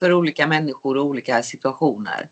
För 0.00 0.12
olika 0.12 0.46
människor 0.46 0.96
och 0.96 1.04
olika 1.04 1.42
situationer. 1.42 2.28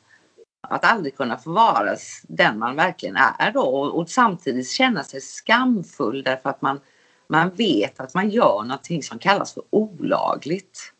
Att 0.69 0.85
aldrig 0.85 1.17
kunna 1.17 1.39
få 1.39 1.53
vara 1.53 1.97
den 2.23 2.59
man 2.59 2.77
verkligen 2.77 3.17
är 3.17 3.53
då 3.53 3.61
och, 3.63 3.99
och 3.99 4.11
samtidigt 4.11 4.71
känna 4.71 5.05
sig 5.05 5.21
skamfull 5.21 6.23
därför 6.23 6.51
att 6.51 6.63
man, 6.63 6.81
man 7.29 7.51
vet 7.51 8.01
att 8.01 8.15
man 8.15 8.31
gör 8.31 8.63
någonting 8.63 9.03
som 9.03 9.19
kallas 9.19 9.55
för 9.55 9.63
olagligt. 9.71 10.94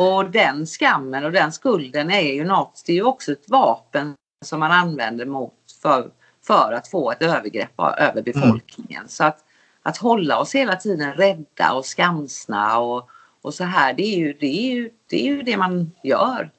Och 0.00 0.30
den 0.30 0.66
skammen 0.66 1.24
och 1.24 1.32
den 1.32 1.52
skulden 1.52 2.10
är 2.10 2.32
ju 2.32 2.44
något, 2.44 2.82
det 2.86 2.92
är 2.92 2.96
ju 2.96 3.02
också 3.02 3.32
ett 3.32 3.48
vapen 3.48 4.14
som 4.44 4.60
man 4.60 4.72
använder 4.72 5.26
mot 5.26 5.54
för, 5.82 6.10
för 6.46 6.72
att 6.72 6.88
få 6.88 7.10
ett 7.12 7.22
övergrepp 7.22 7.80
över 7.98 8.22
befolkningen. 8.22 9.08
Så 9.08 9.24
att, 9.24 9.38
att 9.82 9.96
hålla 9.96 10.38
oss 10.38 10.54
hela 10.54 10.76
tiden 10.76 11.12
rädda 11.12 11.72
och 11.72 11.84
skamsna 11.86 12.78
och, 12.78 13.08
och 13.42 13.54
så 13.54 13.64
här, 13.64 13.92
det 13.92 14.02
är, 14.02 14.18
ju, 14.18 14.32
det, 14.32 14.46
är 14.46 14.74
ju, 14.74 14.90
det 15.10 15.20
är 15.20 15.24
ju 15.24 15.42
det 15.42 15.56
man 15.56 15.92
gör. 16.02 16.50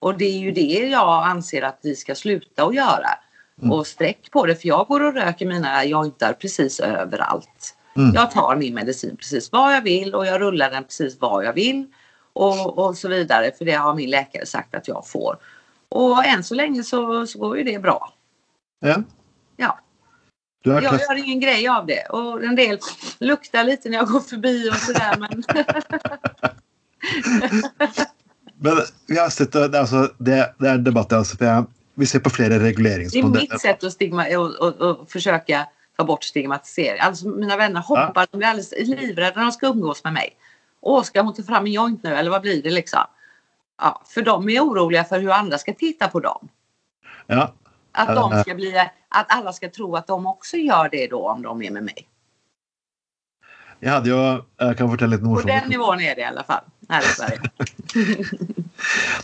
Och 0.00 0.18
det 0.18 0.24
är 0.24 0.38
ju 0.38 0.52
det 0.52 0.88
jag 0.88 1.24
anser 1.26 1.62
att 1.62 1.78
vi 1.82 1.96
ska 1.96 2.14
sluta 2.14 2.64
att 2.64 2.74
göra. 2.74 3.08
Mm. 3.62 3.72
Och 3.72 3.86
sträck 3.86 4.30
på 4.30 4.46
det, 4.46 4.56
för 4.56 4.68
jag 4.68 4.86
går 4.86 5.02
och 5.02 5.14
röker 5.14 5.46
mina 5.46 5.84
jointar 5.84 6.32
precis 6.32 6.80
överallt. 6.80 7.76
Mm. 7.96 8.14
Jag 8.14 8.30
tar 8.30 8.56
min 8.56 8.74
medicin 8.74 9.16
precis 9.16 9.52
var 9.52 9.72
jag 9.72 9.82
vill 9.82 10.14
och 10.14 10.26
jag 10.26 10.40
rullar 10.40 10.70
den 10.70 10.84
precis 10.84 11.20
var 11.20 11.42
jag 11.42 11.52
vill. 11.52 11.86
Och, 12.36 12.78
och 12.78 12.96
så 12.96 13.08
vidare, 13.08 13.52
för 13.58 13.64
det 13.64 13.72
har 13.72 13.94
min 13.94 14.10
läkare 14.10 14.46
sagt 14.46 14.74
att 14.74 14.88
jag 14.88 15.06
får. 15.06 15.36
Och 15.88 16.24
än 16.24 16.44
så 16.44 16.54
länge 16.54 16.82
så, 16.82 17.26
så 17.26 17.38
går 17.38 17.58
ju 17.58 17.64
det 17.64 17.78
bra. 17.78 18.12
Ja. 18.80 19.02
Ja. 19.56 19.78
Jag 20.62 20.82
gör 20.82 21.14
ingen 21.14 21.40
grej 21.40 21.68
av 21.68 21.86
det. 21.86 22.06
Och 22.10 22.44
en 22.44 22.56
del 22.56 22.78
luktar 23.18 23.64
lite 23.64 23.88
när 23.88 23.96
jag 23.96 24.08
går 24.08 24.20
förbi 24.20 24.70
och 24.70 24.74
sådär. 24.74 25.16
Men 25.18 25.44
Men 28.58 28.76
vi 29.06 29.18
har 29.18 29.30
sett, 29.30 29.52
det, 29.52 29.68
det, 30.18 30.68
er 30.68 30.74
en 30.74 30.84
debatt 30.84 31.12
også, 31.12 31.36
for 31.36 31.44
jeg, 31.44 31.64
vi 31.94 32.06
ser 32.06 32.20
på 32.24 32.30
flere 32.30 32.58
det 32.58 32.68
är 32.68 33.24
mitt 33.24 33.60
sätt 33.60 33.84
att 33.84 33.92
stigma 33.92 34.26
och, 34.38 34.54
och, 34.54 34.80
och 34.80 35.10
försöka 35.10 35.66
ta 35.96 36.04
bort 36.04 36.24
stigmatisering. 36.24 37.00
Alltså 37.00 37.28
mina 37.28 37.56
vänner 37.56 37.80
hoppar, 37.80 38.26
de 38.30 38.38
blir 38.38 38.48
alldeles 38.48 38.74
livrädda 38.78 39.36
när 39.36 39.44
de 39.44 39.52
ska 39.52 39.66
umgås 39.66 40.04
med 40.04 40.12
mig. 40.12 40.36
Åh, 40.86 41.02
ska 41.02 41.22
hon 41.22 41.34
ta 41.34 41.42
fram 41.42 41.66
en 41.66 41.72
joint 41.72 42.02
nu 42.02 42.14
eller 42.14 42.30
vad 42.30 42.42
blir 42.42 42.62
det 42.62 42.70
liksom? 42.70 43.06
Ja, 43.82 44.02
för 44.06 44.22
de 44.22 44.48
är 44.48 44.60
oroliga 44.60 45.04
för 45.04 45.20
hur 45.20 45.30
andra 45.30 45.58
ska 45.58 45.74
titta 45.74 46.08
på 46.08 46.20
dem. 46.20 46.48
Ja. 47.26 47.52
Att, 47.92 48.16
de 48.16 48.32
ja. 48.32 48.42
ska 48.42 48.54
bli, 48.54 48.78
att 49.08 49.26
alla 49.28 49.52
ska 49.52 49.70
tro 49.70 49.96
att 49.96 50.06
de 50.06 50.26
också 50.26 50.56
gör 50.56 50.88
det 50.88 51.06
då 51.06 51.28
om 51.28 51.42
de 51.42 51.62
är 51.62 51.70
med 51.70 51.82
mig. 51.84 52.08
Jag 53.80 53.92
hade 53.92 54.08
ju, 54.08 54.42
jag 54.56 54.78
kan 54.78 54.90
fortälla 54.90 55.10
lite 55.10 55.22
På 55.22 55.28
morsomt. 55.28 55.46
den 55.46 55.68
nivån 55.70 56.00
är 56.00 56.14
det 56.14 56.20
i 56.20 56.24
alla 56.24 56.42
fall 56.42 56.64
här 56.88 57.02
i 57.02 57.04
Sverige. 57.04 57.40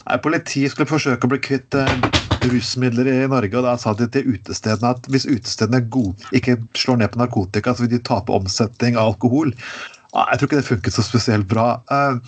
Nei, 0.06 0.18
Politiet 0.22 0.72
skulle 0.72 0.88
forsøke 0.88 1.28
å 1.28 1.32
bli 1.32 1.38
kvitt 1.44 1.76
eh, 1.76 1.90
rusmidler 2.48 3.08
i 3.08 3.16
Norge, 3.30 3.54
og 3.58 3.66
da 3.66 3.74
sa 3.80 3.92
de 3.96 4.08
til 4.12 4.34
utestedene 4.34 4.94
at 4.96 5.08
hvis 5.12 5.26
utestedene 5.28 5.82
god, 5.92 6.24
ikke 6.36 6.58
slår 6.78 7.02
ned 7.02 7.12
på 7.12 7.20
narkotika, 7.22 7.74
så 7.74 7.84
vil 7.84 7.94
de 7.96 8.02
tape 8.06 8.32
omsetning 8.34 8.96
av 8.96 9.12
alkohol. 9.12 9.52
Ja, 10.12 10.26
jeg 10.28 10.40
tror 10.40 10.48
ikke 10.48 10.60
det 10.60 10.68
funket 10.68 10.96
så 10.96 11.04
spesielt 11.06 11.48
bra. 11.48 11.66
Eh, 11.90 12.18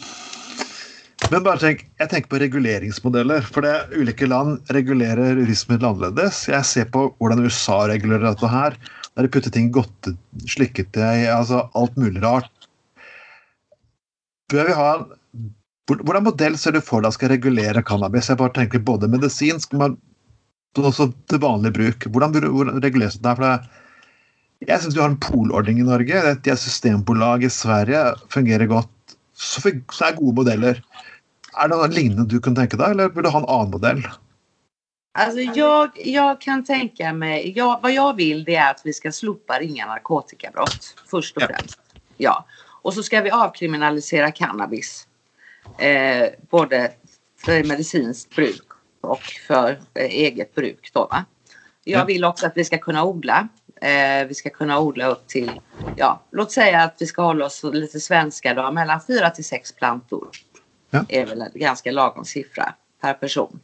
men 1.32 1.44
bare 1.44 1.60
tenk, 1.60 1.84
jeg 2.00 2.10
tenker 2.10 2.30
på 2.32 2.40
reguleringsmodeller. 2.42 3.44
For 3.48 3.64
det, 3.64 3.74
ulike 3.96 4.28
land 4.28 4.72
regulerer 4.76 5.38
rusmidler 5.40 5.90
annerledes. 5.92 6.44
Jeg 6.50 6.68
ser 6.68 6.88
på 6.92 7.06
hvordan 7.20 7.44
USA 7.44 7.82
regulerer 7.90 8.26
dette 8.30 8.50
her. 8.50 8.76
Der 9.14 9.26
de 9.26 9.30
putter 9.30 9.52
ting 9.54 9.68
i 9.70 9.74
godte, 9.76 10.14
slikketøy, 10.50 11.28
altså 11.30 11.66
alt 11.78 12.00
mulig 12.00 12.24
rart. 12.24 12.50
Bør 14.52 14.68
vi 14.68 14.80
ha 14.80 14.88
en 14.96 15.12
Hvordan 15.84 16.24
modell 16.24 16.54
ser 16.56 16.72
du 16.72 16.80
for 16.80 17.04
deg 17.04 17.12
skal 17.12 17.28
regulere 17.28 17.82
cannabis? 17.84 18.30
Jeg 18.30 18.38
bare 18.40 18.54
tenker 18.56 18.80
både 18.80 19.08
medisinsk, 19.12 19.74
men 19.76 19.98
også 20.80 21.10
til 21.28 21.42
vanlig 21.42 21.74
bruk. 21.76 22.06
Hvordan 22.08 22.32
hvordan 22.32 22.80
reguleres 22.80 23.18
det? 23.18 23.26
der? 23.26 23.36
For 23.36 23.44
det 23.44 23.83
jeg 24.68 24.80
syns 24.80 24.96
vi 24.96 25.00
har 25.02 25.12
en 25.12 25.20
polordning 25.20 25.78
i 25.80 25.86
Norge. 25.86 26.20
Det 26.44 26.52
er 26.52 26.60
systembolag 26.60 27.44
i 27.44 27.50
Sverige 27.52 28.14
fungerer 28.32 28.66
godt. 28.70 28.90
Så, 29.34 29.60
er 29.68 30.16
gode 30.16 30.36
modeller. 30.40 30.78
Er 31.54 31.68
det 31.68 31.76
noe 31.76 31.88
lignende 31.90 32.26
du 32.30 32.40
kan 32.42 32.54
tenke 32.56 32.78
deg, 32.78 32.94
eller 32.94 33.10
burde 33.12 33.28
du 33.28 33.34
ha 33.34 33.42
en 33.42 33.50
annen 33.50 33.70
modell? 33.74 34.02
Alltså 35.18 35.40
jag, 35.40 35.90
jag 36.04 36.40
kan 36.40 36.64
tänka 36.64 37.12
mig, 37.12 37.52
jag, 37.56 37.78
vad 37.82 37.92
jag 37.92 38.16
vill 38.16 38.44
det 38.44 38.56
är 38.56 38.70
att 38.70 38.80
vi 38.84 38.92
ska 38.92 39.12
slopa 39.12 39.58
ringa 39.58 39.86
narkotikabrott 39.86 40.96
först 41.10 41.36
och 41.36 41.42
Ja. 41.42 41.46
främst. 41.46 41.78
Ja. 42.16 42.44
Och 42.82 42.94
så 42.94 43.02
ska 43.02 43.20
vi 43.20 43.30
avkriminalisera 43.30 44.30
cannabis. 44.32 45.06
Eh, 45.78 46.28
både 46.50 46.92
för 47.38 47.64
medicinskt 47.64 48.36
bruk 48.36 48.66
och 49.00 49.22
för 49.46 49.80
eh, 49.94 50.04
eget 50.04 50.54
bruk. 50.54 50.90
Då, 50.94 51.00
va? 51.10 51.24
Jag 51.84 52.00
Ja. 52.00 52.04
vill 52.04 52.24
också 52.24 52.46
att 52.46 52.56
vi 52.56 52.64
ska 52.64 52.78
kunna 52.78 53.04
odla. 53.04 53.48
Eh, 53.80 54.26
vi 54.28 54.34
ska 54.34 54.50
kunna 54.50 54.78
odla 54.78 55.06
upp 55.06 55.26
till, 55.26 55.60
ja, 55.96 56.22
låt 56.30 56.52
säga 56.52 56.82
att 56.82 56.96
vi 56.98 57.06
ska 57.06 57.22
hålla 57.22 57.46
oss 57.46 57.64
lite 57.64 58.00
svenska 58.00 58.54
då, 58.54 58.70
mellan 58.72 59.00
fyra 59.06 59.30
till 59.30 59.44
sex 59.44 59.72
plantor. 59.72 60.28
Ja. 60.90 61.04
är 61.08 61.26
väl 61.26 61.42
en 61.42 61.50
ganska 61.54 61.92
lagom 61.92 62.24
siffra 62.24 62.74
per 63.00 63.14
person. 63.14 63.60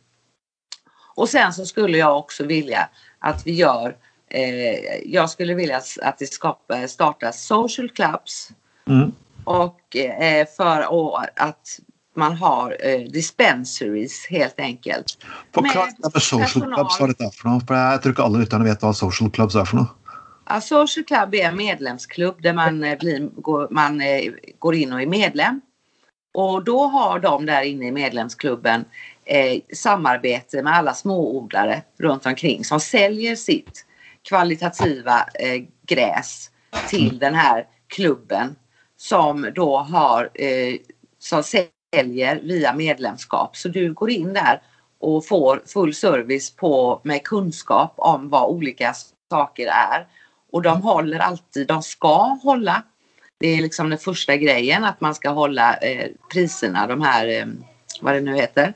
Och 1.14 1.28
sen 1.28 1.52
så 1.52 1.66
skulle 1.66 1.98
jag 1.98 2.18
också 2.18 2.44
vilja 2.44 2.88
att 3.18 3.46
vi 3.46 3.52
gör, 3.52 3.96
eh, 4.28 4.98
jag 5.04 5.30
skulle 5.30 5.54
vilja 5.54 5.80
att 6.02 6.18
det 6.18 6.32
skapa, 6.32 6.88
startas 6.88 7.42
social 7.46 7.88
clubs 7.90 8.50
Mm. 8.86 9.12
och 9.44 9.96
eh, 9.96 10.46
för 10.56 10.92
och 10.92 11.20
att 11.36 11.80
man 12.16 12.36
har 12.36 12.76
eh, 12.80 13.00
dispensaries 13.00 14.26
helt 14.30 14.61
enkelt. 14.61 15.18
Det 15.50 15.62
med 15.62 15.72
social 16.22 16.40
personal. 16.40 16.74
clubs, 16.74 17.00
hva 17.00 17.06
dette 17.06 17.24
er 17.24 17.34
for 17.36 17.48
noe. 17.48 17.61
For 17.66 17.78
jeg 17.78 18.02
tror 18.02 18.14
ikke 18.14 18.26
alle 18.26 18.42
lytterne 18.42 18.66
vet 18.66 18.82
hva 18.82 18.92
social 18.96 19.30
clubs 19.30 19.54
er 19.54 19.68
for 19.68 19.82
noe. 19.82 19.92
Ja, 20.49 20.61
social 20.61 21.05
club 21.05 21.34
är 21.34 21.49
en 21.49 21.57
medlemsklubb 21.57 22.43
där 22.43 22.53
man, 22.53 22.84
eh, 22.84 22.99
blir, 22.99 23.20
går, 23.20 23.68
man 23.70 24.01
eh, 24.01 24.32
går 24.59 24.74
in 24.74 24.93
och 24.93 25.03
är 25.03 25.07
medlem. 25.07 25.61
Och 26.32 26.64
då 26.64 26.84
har 26.84 27.18
de 27.18 27.47
där 27.47 27.62
inne 27.62 27.86
i 27.86 27.93
medlemsklubben 27.93 28.84
eh, 29.24 29.61
samarbete 29.74 30.62
med 30.62 30.76
alla 30.76 30.95
småodlare 30.95 31.82
runt 31.99 32.26
omkring 32.26 32.64
som 32.64 32.80
säljer 32.80 33.36
sitt 33.36 33.86
kvalitativa 34.28 35.26
eh, 35.34 35.62
gräs 35.86 36.51
till 36.88 37.18
den 37.18 37.34
här 37.34 37.66
klubben 37.88 38.57
som 38.97 39.51
då 39.55 39.78
har 39.78 40.30
eh, 40.34 40.76
som 41.18 41.43
säljer 41.43 42.41
via 42.43 42.74
medlemskap. 42.74 43.57
Så 43.57 43.68
du 43.68 43.93
går 43.93 44.11
in 44.11 44.32
där 44.32 44.62
och 44.99 45.26
får 45.26 45.62
full 45.66 45.95
service 45.95 46.57
på, 46.57 47.01
med 47.05 47.24
kunskap 47.24 47.95
om 47.97 48.28
vad 48.28 48.51
olika 48.51 48.95
saker 49.30 49.66
är. 49.66 50.07
Och 50.53 50.62
de 50.62 50.82
håller 50.82 51.18
alltid, 51.18 51.66
de 51.66 51.82
ska 51.82 52.38
hålla. 52.42 52.82
Det 53.38 53.48
är 53.48 53.62
liksom 53.62 53.90
den 53.90 53.98
första 53.98 54.36
grejen 54.36 54.84
att 54.84 55.01
man 55.01 55.14
ska 55.14 55.30
hålla 55.30 55.76
eh, 55.76 56.09
priserna, 56.32 56.86
de 56.86 57.03
här, 57.03 57.26
eh, 57.28 57.46
vad 58.01 58.14
det 58.14 58.20
nu 58.20 58.36
heter. 58.36 58.74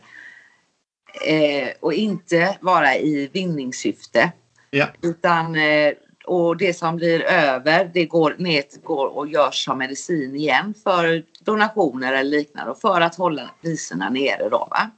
Eh, 1.27 1.69
och 1.81 1.93
inte 1.93 2.59
vara 2.61 2.97
i 2.97 3.31
vinningssyfte. 3.33 4.33
Ja. 4.71 4.87
Utan, 5.03 5.57
eh, 5.57 5.93
och 6.27 6.57
det 6.57 6.75
som 6.75 6.97
blir 6.97 7.23
över 7.23 7.91
det 7.95 8.05
går 8.05 8.35
ner 8.39 8.65
går 8.83 9.07
och 9.17 9.29
görs 9.29 9.65
som 9.65 9.79
medicin 9.79 10.37
igen 10.37 10.75
för 10.85 11.25
donationer 11.41 12.13
eller 12.13 12.31
liknande 12.31 12.71
och 12.71 12.81
för 12.81 13.01
att 13.01 13.15
hålla 13.15 13.51
priserna 13.63 14.11
nere 14.11 14.49
då. 14.49 14.69
Va? 14.71 14.91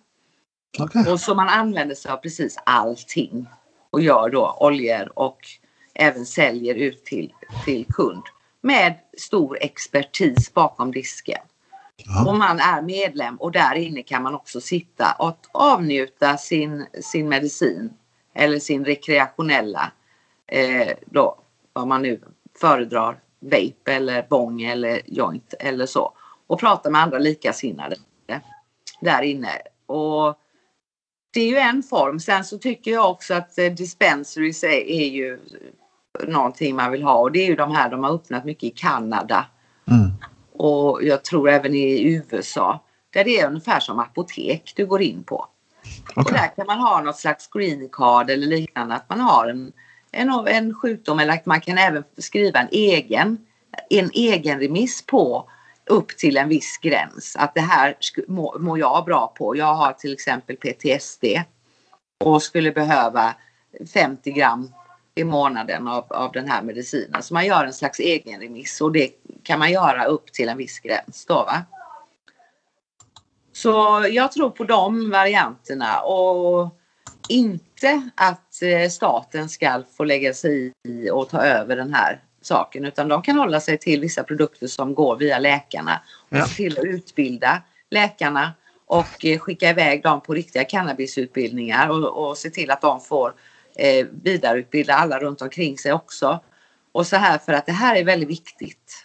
Ok. 0.78 1.08
Och 1.08 1.20
så 1.20 1.34
man 1.34 1.48
använder 1.48 1.94
sig 1.94 2.10
av 2.10 2.16
precis 2.16 2.58
allting 2.64 3.46
och 3.90 4.00
gör 4.00 4.30
då 4.30 4.56
oljor 4.60 5.18
och 5.18 5.38
även 5.98 6.26
säljer 6.26 6.74
ut 6.74 7.04
till, 7.04 7.32
till 7.64 7.86
kund 7.88 8.22
med 8.60 8.94
stor 9.18 9.58
expertis 9.60 10.54
bakom 10.54 10.92
disken. 10.92 11.42
Ja. 11.96 12.30
Och 12.30 12.36
man 12.36 12.60
är 12.60 12.82
medlem 12.82 13.36
och 13.36 13.52
där 13.52 13.74
inne 13.74 14.02
kan 14.02 14.22
man 14.22 14.34
också 14.34 14.60
sitta 14.60 15.16
och 15.18 15.38
avnjuta 15.52 16.36
sin, 16.36 16.86
sin 17.00 17.28
medicin 17.28 17.92
eller 18.34 18.58
sin 18.58 18.84
rekreationella, 18.84 19.92
eh, 20.46 20.96
då, 21.06 21.38
vad 21.72 21.86
man 21.86 22.02
nu 22.02 22.20
föredrar, 22.60 23.20
vape 23.40 23.92
eller 23.92 24.26
bong 24.30 24.62
eller 24.62 25.00
joint 25.06 25.54
eller 25.60 25.86
så. 25.86 26.12
Och 26.46 26.60
prata 26.60 26.90
med 26.90 27.02
andra 27.02 27.18
likasinnade 27.18 27.96
där 29.00 29.22
inne. 29.22 29.50
Och 29.86 30.38
det 31.32 31.40
är 31.40 31.48
ju 31.48 31.56
en 31.56 31.82
form. 31.82 32.20
Sen 32.20 32.44
så 32.44 32.58
tycker 32.58 32.90
jag 32.90 33.10
också 33.10 33.34
att 33.34 33.58
eh, 33.58 33.72
dispensaries 33.72 34.64
är, 34.64 34.90
är 34.90 35.08
ju 35.08 35.40
någonting 36.28 36.76
man 36.76 36.92
vill 36.92 37.02
ha 37.02 37.14
och 37.14 37.32
det 37.32 37.38
är 37.38 37.46
ju 37.46 37.56
de 37.56 37.70
här 37.74 37.90
de 37.90 38.04
har 38.04 38.14
öppnat 38.14 38.44
mycket 38.44 38.64
i 38.64 38.70
Kanada 38.70 39.46
Mm. 39.90 40.10
och 40.52 41.04
jag 41.04 41.24
tror 41.24 41.48
även 41.48 41.74
i 41.74 42.02
USA. 42.14 42.84
Där 43.12 43.24
det 43.24 43.40
är 43.40 43.46
ungefär 43.48 43.80
som 43.80 43.98
apotek 43.98 44.72
du 44.76 44.86
går 44.86 45.02
in 45.02 45.22
på. 45.24 45.46
Ok. 46.16 46.26
Och 46.26 46.32
där 46.32 46.56
kan 46.56 46.66
man 46.66 46.78
ha 46.78 47.00
något 47.00 47.16
slags 47.16 47.50
green 47.50 47.88
card 47.92 48.30
eller 48.30 48.46
liknande. 48.46 48.94
Att 48.94 49.08
man 49.08 49.20
har 49.20 49.46
en, 49.48 49.72
en, 50.12 50.30
en 50.46 50.74
sjukdom 50.74 51.18
eller 51.18 51.32
att 51.32 51.46
man 51.46 51.60
kan 51.60 51.78
även 51.78 52.04
skriva 52.18 52.58
en 52.60 52.68
egen, 52.70 53.38
en 53.90 54.10
egen 54.14 54.60
remiss 54.60 55.06
på 55.06 55.50
upp 55.90 56.08
till 56.16 56.36
en 56.36 56.48
viss 56.48 56.78
gräns. 56.82 57.36
Att 57.38 57.54
det 57.54 57.60
här 57.60 57.96
sku- 58.00 58.24
må- 58.28 58.56
mår 58.58 58.78
jag 58.78 59.04
bra 59.04 59.26
på. 59.38 59.56
Jag 59.56 59.74
har 59.74 59.92
till 59.92 60.12
exempel 60.12 60.56
PTSD 60.56 61.24
och 62.24 62.42
skulle 62.42 62.72
behöva 62.72 63.34
50 63.94 64.30
gram 64.32 64.72
i 65.16 65.24
månaden 65.24 65.88
av, 65.88 66.04
av 66.08 66.32
den 66.32 66.48
här 66.48 66.62
medicinen. 66.62 67.22
Så 67.22 67.34
man 67.34 67.46
gör 67.46 67.64
en 67.64 67.72
slags 67.72 67.98
egen 68.00 68.40
remiss 68.40 68.80
och 68.80 68.92
det 68.92 69.10
kan 69.42 69.58
man 69.58 69.72
göra 69.72 70.04
upp 70.04 70.32
till 70.32 70.48
en 70.48 70.58
viss 70.58 70.80
gräns. 70.80 71.26
Då, 71.26 71.34
va? 71.34 71.62
Så 73.52 74.06
jag 74.10 74.32
tror 74.32 74.50
på 74.50 74.64
de 74.64 75.10
varianterna 75.10 76.00
och 76.00 76.68
inte 77.28 78.10
att 78.14 78.62
eh, 78.62 78.88
staten 78.90 79.48
ska 79.48 79.82
få 79.96 80.04
lägga 80.04 80.34
sig 80.34 80.72
i 80.88 81.10
och 81.10 81.28
ta 81.28 81.42
över 81.42 81.76
den 81.76 81.94
här 81.94 82.22
saken 82.42 82.84
utan 82.84 83.08
de 83.08 83.22
kan 83.22 83.38
hålla 83.38 83.60
sig 83.60 83.78
till 83.78 84.00
vissa 84.00 84.22
produkter 84.22 84.66
som 84.66 84.94
går 84.94 85.16
via 85.16 85.38
läkarna 85.38 86.00
och 86.30 86.36
Ja. 86.36 86.46
till 86.46 86.78
att 86.78 86.84
utbilda 86.84 87.62
läkarna 87.90 88.52
och 88.86 89.24
eh, 89.24 89.38
skicka 89.38 89.70
iväg 89.70 90.02
dem 90.02 90.20
på 90.20 90.34
riktiga 90.34 90.64
cannabisutbildningar 90.64 91.88
och, 91.88 92.28
och 92.28 92.38
se 92.38 92.50
till 92.50 92.70
att 92.70 92.80
de 92.80 93.00
får 93.00 93.34
eh, 93.78 94.06
vidareutbilda 94.22 94.94
alla 94.94 95.18
runt 95.18 95.42
omkring 95.42 95.78
sig 95.78 95.92
också. 95.92 96.40
Och 96.92 97.06
så 97.06 97.16
här 97.16 97.38
för 97.38 97.52
att 97.52 97.66
det 97.66 97.72
här 97.72 97.96
är 97.96 98.04
väldigt 98.04 98.28
viktigt. 98.28 99.02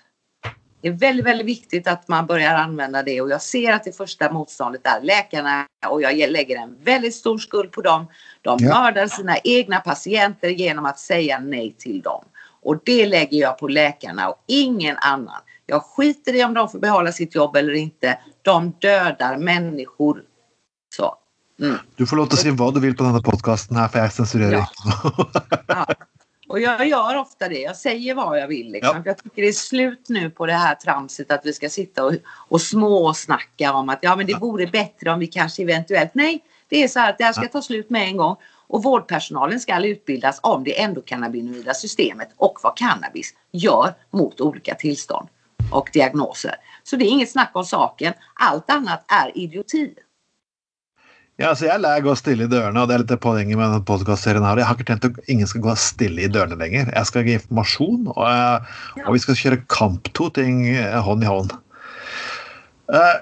Det 0.82 0.88
är 0.88 0.91
väldigt, 0.91 1.26
väldigt 1.26 1.47
viktigt 1.47 1.88
att 1.88 2.07
man 2.07 2.26
börjar 2.26 2.55
använda 2.55 3.03
det 3.03 3.22
och 3.22 3.30
jag 3.30 3.41
ser 3.41 3.74
att 3.74 3.84
det 3.84 3.97
första 3.97 4.32
motståndet 4.32 4.88
är 4.88 5.01
läkarna 5.01 5.65
och 5.88 6.01
jag 6.01 6.30
lägger 6.32 6.57
en 6.57 6.78
väldigt 6.84 7.15
stor 7.15 7.38
skuld 7.38 7.72
på 7.72 7.82
dem. 7.82 8.07
De 8.41 8.57
Ja. 8.61 8.69
mördar 8.69 9.07
sina 9.07 9.38
egna 9.43 9.80
patienter 9.80 10.49
genom 10.49 10.86
att 10.86 10.99
säga 10.99 11.39
nej 11.39 11.76
till 11.78 12.01
dem. 12.01 12.26
Och 12.61 12.82
det 12.86 13.05
lägger 13.05 13.38
jag 13.38 13.57
på 13.57 13.67
läkarna 13.67 14.30
och 14.30 14.43
ingen 14.47 14.97
annan. 14.97 15.41
Jag 15.65 15.84
skiter 15.84 16.36
i 16.36 16.43
om 16.43 16.53
de 16.53 16.69
får 16.69 16.80
behålla 16.80 17.11
sitt 17.11 17.36
jobb 17.36 17.55
eller 17.55 17.74
inte. 17.74 18.19
De 18.41 18.72
dödar 18.80 19.38
människor. 19.38 20.24
Så. 20.95 21.15
Mm. 21.62 21.78
Du 21.95 22.05
får 22.09 22.20
å 22.24 22.26
si 22.36 22.49
hva 22.57 22.72
du 22.74 22.80
vil 22.82 22.95
på 22.97 23.05
denne 23.05 23.22
podkasten 23.22 23.78
her, 23.78 23.88
for 23.93 24.01
jeg 24.01 24.16
sensurerer 24.18 24.57
Ja. 24.57 24.66
ikke 24.66 25.12
noe. 25.18 25.86
Och 26.51 26.59
jag 26.59 26.88
gör 26.88 27.16
ofta 27.16 27.49
det. 27.49 27.59
Jag 27.59 27.78
säger 27.78 28.16
vad 28.16 28.39
jag 28.39 28.47
vill. 28.47 28.72
Liksom. 28.72 28.95
Ja. 28.97 29.03
För 29.03 29.09
Jag 29.09 29.18
tycker 29.18 29.41
det 29.41 29.47
är 29.47 29.53
slut 29.53 30.09
nu 30.09 30.30
på 30.30 30.45
det 30.45 30.53
här 30.53 30.76
tramset 30.76 31.32
att 31.32 31.45
vi 31.45 31.53
ska 31.53 31.70
sitta 31.70 32.05
och, 32.05 32.14
och 32.49 32.62
småsnacka 32.62 33.74
om 33.74 33.89
att 33.89 33.99
ja, 34.01 34.16
men 34.16 34.26
det 34.28 34.34
vore 34.34 34.68
bättre 34.68 35.12
om 35.12 35.20
vi 35.20 35.28
kanske 35.28 35.64
eventuellt. 35.64 36.12
Nej, 36.14 36.43
det 36.68 36.84
är 36.84 36.88
så 36.88 36.99
här 36.99 37.09
att 37.09 37.18
det 37.18 37.24
här 37.24 37.34
ska 37.34 37.47
ta 37.47 37.62
slut 37.62 37.89
med 37.89 38.03
en 38.07 38.18
gång. 38.18 38.36
Och 38.68 38.84
vårdpersonalen 38.84 39.59
ska 39.59 39.86
utbildas 39.86 40.39
om 40.43 40.64
det 40.64 40.82
endokannabinoida 40.82 41.74
systemet 41.74 42.30
och 42.38 42.59
vad 42.64 42.78
cannabis 42.78 43.34
gör 43.51 43.93
mot 44.12 44.41
olika 44.41 44.76
tillstånd. 44.76 45.28
och 45.72 45.89
diagnoser. 45.93 46.55
Så 46.84 46.95
det 46.95 47.05
är 47.05 47.09
inget 47.09 47.32
snack 47.32 47.51
om 47.53 47.66
saken. 47.66 48.14
Allt 48.34 48.70
annat 48.70 49.05
är 49.12 49.38
idioti. 49.38 49.93
Ja, 51.41 51.55
altså 51.55 51.65
Jeg 51.65 51.81
lærer 51.81 52.03
gå 52.05 52.13
stille 52.19 52.45
i 52.45 52.49
dørene, 52.51 52.77
og 52.77 52.89
det 52.89 52.93
er 52.93 53.01
litt 53.01 53.21
poenget 53.23 53.57
med 53.57 53.65
denne 53.65 53.85
podcastserien 53.87 54.43
her. 54.45 54.59
Jeg 54.61 54.67
har 54.69 54.77
ikke 54.77 54.85
tenkt 54.91 55.07
at 55.07 55.31
ingen 55.31 55.49
skal 55.49 55.63
gå 55.65 55.73
stille 55.79 56.21
i 56.21 56.29
dørene 56.29 56.57
lenger. 56.59 56.91
Jeg 56.93 57.09
skal 57.09 57.25
gi 57.25 57.33
informasjon, 57.39 58.03
og, 58.11 58.21
jeg, 58.29 58.59
og 59.07 59.15
vi 59.15 59.21
skal 59.23 59.39
kjøre 59.39 59.57
kampto-ting 59.73 60.59
hånd 61.07 61.25
i 61.25 61.31
hånd. 61.31 61.55
Uh, 62.91 63.17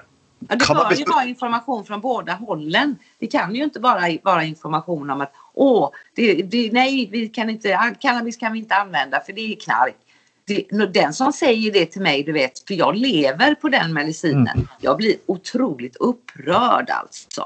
ja, 0.48 0.56
det 0.56 0.68
bör 0.68 0.92
ju 0.98 1.04
vara 1.04 1.24
information 1.24 1.84
från 1.84 2.00
båda 2.00 2.32
hållen. 2.32 2.96
Det 3.18 3.26
kan 3.26 3.54
ju 3.54 3.64
inte 3.64 3.80
bara 3.80 4.18
vara 4.22 4.44
information 4.44 5.10
om 5.10 5.20
att 5.20 5.32
åh, 5.54 5.90
det, 6.14 6.42
det, 6.42 6.72
nej, 6.72 7.08
vi 7.12 7.28
kan 7.28 7.50
inte, 7.50 7.94
cannabis 8.00 8.36
kan 8.36 8.52
vi 8.52 8.58
inte 8.58 8.74
använda 8.74 9.20
för 9.20 9.32
det 9.32 9.52
är 9.52 9.56
knark. 9.56 9.96
Det, 10.44 10.86
den 10.94 11.12
som 11.12 11.32
säger 11.32 11.72
det 11.72 11.86
till 11.86 12.02
mig, 12.02 12.22
du 12.22 12.32
vet, 12.32 12.68
för 12.68 12.74
jag 12.74 12.96
lever 12.96 13.54
på 13.54 13.68
den 13.68 13.92
medicinen. 13.92 14.48
Mm. 14.48 14.68
Jag 14.80 14.96
blir 14.96 15.16
otroligt 15.26 15.96
upprörd 15.96 16.90
alltså 16.90 17.42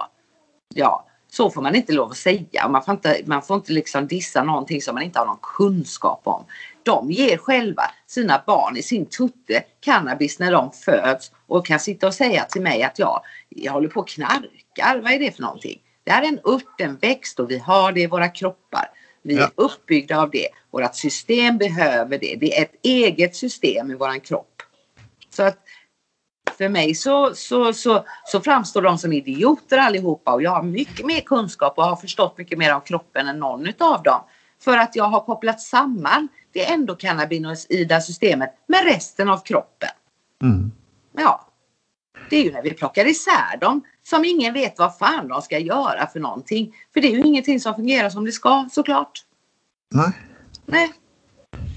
ja, 0.74 1.06
så 1.30 1.50
får 1.50 1.62
man 1.62 1.74
inte 1.74 1.92
lov 1.92 2.10
att 2.10 2.16
säga. 2.16 2.68
Man 2.68 2.84
får 2.84 2.94
inte, 2.94 3.20
man 3.26 3.42
får 3.42 3.56
inte 3.56 3.72
liksom 3.72 4.06
dissa 4.06 4.42
någonting 4.42 4.82
som 4.82 4.94
man 4.94 5.04
inte 5.04 5.18
har 5.18 5.26
någon 5.26 5.38
kunskap 5.42 6.20
om. 6.24 6.44
De 6.82 7.10
ger 7.10 7.36
själva 7.36 7.82
sina 8.06 8.42
barn 8.46 8.76
i 8.76 8.82
sin 8.82 9.06
tutte 9.06 9.64
cannabis 9.80 10.38
när 10.38 10.52
de 10.52 10.72
föds 10.72 11.30
och 11.46 11.66
kan 11.66 11.80
sitta 11.80 12.06
och 12.06 12.14
säga 12.14 12.44
till 12.44 12.62
mig 12.62 12.82
att 12.82 12.98
jag, 12.98 13.20
jag 13.48 13.72
håller 13.72 13.88
på 13.88 14.00
och 14.00 14.08
knarkar. 14.08 15.00
Vad 15.02 15.12
är 15.12 15.18
det 15.18 15.36
för 15.36 15.42
någonting? 15.42 15.80
Det 16.04 16.10
här 16.10 16.22
är 16.22 16.26
en 16.26 16.40
ört, 16.44 16.80
en 16.80 16.96
växt 16.96 17.40
och 17.40 17.50
vi 17.50 17.58
har 17.58 17.92
det 17.92 18.00
i 18.00 18.06
våra 18.06 18.28
kroppar. 18.28 18.90
Vi 19.22 19.38
är 19.38 19.50
uppbyggda 19.54 20.20
av 20.20 20.30
det. 20.30 20.48
Vårt 20.70 20.94
system 20.94 21.58
behöver 21.58 22.18
det. 22.18 22.36
Det 22.40 22.58
är 22.58 22.62
ett 22.62 22.74
eget 22.82 23.36
system 23.36 23.90
i 23.90 23.94
våran 23.94 24.20
kropp. 24.20 24.62
Så 25.30 25.42
att 25.42 25.58
för 26.56 26.68
mig 26.68 26.94
så, 26.94 27.34
så, 27.34 27.72
så, 27.72 28.04
så 28.24 28.40
framstår 28.40 28.82
de 28.82 28.98
som 28.98 29.12
idioter 29.12 29.78
allihopa 29.78 30.32
och 30.32 30.42
jag 30.42 30.50
har 30.50 30.62
mycket 30.62 31.06
mer 31.06 31.20
kunskap 31.20 31.78
och 31.78 31.84
har 31.84 31.96
förstått 31.96 32.38
mycket 32.38 32.58
mer 32.58 32.74
om 32.74 32.80
kroppen 32.80 33.28
än 33.28 33.38
någon 33.38 33.68
av 33.78 34.02
dem. 34.02 34.20
För 34.64 34.78
att 34.78 34.96
jag 34.96 35.04
har 35.04 35.20
kopplat 35.20 35.60
samman 35.60 36.28
det 36.52 36.70
endokannabinoida 36.70 38.00
systemet 38.00 38.54
med 38.66 38.84
resten 38.84 39.28
av 39.28 39.38
kroppen. 39.38 39.88
Mm. 40.42 40.72
Ja. 41.12 41.48
Det 42.30 42.36
är 42.36 42.44
ju 42.44 42.52
när 42.52 42.62
vi 42.62 42.70
plockar 42.70 43.06
isär 43.06 43.56
dem 43.60 43.82
som 44.02 44.24
ingen 44.24 44.54
vet 44.54 44.78
vad 44.78 44.98
fan 44.98 45.28
de 45.28 45.42
ska 45.42 45.58
göra 45.58 46.06
för 46.06 46.20
någonting. 46.20 46.74
För 46.92 47.00
det 47.00 47.08
är 47.08 47.12
ju 47.12 47.22
ingenting 47.22 47.60
som 47.60 47.74
fungerar 47.74 48.10
som 48.10 48.24
det 48.24 48.32
ska 48.32 48.68
såklart. 48.72 49.24
Nej. 49.90 50.12
Nej. 50.66 50.92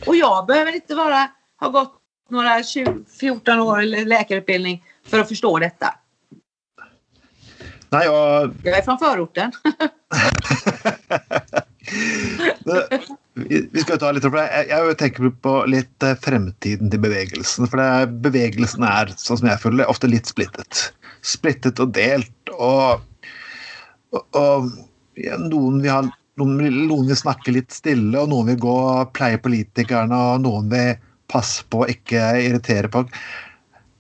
Och 0.08 0.16
jag 0.16 0.46
behöver 0.46 0.76
inte 0.76 0.96
vara, 0.96 1.28
ha 1.60 1.70
gått 1.70 1.97
några 2.30 2.64
20, 2.64 2.96
14 3.20 3.60
år 3.60 4.06
läkarutbildning 4.06 4.84
för 5.06 5.20
att 5.20 5.28
förstå 5.28 5.60
detta. 5.60 5.94
Nej, 7.90 8.06
jag... 8.06 8.54
jag 8.64 8.78
är 8.78 8.82
från 8.82 8.98
förorten. 8.98 9.52
Vi 13.72 13.82
ska 13.82 13.98
ta 13.98 14.12
lite, 14.12 14.66
jag 14.70 14.98
tänker 14.98 15.30
på 15.30 15.66
lite 15.66 16.16
framtiden 16.16 16.92
till 16.92 17.00
bevegelsen. 17.00 17.68
För 17.68 18.06
bevegelsen 18.06 18.84
är, 18.84 19.14
som 19.16 19.48
jag 19.48 19.62
följer, 19.62 19.90
ofta 19.90 20.08
lite 20.08 20.30
splittet. 20.30 20.94
Splittet 21.22 21.80
och 21.80 21.88
delt. 21.88 22.50
Och, 22.50 22.92
och, 24.12 24.36
och 24.36 24.64
ja, 25.14 25.38
någon 25.38 25.82
vill 25.82 25.92
ha 25.92 26.02
noen, 26.38 26.58
noen 26.88 27.08
vil 27.10 27.18
snakke 27.18 27.54
litt 27.56 27.74
stille, 27.74 28.14
og 28.20 28.30
noen 28.32 28.52
vil 28.52 28.60
gå 28.62 28.74
og 28.74 29.14
pleie 29.18 29.40
politikerne, 29.42 30.18
og 30.34 30.44
noen 30.46 30.70
vil 30.74 30.96
pass 31.32 31.60
på 31.70 31.84
å 31.84 31.90
ikke 31.92 32.24
irritere 32.44 32.92
folk. 32.94 33.14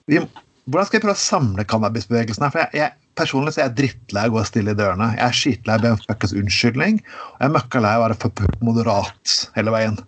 Vi, 0.07 0.21
hvordan 0.67 0.87
skal 0.87 0.99
vi 0.99 1.05
prøve 1.05 1.17
å 1.17 1.21
samle 1.21 1.67
cannabisbevegelsen? 1.67 2.49
For 2.53 2.63
jeg, 2.63 2.81
jeg, 2.81 2.95
personlig 3.17 3.55
så 3.55 3.63
er 3.63 3.69
jeg 3.69 3.77
drittlei 3.79 4.25
av 4.25 4.33
å 4.33 4.37
gå 4.37 4.45
stille 4.47 4.75
i 4.75 4.79
dørene. 4.79 5.09
Jeg 5.17 5.25
er 5.25 5.39
skitlei 5.41 5.77
av 5.77 5.85
Ben 5.85 5.99
Fuckers 6.03 6.35
unnskyldning, 6.37 7.01
og 7.33 7.41
jeg 7.41 7.49
er 7.49 7.55
mycket 7.57 7.81
av 7.81 7.89
å 7.89 8.05
være 8.05 8.19
for 8.23 8.61
moderat 8.63 9.39
hele 9.57 9.73
veien. 9.75 9.99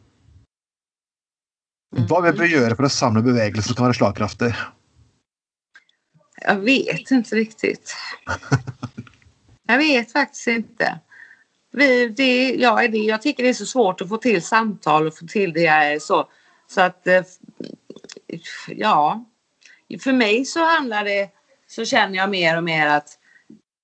Hva 2.10 2.22
vi 2.22 2.32
bör 2.32 2.46
göra 2.46 2.76
för 2.76 2.84
att 2.84 2.92
samla 2.92 3.22
bevegelsen 3.22 3.64
som 3.64 3.76
kan 3.76 3.84
vara 3.84 3.94
slagkraftig? 3.94 4.54
Jag 6.42 6.56
vet 6.56 7.12
inte 7.12 7.36
riktigt. 7.36 7.96
Jag 9.68 9.78
vet 9.78 10.12
faktiskt 10.12 10.48
inte. 10.48 11.00
Vi, 11.72 12.08
det, 12.08 12.56
ja, 12.56 12.88
det, 12.88 12.98
jag 12.98 13.22
tycker 13.22 13.44
det 13.44 13.50
är 13.50 13.54
så 13.54 13.66
svårt 13.66 14.02
att 14.02 14.10
få 14.10 14.18
till 14.18 14.42
samtal 14.42 15.08
och 15.08 15.18
få 15.18 15.28
till 15.28 15.54
det 15.54 16.02
så 16.02 16.30
så 16.72 16.82
att 16.82 17.08
eh, 17.08 17.24
ja, 18.68 19.26
för 20.04 20.14
mig 20.14 20.46
så 20.46 20.66
handlar 20.66 21.04
det, 21.04 21.30
så 21.68 21.86
känner 21.86 22.16
jag 22.16 22.30
mer 22.30 22.58
och 22.58 22.64
mer 22.64 22.88
att 22.88 23.18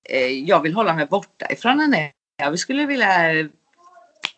eh, 0.04 0.26
jag 0.26 0.62
vill 0.62 0.74
hålla 0.74 0.94
mig 0.94 1.06
borta 1.06 1.46
ifrån 1.52 1.80
henne. 1.80 2.12
Jag 2.36 2.58
skulle 2.58 2.86
vilja 2.86 3.32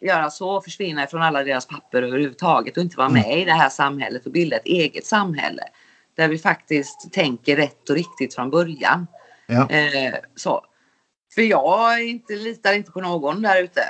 göra 0.01 0.31
så, 0.31 0.61
försvinna 0.61 1.05
ifrån 1.05 1.23
alla 1.23 1.45
deras 1.45 1.67
papper 1.67 2.03
överhuvudtaget 2.03 2.77
och 2.77 2.83
inte 2.83 2.97
vara 2.97 3.09
med 3.09 3.25
mm. 3.25 3.39
i 3.39 3.45
det 3.45 3.53
här 3.53 3.69
samhället 3.69 4.27
och 4.27 4.33
bilda 4.33 4.57
ett 4.57 4.67
eget 4.67 5.07
samhälle. 5.07 5.63
Där 6.15 6.29
vi 6.29 6.39
faktiskt 6.39 7.13
tänker 7.13 7.57
rätt 7.57 7.91
och 7.91 7.97
riktigt 7.97 8.35
från 8.35 8.51
början. 8.51 9.07
Ja. 9.47 9.71
Eh, 9.71 10.15
så. 10.35 10.65
För 11.35 11.43
jag 11.43 12.05
inte, 12.05 12.33
litar 12.33 12.73
inte 12.73 12.91
på 12.91 13.01
någon 13.01 13.43
där 13.43 13.63
ute. 13.63 13.83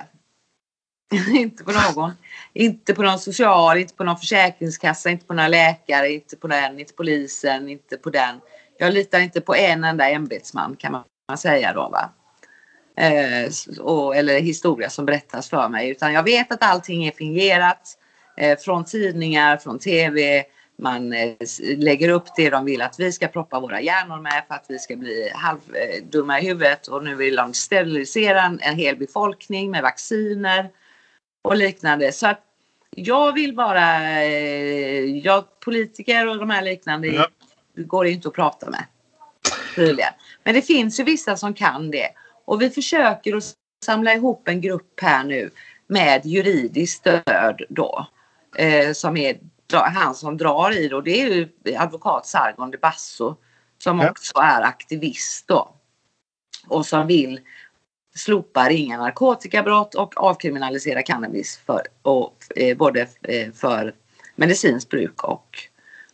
inte 1.34 1.64
på 1.64 1.72
någon. 1.72 2.12
Inte 2.52 2.94
på 2.94 3.02
någon 3.02 3.18
social, 3.18 3.78
inte 3.78 3.94
på 3.94 4.04
någon 4.04 4.18
försäkringskassa, 4.18 5.10
inte 5.10 5.26
på 5.26 5.34
några 5.34 5.48
läkare, 5.48 6.12
inte 6.12 6.36
på 6.36 6.46
den, 6.46 6.80
inte 6.80 6.92
polisen, 6.92 7.68
inte 7.68 7.96
på 7.96 8.10
den. 8.10 8.40
Jag 8.78 8.92
litar 8.92 9.20
inte 9.20 9.40
på 9.40 9.54
en 9.54 9.84
enda 9.84 10.08
ämbetsman 10.08 10.76
kan 10.76 10.92
man 10.92 11.38
säga 11.38 11.72
då. 11.72 11.88
Va? 11.88 12.10
Eh, 13.04 13.50
och, 13.80 14.16
eller 14.16 14.40
historia 14.40 14.90
som 14.90 15.06
berättas 15.06 15.48
för 15.48 15.68
mig. 15.68 15.88
Utan 15.90 16.12
jag 16.12 16.22
vet 16.22 16.52
att 16.52 16.62
allting 16.62 17.06
är 17.06 17.12
fingerat. 17.12 17.98
Eh, 18.38 18.58
från 18.58 18.84
tidningar, 18.84 19.56
från 19.56 19.78
tv. 19.78 20.44
Man 20.78 21.12
eh, 21.12 21.34
lägger 21.76 22.08
upp 22.08 22.24
det 22.36 22.50
de 22.50 22.64
vill 22.64 22.82
att 22.82 23.00
vi 23.00 23.12
ska 23.12 23.28
proppa 23.28 23.60
våra 23.60 23.80
hjärnor 23.80 24.20
med 24.20 24.44
för 24.48 24.54
att 24.54 24.64
vi 24.68 24.78
ska 24.78 24.96
bli 24.96 25.30
halvdumma 25.34 26.38
eh, 26.38 26.44
i 26.44 26.48
huvudet. 26.48 26.86
Och 26.86 27.04
nu 27.04 27.14
vill 27.14 27.36
de 27.36 27.54
sterilisera 27.54 28.42
en, 28.42 28.60
en 28.60 28.76
hel 28.76 28.96
befolkning 28.96 29.70
med 29.70 29.82
vacciner 29.82 30.70
och 31.42 31.56
liknande. 31.56 32.12
Så 32.12 32.26
att 32.26 32.40
jag 32.90 33.32
vill 33.32 33.54
bara, 33.54 34.22
eh, 34.22 35.04
jag, 35.04 35.60
politiker 35.60 36.28
och 36.28 36.38
de 36.38 36.50
här 36.50 36.62
liknande 36.62 37.08
ja. 37.08 37.26
går 37.74 38.06
inte 38.06 38.28
att 38.28 38.34
prata 38.34 38.70
med. 38.70 38.84
Tydligen. 39.74 40.12
Men 40.44 40.54
det 40.54 40.62
finns 40.62 41.00
ju 41.00 41.04
vissa 41.04 41.36
som 41.36 41.54
kan 41.54 41.90
det. 41.90 42.08
Och 42.44 42.62
vi 42.62 42.70
försöker 42.70 43.36
att 43.36 43.44
samla 43.84 44.14
ihop 44.14 44.48
en 44.48 44.60
grupp 44.60 45.00
här 45.02 45.24
nu 45.24 45.50
med 45.86 46.26
juridiskt 46.26 46.98
stöd 46.98 47.62
då. 47.68 48.06
Eh, 48.56 48.92
som 48.92 49.16
är 49.16 49.38
han 49.72 50.14
som 50.14 50.36
drar 50.36 50.78
i 50.78 50.88
det 50.88 50.94
och 50.94 51.04
det 51.04 51.22
är 51.22 51.34
ju 51.34 51.48
advokat 51.76 52.26
Sargon 52.26 52.70
de 52.70 52.78
Basso 52.78 53.36
som 53.78 54.00
ja. 54.00 54.10
också 54.10 54.38
är 54.38 54.62
aktivist 54.62 55.48
då. 55.48 55.74
Och 56.68 56.86
som 56.86 57.06
vill 57.06 57.40
slopar 58.18 58.70
inga 58.70 58.98
narkotikabrott 58.98 59.94
och 59.94 60.16
avkriminaliserar 60.16 61.02
cannabis 61.02 61.60
för, 61.66 61.82
och, 62.02 62.36
eh, 62.56 62.76
både 62.76 63.06
eh, 63.22 63.52
för 63.52 63.94
medicinskt 64.36 64.90
bruk 64.90 65.24
och 65.24 65.58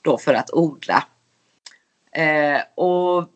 då 0.02 0.18
för 0.18 0.34
att 0.34 0.50
odla. 0.52 1.04
Eh, 2.12 2.60
och 2.74 3.28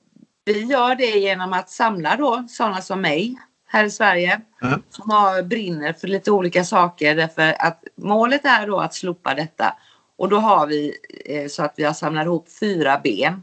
vi 0.45 0.63
gör 0.63 0.95
det 0.95 1.19
genom 1.19 1.53
att 1.53 1.71
samla 1.71 2.17
då 2.17 2.45
sådana 2.49 2.83
som 2.83 3.01
mig 3.01 3.37
här 3.67 3.85
i 3.85 3.91
Sverige 3.91 4.41
mm. 4.63 4.83
som 4.91 5.11
har, 5.11 5.43
brinner 5.43 5.93
för 5.93 6.09
lite 6.09 6.31
olika 6.31 6.65
saker 6.65 7.15
därför 7.15 7.57
att 7.59 7.85
målet 7.95 8.45
är 8.45 8.67
då 8.67 8.81
att 8.81 8.95
slopa 8.95 9.35
detta 9.35 9.77
och 10.17 10.29
då 10.29 10.37
har 10.37 10.67
vi 10.67 10.95
eh, 11.25 11.49
så 11.49 11.63
att 11.63 11.75
vi 11.77 11.85
har 11.85 11.93
samlat 11.93 12.25
ihop 12.25 12.49
fyra 12.61 13.01
ben. 13.05 13.43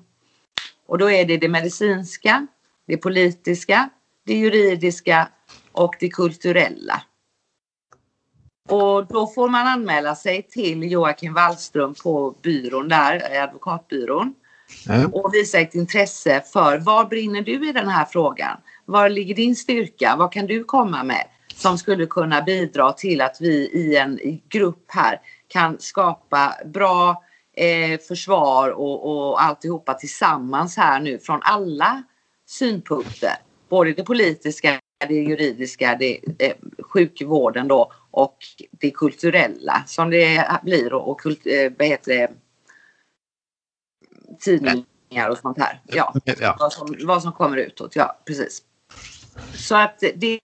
Och 0.87 0.97
då 0.97 1.11
är 1.11 1.25
det 1.25 1.37
det 1.37 1.49
medicinska, 1.49 2.47
det 2.87 2.97
politiska, 2.97 3.89
det 4.25 4.33
juridiska 4.33 5.27
och 5.71 5.95
det 5.99 6.09
kulturella. 6.09 7.01
Och 8.69 9.05
då 9.05 9.27
får 9.27 9.49
man 9.49 9.67
anmäla 9.67 10.15
sig 10.15 10.43
till 10.43 10.91
Joakim 10.91 11.33
Wallström 11.33 11.93
på 11.93 12.35
byrån 12.41 12.87
där, 12.87 13.43
advokatbyrån. 13.43 14.33
Mm. 14.89 15.13
Och 15.13 15.33
visa 15.33 15.59
ett 15.59 15.75
intresse 15.75 16.43
för 16.53 16.77
var 16.77 17.05
brinner 17.05 17.41
du 17.41 17.69
i 17.69 17.71
den 17.71 17.87
här 17.87 18.05
frågan? 18.05 18.57
Var 18.85 19.09
ligger 19.09 19.35
din 19.35 19.55
styrka? 19.55 20.15
Vad 20.17 20.31
kan 20.31 20.45
du 20.45 20.63
komma 20.63 21.03
med 21.03 21.27
som 21.55 21.77
skulle 21.77 22.05
kunna 22.05 22.41
bidra 22.41 22.93
till 22.93 23.21
att 23.21 23.37
vi 23.41 23.55
i 23.55 23.95
en 23.95 24.19
grupp 24.49 24.85
här 24.87 25.19
kan 25.47 25.79
skapa 25.79 26.53
bra 26.65 27.23
eh, 27.57 27.99
försvar 27.99 28.69
och, 28.69 29.29
och 29.29 29.43
alltihopa 29.43 29.93
tillsammans 29.93 30.77
här 30.77 30.99
nu 30.99 31.19
från 31.19 31.39
alla 31.43 32.03
synpunkter 32.45 33.35
både 33.69 33.93
det 33.93 34.03
politiska, 34.03 34.79
det 35.07 35.13
juridiska, 35.13 35.95
det, 35.99 36.19
eh, 36.39 36.55
sjukvården 36.79 37.67
då 37.67 37.91
och 38.11 38.37
det 38.71 38.91
kulturella 38.91 39.83
som 39.87 40.09
det 40.09 40.47
blir 40.63 40.93
och, 40.93 41.09
och 41.09 41.19
kult, 41.19 41.47
eh, 41.47 41.71
vad 41.77 41.87
heter 41.87 42.11
det, 42.17 42.31
tidningar 44.39 45.29
och 45.29 45.37
sånt 45.37 45.59
här. 45.59 45.81
Ja, 45.85 46.13
Ja. 46.39 46.55
vad, 46.59 46.73
som, 46.73 46.95
vad 47.03 47.23
som 47.23 47.31
kommer 47.31 47.57
utåt. 47.57 47.95
Ja, 47.95 48.21
precis. 48.25 48.61
Så 49.53 49.75
att 49.75 49.99
det, 49.99 50.39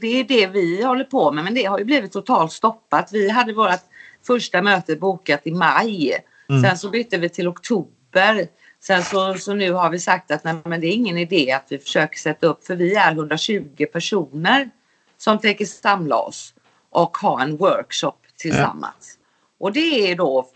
det 0.00 0.20
är 0.20 0.24
det 0.24 0.46
vi 0.46 0.82
håller 0.82 1.04
på 1.04 1.32
med, 1.32 1.44
men 1.44 1.54
det 1.54 1.64
har 1.64 1.78
ju 1.78 1.84
blivit 1.84 2.12
totalt 2.12 2.52
stoppat. 2.52 3.12
Vi 3.12 3.28
hade 3.28 3.52
vårt 3.52 3.80
första 4.26 4.62
möte 4.62 4.96
bokat 4.96 5.46
i 5.46 5.50
maj. 5.52 6.24
Mm. 6.48 6.62
Sen 6.62 6.78
så 6.78 6.90
bytte 6.90 7.18
vi 7.18 7.28
till 7.28 7.48
oktober. 7.48 8.48
Sen 8.82 9.02
så, 9.02 9.34
så 9.34 9.54
nu 9.54 9.72
har 9.72 9.90
vi 9.90 9.98
sagt 9.98 10.30
att 10.30 10.44
nej, 10.44 10.54
men 10.64 10.80
det 10.80 10.86
är 10.86 10.92
ingen 10.92 11.18
idé 11.18 11.52
att 11.52 11.66
vi 11.68 11.78
försöker 11.78 12.18
sätta 12.18 12.46
upp, 12.46 12.66
för 12.66 12.76
vi 12.76 12.94
är 12.94 13.12
120 13.12 13.86
personer 13.92 14.70
som 15.18 15.38
tänker 15.38 15.64
samla 15.64 16.16
oss 16.16 16.54
och 16.90 17.16
ha 17.16 17.42
en 17.42 17.56
workshop 17.56 18.12
tillsammans. 18.36 19.18
Och 19.58 19.72
det 19.72 20.10
är 20.10 20.16
då 20.16 20.48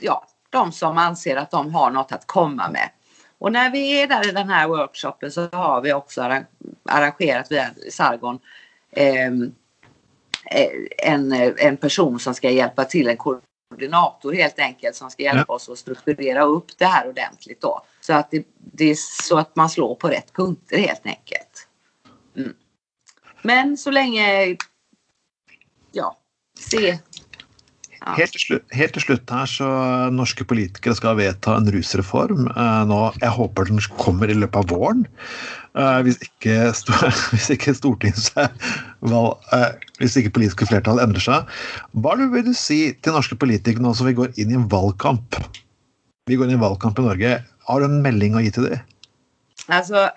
ja, 0.00 0.26
de 0.50 0.72
som 0.72 0.98
anser 0.98 1.36
att 1.36 1.50
de 1.50 1.74
har 1.74 1.90
något 1.90 2.12
att 2.12 2.26
komma 2.26 2.70
med. 2.70 2.90
Och 3.38 3.52
när 3.52 3.70
vi 3.70 4.02
är 4.02 4.06
där 4.06 4.28
i 4.28 4.32
den 4.32 4.48
här 4.48 4.68
workshopen 4.68 5.30
så 5.30 5.48
har 5.48 5.80
vi 5.80 5.92
också 5.92 6.22
arra- 6.22 6.46
arrangerat 6.84 7.52
via 7.52 7.70
Sargon 7.90 8.38
ehm, 8.92 9.52
eh, 10.50 11.12
en, 11.12 11.32
en 11.58 11.76
person 11.76 12.18
som 12.18 12.34
ska 12.34 12.50
hjälpa 12.50 12.84
till, 12.84 13.08
en 13.08 13.16
koordinator 13.70 14.32
helt 14.32 14.58
enkelt 14.58 14.96
som 14.96 15.10
ska 15.10 15.22
hjälpa 15.22 15.52
oss 15.52 15.68
att 15.68 15.78
strukturera 15.78 16.42
upp 16.42 16.78
det 16.78 16.84
här 16.84 17.08
ordentligt 17.08 17.60
då. 17.60 17.82
Så 18.00 18.12
att 18.12 18.30
det, 18.30 18.46
det 18.58 18.84
är 18.84 18.94
så 18.94 19.38
att 19.38 19.56
man 19.56 19.70
slår 19.70 19.94
på 19.94 20.08
rätt 20.08 20.32
punkter 20.32 20.78
helt 20.78 21.06
enkelt. 21.06 21.68
Mm. 22.36 22.54
Men 23.42 23.76
så 23.76 23.90
länge, 23.90 24.56
ja, 25.92 26.16
se. 26.58 26.98
Ja. 28.00 28.14
Helt 28.16 28.32
til, 28.32 28.40
slutt, 28.40 28.64
helt 28.72 28.94
til 28.96 29.02
slutt 29.04 29.32
her 29.34 29.48
så 29.50 29.66
norske 30.14 30.46
politikere 30.48 30.96
skal 30.96 31.18
vedta 31.18 31.58
en 31.58 31.68
rusreform. 31.68 32.46
Eh, 32.48 32.82
nå, 32.88 33.00
jeg 33.20 33.32
håper 33.36 33.68
den 33.68 33.82
kommer 34.00 34.30
i 34.32 34.36
løpet 34.38 34.56
av 34.62 34.70
våren. 34.72 35.02
Eh, 35.76 35.98
hvis, 36.06 36.16
ikke, 36.24 36.54
hvis 37.34 37.50
ikke 37.52 37.74
eh, 37.76 39.68
Hvis 40.00 40.16
ikke 40.16 40.32
politiske 40.38 40.70
flertall 40.70 41.02
endrer 41.04 41.26
seg. 41.26 41.52
Hva 41.92 42.16
vil 42.16 42.46
du 42.48 42.54
si 42.56 42.80
til 43.04 43.16
norske 43.16 43.36
politikere 43.36 43.84
nå 43.84 43.92
som 43.94 44.08
vi 44.08 44.16
går 44.16 44.32
inn 44.40 44.54
i 44.54 44.58
en 44.58 44.68
valgkamp? 44.72 45.36
Vi 46.30 46.40
går 46.40 46.48
inn 46.48 46.56
i 46.56 46.58
en 46.58 46.64
valgkamp 46.64 46.98
i 47.02 47.04
Norge. 47.04 47.36
Har 47.68 47.84
du 47.84 47.90
en 47.90 48.00
melding 48.00 48.32
å 48.38 48.40
gi 48.40 48.54
til 48.56 48.70
dem? 48.70 48.80
Alltså, 49.68 50.08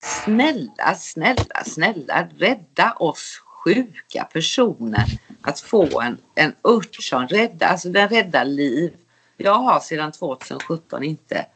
snälla, 0.00 0.96
snälla, 0.96 1.68
snälla, 1.68 2.24
rädda 2.40 2.94
oss 3.04 3.36
sjuka 3.62 4.24
personer 4.32 5.18
att 5.42 5.60
få 5.60 6.00
en, 6.00 6.18
en 6.34 6.52
ört 6.62 6.94
som 6.94 7.28
räddar, 7.28 7.66
alltså 7.66 7.88
den 7.88 8.08
räddar 8.08 8.44
liv. 8.44 8.96
Jag 9.36 9.54
har 9.54 9.80
sedan 9.80 10.12
2017 10.12 11.02
inte 11.02 11.46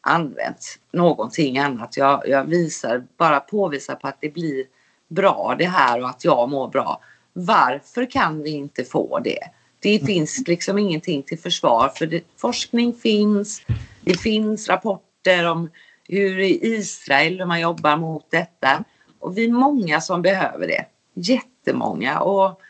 använt 0.00 0.78
någonting 0.92 1.58
annat. 1.58 1.96
Jag, 1.96 2.28
jag 2.28 2.44
visar, 2.44 3.06
bara 3.18 3.40
påvisar 3.40 3.94
på 3.94 4.08
att 4.08 4.18
det 4.20 4.28
blir 4.28 4.64
bra 5.08 5.54
det 5.58 5.66
här 5.66 6.02
och 6.02 6.08
att 6.08 6.24
jag 6.24 6.50
mår 6.50 6.68
bra. 6.68 7.00
Varför 7.32 8.10
kan 8.10 8.42
vi 8.42 8.50
inte 8.50 8.84
få 8.84 9.18
det? 9.18 9.38
Det 9.78 10.06
finns 10.06 10.48
liksom 10.48 10.78
ingenting 10.78 11.22
till 11.22 11.38
försvar 11.38 11.88
för 11.88 12.06
det, 12.06 12.24
forskning 12.36 12.94
finns. 12.94 13.62
Det 14.04 14.20
finns 14.20 14.68
rapporter 14.68 15.50
om 15.50 15.70
hur 16.08 16.40
i 16.40 16.66
Israel 16.66 17.38
hur 17.38 17.46
man 17.46 17.60
jobbar 17.60 17.96
mot 17.96 18.30
detta. 18.30 18.84
Och 19.18 19.38
vi 19.38 19.44
är 19.44 19.52
många 19.52 20.00
som 20.00 20.22
behöver 20.22 20.66
det. 20.66 20.84
Jättemånga. 21.14 22.20
Och 22.20 22.60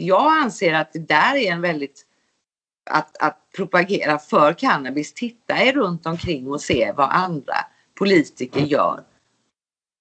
jag 0.00 0.42
anser 0.42 0.74
att 0.74 0.92
det 0.92 1.08
där 1.08 1.34
är 1.34 1.52
en 1.52 1.60
väldigt 1.60 2.06
att, 2.90 3.16
att 3.22 3.38
propagera 3.56 4.18
för 4.18 4.52
cannabis. 4.52 5.14
Titta 5.14 5.62
er 5.62 5.72
runt 5.72 6.06
omkring 6.06 6.50
och 6.50 6.60
se 6.60 6.92
vad 6.96 7.10
andra 7.10 7.54
politiker 7.98 8.60
gör. 8.60 9.04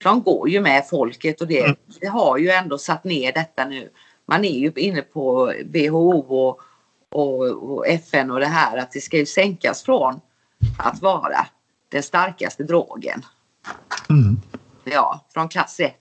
De 0.04 0.22
går 0.22 0.50
ju 0.50 0.62
med 0.62 0.88
folket 0.89 1.41
och 1.41 1.47
det, 1.47 1.76
det 2.02 2.08
har 2.08 2.38
ju 2.38 2.50
ändå 2.50 2.78
satt 2.78 3.04
ner 3.04 3.34
detta 3.34 3.66
nu. 3.66 3.89
Man 4.26 4.45
är 4.45 4.60
ju 4.60 4.72
inne 4.76 5.02
på 5.02 5.54
WHO 5.66 6.20
och, 6.20 6.62
och, 7.10 7.72
och 7.72 7.88
FN 7.88 8.32
och 8.32 8.39
det 8.39 8.45
här 8.45 8.78
att 8.78 8.91
det 8.91 9.02
ska 9.02 9.18
ju 9.18 9.26
sänkas 9.26 9.84
från 9.84 10.22
att 10.80 11.02
vara 11.02 11.47
den 11.89 12.04
starkaste 12.04 12.64
drogen. 12.64 13.26
Mm. 14.10 14.41
Ja, 14.84 15.26
från 15.34 15.50
klass 15.50 15.80
1. 15.80 15.95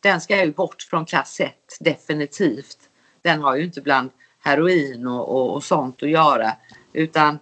Den 0.00 0.20
ska 0.20 0.44
ju 0.44 0.52
bort 0.52 0.82
från 0.82 1.06
klass 1.06 1.40
1, 1.40 1.52
definitivt. 1.80 2.81
Den 3.22 3.42
har 3.42 3.56
ju 3.56 3.64
inte 3.64 3.80
bland 3.80 4.10
heroin 4.38 5.06
och, 5.06 5.28
och, 5.28 5.54
och 5.54 5.64
sånt 5.64 6.02
att 6.02 6.10
göra. 6.10 6.56
Utan 6.92 7.38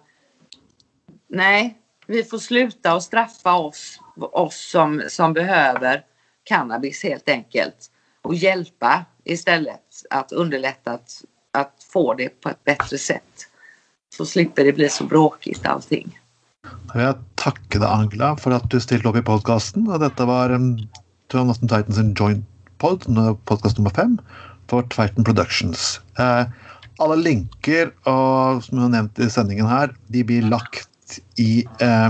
nej, 1.29 1.77
vi 2.07 2.23
får 2.23 2.37
sluta 2.37 2.95
och 2.95 3.03
straffa 3.03 3.53
oss, 3.53 3.99
oss 4.15 4.69
som, 4.71 5.01
som 5.09 5.33
behöver 5.33 6.03
cannabis 6.43 7.03
helt 7.03 7.29
enkelt. 7.29 7.91
Och 8.21 8.35
hjälpa 8.35 9.05
istället 9.23 9.81
att 10.09 10.31
underlätta 10.31 10.91
att, 10.91 11.23
att 11.51 11.85
få 11.93 12.13
det 12.13 12.41
på 12.41 12.49
ett 12.49 12.63
bättre 12.63 12.97
sätt. 12.97 13.47
Så 14.17 14.25
slipper 14.25 14.63
det 14.63 14.73
bli 14.73 14.89
så 14.89 15.03
bråkigt 15.03 15.65
allting. 15.65 16.19
Jag 16.93 17.15
tackar 17.35 17.81
Angela, 17.81 18.37
för 18.37 18.51
att 18.51 18.69
du 18.69 18.79
ställde 18.79 19.09
upp 19.09 19.15
i 19.15 19.21
podcasten. 19.21 19.99
Detta 19.99 20.25
var 20.25 20.51
um, 20.51 20.77
Titans 21.27 22.19
joint 22.19 22.45
pod, 22.77 23.17
eh, 23.17 23.35
podcast 23.45 23.77
nummer 23.77 23.89
fem, 23.89 24.17
for 24.71 24.87
Triton 24.91 25.27
Productions. 25.27 25.99
Eh, 26.19 26.45
alle 27.01 27.17
linker 27.19 27.91
og, 28.09 28.63
som 28.65 28.83
jag 28.83 28.93
nämnt 28.93 29.19
i 29.19 29.29
sendingen 29.31 29.69
her, 29.69 29.93
de 30.13 30.23
blir 30.27 30.47
lagt 30.47 31.19
i 31.41 31.65
eh, 31.83 32.09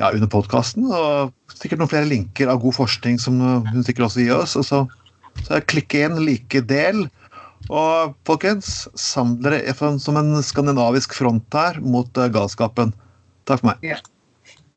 ja, 0.00 0.10
under 0.10 0.30
podkasten. 0.32 0.88
Og 0.88 1.34
sikkert 1.58 1.82
noen 1.82 1.92
flere 1.92 2.08
linker 2.10 2.50
av 2.50 2.62
god 2.62 2.78
forskning 2.78 3.20
som 3.22 3.38
hon 3.42 3.68
hun 3.70 3.86
sikkert 3.86 4.08
også 4.08 4.24
gir 4.24 4.36
oss. 4.38 4.56
Og 4.58 4.66
så, 4.66 4.84
så 5.44 5.62
klikk 5.70 5.96
inn, 5.98 6.18
like, 6.24 6.64
del. 6.70 7.06
Og 7.68 8.14
folkens, 8.28 8.86
saml 8.98 9.42
dere 9.44 9.74
som 10.00 10.18
en 10.20 10.38
skandinavisk 10.44 11.16
front 11.18 11.58
her 11.58 11.82
mot 11.84 12.22
eh, 12.22 12.32
galskapen. 12.34 12.94
Takk 13.48 13.62
for 13.62 13.72
meg. 13.72 13.84
Yeah. 13.84 14.02